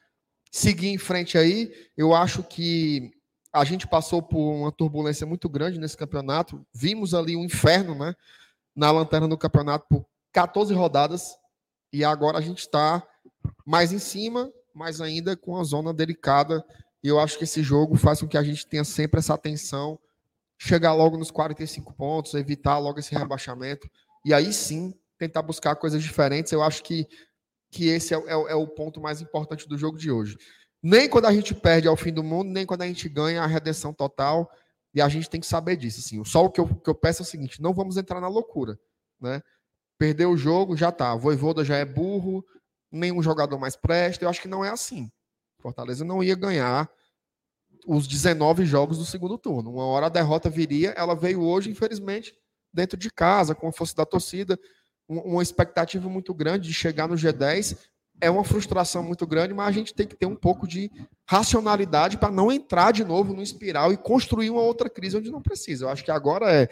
seguir 0.52 0.88
em 0.88 0.98
frente 0.98 1.38
aí. 1.38 1.72
Eu 1.96 2.16
acho 2.16 2.42
que 2.42 3.12
a 3.54 3.64
gente 3.64 3.88
passou 3.88 4.24
por 4.24 4.40
uma 4.40 4.72
turbulência 4.72 5.28
muito 5.28 5.48
grande 5.48 5.80
nesse 5.80 5.96
campeonato. 5.96 6.66
Vimos 6.74 7.14
ali 7.14 7.36
um 7.36 7.44
inferno, 7.46 7.94
né? 7.94 8.16
Na 8.76 8.90
lanterna 8.90 9.28
do 9.28 9.38
campeonato 9.38 9.86
por 9.88 10.04
14 10.34 10.74
rodadas. 10.74 11.36
E 11.94 12.04
agora 12.04 12.40
a 12.40 12.42
gente 12.42 12.60
está 12.60 13.08
mais 13.64 13.92
em 13.92 14.00
cima, 14.00 14.52
mas 14.80 15.02
ainda 15.02 15.36
com 15.36 15.58
a 15.58 15.64
zona 15.66 15.94
delicada. 15.94 16.64
E 17.04 17.10
eu 17.10 17.20
acho 17.20 17.38
que 17.38 17.44
esse 17.44 17.62
jogo 17.62 17.98
faz 17.98 18.22
com 18.22 18.28
que 18.30 18.38
a 18.38 18.44
gente 18.44 18.66
tenha 18.66 18.86
sempre 18.86 19.20
essa 19.20 19.34
atenção, 19.34 20.00
chegar 20.58 20.94
logo 20.94 21.18
nos 21.18 21.30
45 21.30 21.94
pontos, 21.94 22.34
evitar 22.34 22.78
logo 22.78 22.98
esse 22.98 23.14
rebaixamento. 23.14 23.90
E 24.24 24.34
aí 24.34 24.54
sim 24.54 24.94
tentar 25.18 25.42
buscar 25.42 25.76
coisas 25.76 26.02
diferentes. 26.02 26.54
Eu 26.54 26.64
acho 26.64 26.82
que, 26.82 27.06
que 27.70 27.90
esse 27.90 28.14
é, 28.14 28.18
é, 28.18 28.32
é, 28.32 28.56
o 28.56 28.68
ponto 28.68 29.02
mais 29.02 29.20
importante 29.20 29.68
do 29.68 29.78
jogo 29.78 29.98
de 29.98 30.10
hoje. 30.10 30.38
Nem 30.82 31.10
quando 31.10 31.26
a 31.26 31.34
gente 31.34 31.54
perde 31.54 31.90
ao 31.90 31.98
fim 31.98 32.14
do 32.14 32.24
mundo, 32.24 32.50
nem 32.50 32.66
quando 32.66 32.84
a 32.84 32.88
gente 32.88 33.10
ganha 33.10 33.44
a 33.44 33.48
redenção 33.48 33.94
total. 33.94 34.50
E 34.94 35.02
a 35.02 35.10
gente 35.10 35.30
tem 35.30 35.42
que 35.42 35.46
saber 35.46 35.76
disso. 35.76 36.00
Assim. 36.00 36.24
Só 36.24 36.46
o 36.46 36.50
que 36.50 36.62
eu, 36.62 36.68
que 36.74 36.90
eu 36.90 36.96
peço 36.96 37.22
é 37.22 37.26
o 37.26 37.28
seguinte: 37.28 37.62
não 37.62 37.74
vamos 37.74 37.98
entrar 37.98 38.22
na 38.22 38.30
loucura. 38.30 38.80
Né? 39.20 39.42
Perder 39.98 40.28
o 40.28 40.38
jogo, 40.38 40.78
já 40.78 40.90
tá. 40.90 41.14
Voivoda 41.18 41.66
já 41.66 41.76
é 41.76 41.84
burro, 41.84 42.46
nenhum 42.92 43.22
jogador 43.22 43.58
mais 43.58 43.76
presta. 43.76 44.24
Eu 44.24 44.30
acho 44.30 44.42
que 44.42 44.48
não 44.48 44.64
é 44.64 44.70
assim. 44.70 45.12
Fortaleza 45.60 46.06
não 46.06 46.24
ia 46.24 46.36
ganhar 46.36 46.90
os 47.86 48.08
19 48.08 48.66
jogos 48.66 48.98
do 48.98 49.06
segundo 49.06 49.38
turno. 49.38 49.72
Uma 49.74 49.86
hora 49.86 50.08
a 50.08 50.10
derrota 50.10 50.50
viria, 50.50 50.92
ela 50.92 51.16
veio 51.16 51.42
hoje, 51.42 51.70
infelizmente, 51.70 52.34
dentro 52.74 52.98
de 52.98 53.10
casa, 53.12 53.56
com 53.56 53.68
a 53.68 53.72
força 53.72 53.96
da 53.96 54.06
torcida 54.06 54.60
uma 55.10 55.42
expectativa 55.42 56.08
muito 56.08 56.34
grande 56.34 56.68
de 56.68 56.74
chegar 56.74 57.08
no 57.08 57.16
G10. 57.16 57.76
É 58.22 58.30
uma 58.30 58.44
frustração 58.44 59.02
muito 59.02 59.26
grande, 59.26 59.54
mas 59.54 59.68
a 59.68 59.72
gente 59.72 59.94
tem 59.94 60.06
que 60.06 60.16
ter 60.16 60.26
um 60.26 60.36
pouco 60.36 60.68
de 60.68 60.92
racionalidade 61.28 62.18
para 62.18 62.32
não 62.32 62.52
entrar 62.52 62.92
de 62.92 63.04
novo 63.04 63.34
no 63.34 63.42
espiral 63.42 63.92
e 63.92 63.98
construir 63.98 64.50
uma 64.50 64.62
outra 64.62 64.90
crise 64.90 65.18
onde 65.18 65.32
não 65.32 65.42
precisa. 65.42 65.86
Eu 65.86 65.90
acho 65.90 66.04
que 66.04 66.12
agora 66.12 66.52
é. 66.52 66.66
O 66.66 66.68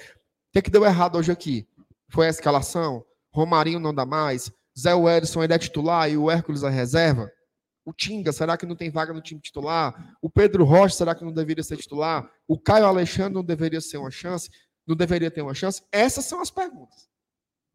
que, 0.53 0.59
é 0.59 0.61
que 0.61 0.69
deu 0.69 0.85
errado 0.85 1.17
hoje 1.17 1.31
aqui? 1.31 1.67
Foi 2.09 2.27
a 2.27 2.29
escalação? 2.29 3.03
Romarinho 3.31 3.79
não 3.79 3.93
dá 3.93 4.05
mais? 4.05 4.51
Zé 4.77 4.93
Wellison 4.93 5.43
ele 5.43 5.53
é 5.53 5.57
titular 5.57 6.09
e 6.09 6.17
o 6.17 6.29
Hércules 6.29 6.63
é 6.63 6.69
reserva? 6.69 7.31
O 7.85 7.93
Tinga, 7.93 8.33
será 8.33 8.57
que 8.57 8.65
não 8.65 8.75
tem 8.75 8.89
vaga 8.89 9.13
no 9.13 9.21
time 9.21 9.39
titular? 9.39 10.15
O 10.21 10.29
Pedro 10.29 10.65
Rocha, 10.65 10.95
será 10.95 11.15
que 11.15 11.23
não 11.23 11.31
deveria 11.31 11.63
ser 11.63 11.77
titular? 11.77 12.29
O 12.47 12.59
Caio 12.59 12.85
Alexandre 12.85 13.33
não 13.33 13.43
deveria 13.43 13.79
ser 13.79 13.97
uma 13.97 14.11
chance? 14.11 14.49
Não 14.85 14.95
deveria 14.95 15.31
ter 15.31 15.41
uma 15.41 15.53
chance? 15.53 15.81
Essas 15.91 16.25
são 16.25 16.41
as 16.41 16.51
perguntas 16.51 17.07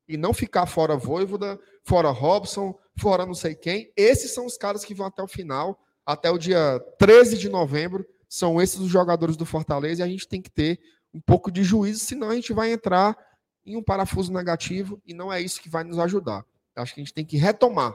e 0.09 0.17
não 0.17 0.35
ficar 0.35 0.67
fora 0.67 0.97
Voivoda, 0.97 1.59
fora 1.85 2.11
Robson, 2.11 2.79
fora 2.99 3.25
não 3.25 3.35
sei 3.35 3.55
quem. 3.55 3.91
Esses 3.97 4.33
são 4.33 4.45
os 4.45 4.57
caras 4.57 4.85
que 4.85 4.95
vão 4.95 5.07
até 5.07 5.23
o 5.23 5.29
final, 5.29 5.81
até 6.05 6.31
o 6.31 6.39
dia 6.39 6.79
13 6.99 7.39
de 7.39 7.49
novembro. 7.49 8.07
São 8.29 8.61
esses 8.61 8.79
os 8.79 8.91
jogadores 8.91 9.37
do 9.37 9.47
Fortaleza 9.47 10.03
e 10.03 10.05
a 10.05 10.09
gente 10.09 10.29
tem 10.29 10.43
que 10.43 10.51
ter 10.51 10.79
um 11.15 11.21
pouco 11.21 11.51
de 11.51 11.63
juízo, 11.63 12.01
senão 12.01 12.31
a 12.31 12.35
gente 12.35 12.53
vai 12.53 12.73
entrar 12.73 13.17
em 13.65 13.77
um 13.77 13.83
parafuso 13.83 14.33
negativo 14.33 15.01
e 15.07 15.15
não 15.15 15.33
é 15.33 15.41
isso 15.41 15.61
que 15.61 15.69
vai 15.69 15.85
nos 15.85 15.99
ajudar. 15.99 16.45
Acho 16.77 16.95
que 16.95 17.01
a 17.01 17.05
gente 17.05 17.15
tem 17.15 17.25
que 17.25 17.37
retomar. 17.37 17.95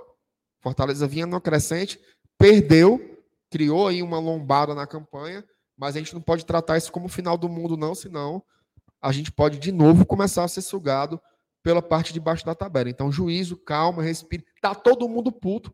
Fortaleza 0.61 1.07
vinha 1.07 1.25
no 1.25 1.39
crescente, 1.39 1.99
perdeu, 2.37 3.23
criou 3.49 3.87
aí 3.87 4.01
uma 4.03 4.19
lombada 4.19 4.75
na 4.75 4.85
campanha, 4.85 5.43
mas 5.77 5.95
a 5.95 5.99
gente 5.99 6.13
não 6.13 6.21
pode 6.21 6.45
tratar 6.45 6.77
isso 6.77 6.91
como 6.91 7.05
o 7.05 7.09
final 7.09 7.37
do 7.37 7.47
mundo, 7.47 7.77
não, 7.77 7.93
senão 7.95 8.43
a 9.01 9.11
gente 9.11 9.31
pode 9.31 9.59
de 9.59 9.71
novo 9.71 10.05
começar 10.05 10.43
a 10.43 10.47
ser 10.47 10.61
sugado 10.61 11.21
pela 11.63 11.81
parte 11.81 12.13
de 12.13 12.19
baixo 12.19 12.45
da 12.45 12.55
tabela. 12.55 12.89
Então, 12.89 13.11
juízo, 13.11 13.57
calma, 13.57 14.01
respire. 14.01 14.45
Tá 14.61 14.73
todo 14.73 15.07
mundo 15.07 15.31
puto. 15.31 15.73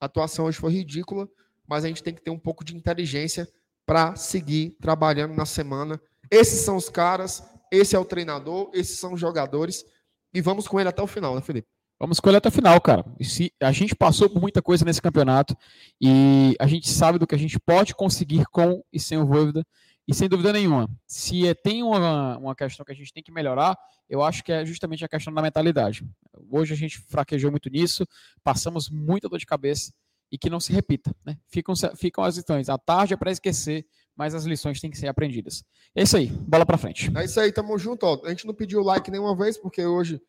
A 0.00 0.06
atuação 0.06 0.46
hoje 0.46 0.58
foi 0.58 0.72
ridícula, 0.72 1.28
mas 1.66 1.84
a 1.84 1.88
gente 1.88 2.02
tem 2.02 2.14
que 2.14 2.22
ter 2.22 2.30
um 2.30 2.38
pouco 2.38 2.64
de 2.64 2.76
inteligência 2.76 3.48
para 3.86 4.14
seguir 4.16 4.76
trabalhando 4.80 5.34
na 5.34 5.44
semana. 5.44 6.00
Esses 6.30 6.60
são 6.60 6.76
os 6.76 6.88
caras, 6.88 7.42
esse 7.72 7.96
é 7.96 7.98
o 7.98 8.04
treinador, 8.04 8.70
esses 8.72 8.98
são 8.98 9.14
os 9.14 9.20
jogadores 9.20 9.84
e 10.32 10.40
vamos 10.40 10.68
com 10.68 10.78
ele 10.78 10.88
até 10.88 11.02
o 11.02 11.06
final, 11.06 11.34
né, 11.34 11.40
Felipe? 11.40 11.68
Vamos 12.00 12.18
ele 12.24 12.36
até 12.38 12.48
o 12.48 12.52
final, 12.52 12.80
cara. 12.80 13.04
Se, 13.20 13.52
a 13.60 13.70
gente 13.72 13.94
passou 13.94 14.30
por 14.30 14.40
muita 14.40 14.62
coisa 14.62 14.86
nesse 14.86 15.02
campeonato 15.02 15.54
e 16.00 16.56
a 16.58 16.66
gente 16.66 16.88
sabe 16.88 17.18
do 17.18 17.26
que 17.26 17.34
a 17.34 17.38
gente 17.38 17.60
pode 17.60 17.94
conseguir 17.94 18.46
com 18.46 18.82
e 18.90 18.98
sem 18.98 19.18
o 19.18 19.26
Voivoda. 19.26 19.62
E 20.08 20.14
sem 20.14 20.28
dúvida 20.28 20.52
nenhuma, 20.52 20.90
se 21.06 21.46
é, 21.46 21.54
tem 21.54 21.84
uma, 21.84 22.36
uma 22.36 22.56
questão 22.56 22.84
que 22.84 22.90
a 22.90 22.94
gente 22.94 23.12
tem 23.12 23.22
que 23.22 23.30
melhorar, 23.30 23.78
eu 24.08 24.24
acho 24.24 24.42
que 24.42 24.50
é 24.50 24.66
justamente 24.66 25.04
a 25.04 25.08
questão 25.08 25.32
da 25.32 25.40
mentalidade. 25.40 26.04
Hoje 26.50 26.72
a 26.72 26.76
gente 26.76 26.98
fraquejou 26.98 27.48
muito 27.48 27.70
nisso, 27.70 28.04
passamos 28.42 28.90
muita 28.90 29.28
dor 29.28 29.38
de 29.38 29.46
cabeça 29.46 29.92
e 30.32 30.36
que 30.36 30.50
não 30.50 30.58
se 30.58 30.72
repita. 30.72 31.14
Né? 31.24 31.36
Ficam, 31.46 31.74
ficam 31.94 32.24
as 32.24 32.36
lições. 32.36 32.68
A 32.68 32.76
tarde 32.76 33.14
é 33.14 33.16
para 33.16 33.30
esquecer, 33.30 33.86
mas 34.16 34.34
as 34.34 34.44
lições 34.44 34.80
têm 34.80 34.90
que 34.90 34.98
ser 34.98 35.06
aprendidas. 35.06 35.62
É 35.94 36.02
isso 36.02 36.16
aí, 36.16 36.26
bola 36.26 36.66
para 36.66 36.78
frente. 36.78 37.08
É 37.16 37.24
isso 37.24 37.38
aí, 37.38 37.52
tamo 37.52 37.78
junto. 37.78 38.04
Ó. 38.04 38.20
A 38.24 38.30
gente 38.30 38.48
não 38.48 38.54
pediu 38.54 38.82
like 38.82 39.12
nenhuma 39.12 39.36
vez, 39.36 39.56
porque 39.58 39.84
hoje 39.84 40.20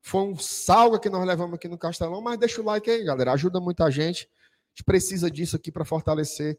foi 0.00 0.22
um 0.22 0.36
salga 0.36 0.98
que 0.98 1.10
nós 1.10 1.26
levamos 1.26 1.54
aqui 1.54 1.68
no 1.68 1.78
Castelão, 1.78 2.20
mas 2.20 2.38
deixa 2.38 2.60
o 2.60 2.64
like 2.64 2.90
aí, 2.90 3.04
galera. 3.04 3.32
Ajuda 3.32 3.60
muita 3.60 3.90
gente. 3.90 4.24
A 4.24 4.70
gente 4.70 4.84
precisa 4.84 5.30
disso 5.30 5.56
aqui 5.56 5.72
para 5.72 5.84
fortalecer 5.84 6.58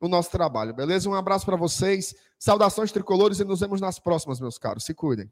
o 0.00 0.08
nosso 0.08 0.30
trabalho, 0.30 0.74
beleza? 0.74 1.08
Um 1.08 1.14
abraço 1.14 1.44
para 1.44 1.56
vocês, 1.56 2.14
saudações 2.38 2.90
tricolores 2.90 3.38
e 3.38 3.44
nos 3.44 3.60
vemos 3.60 3.80
nas 3.80 3.98
próximas, 3.98 4.40
meus 4.40 4.58
caros. 4.58 4.84
Se 4.84 4.94
cuidem. 4.94 5.30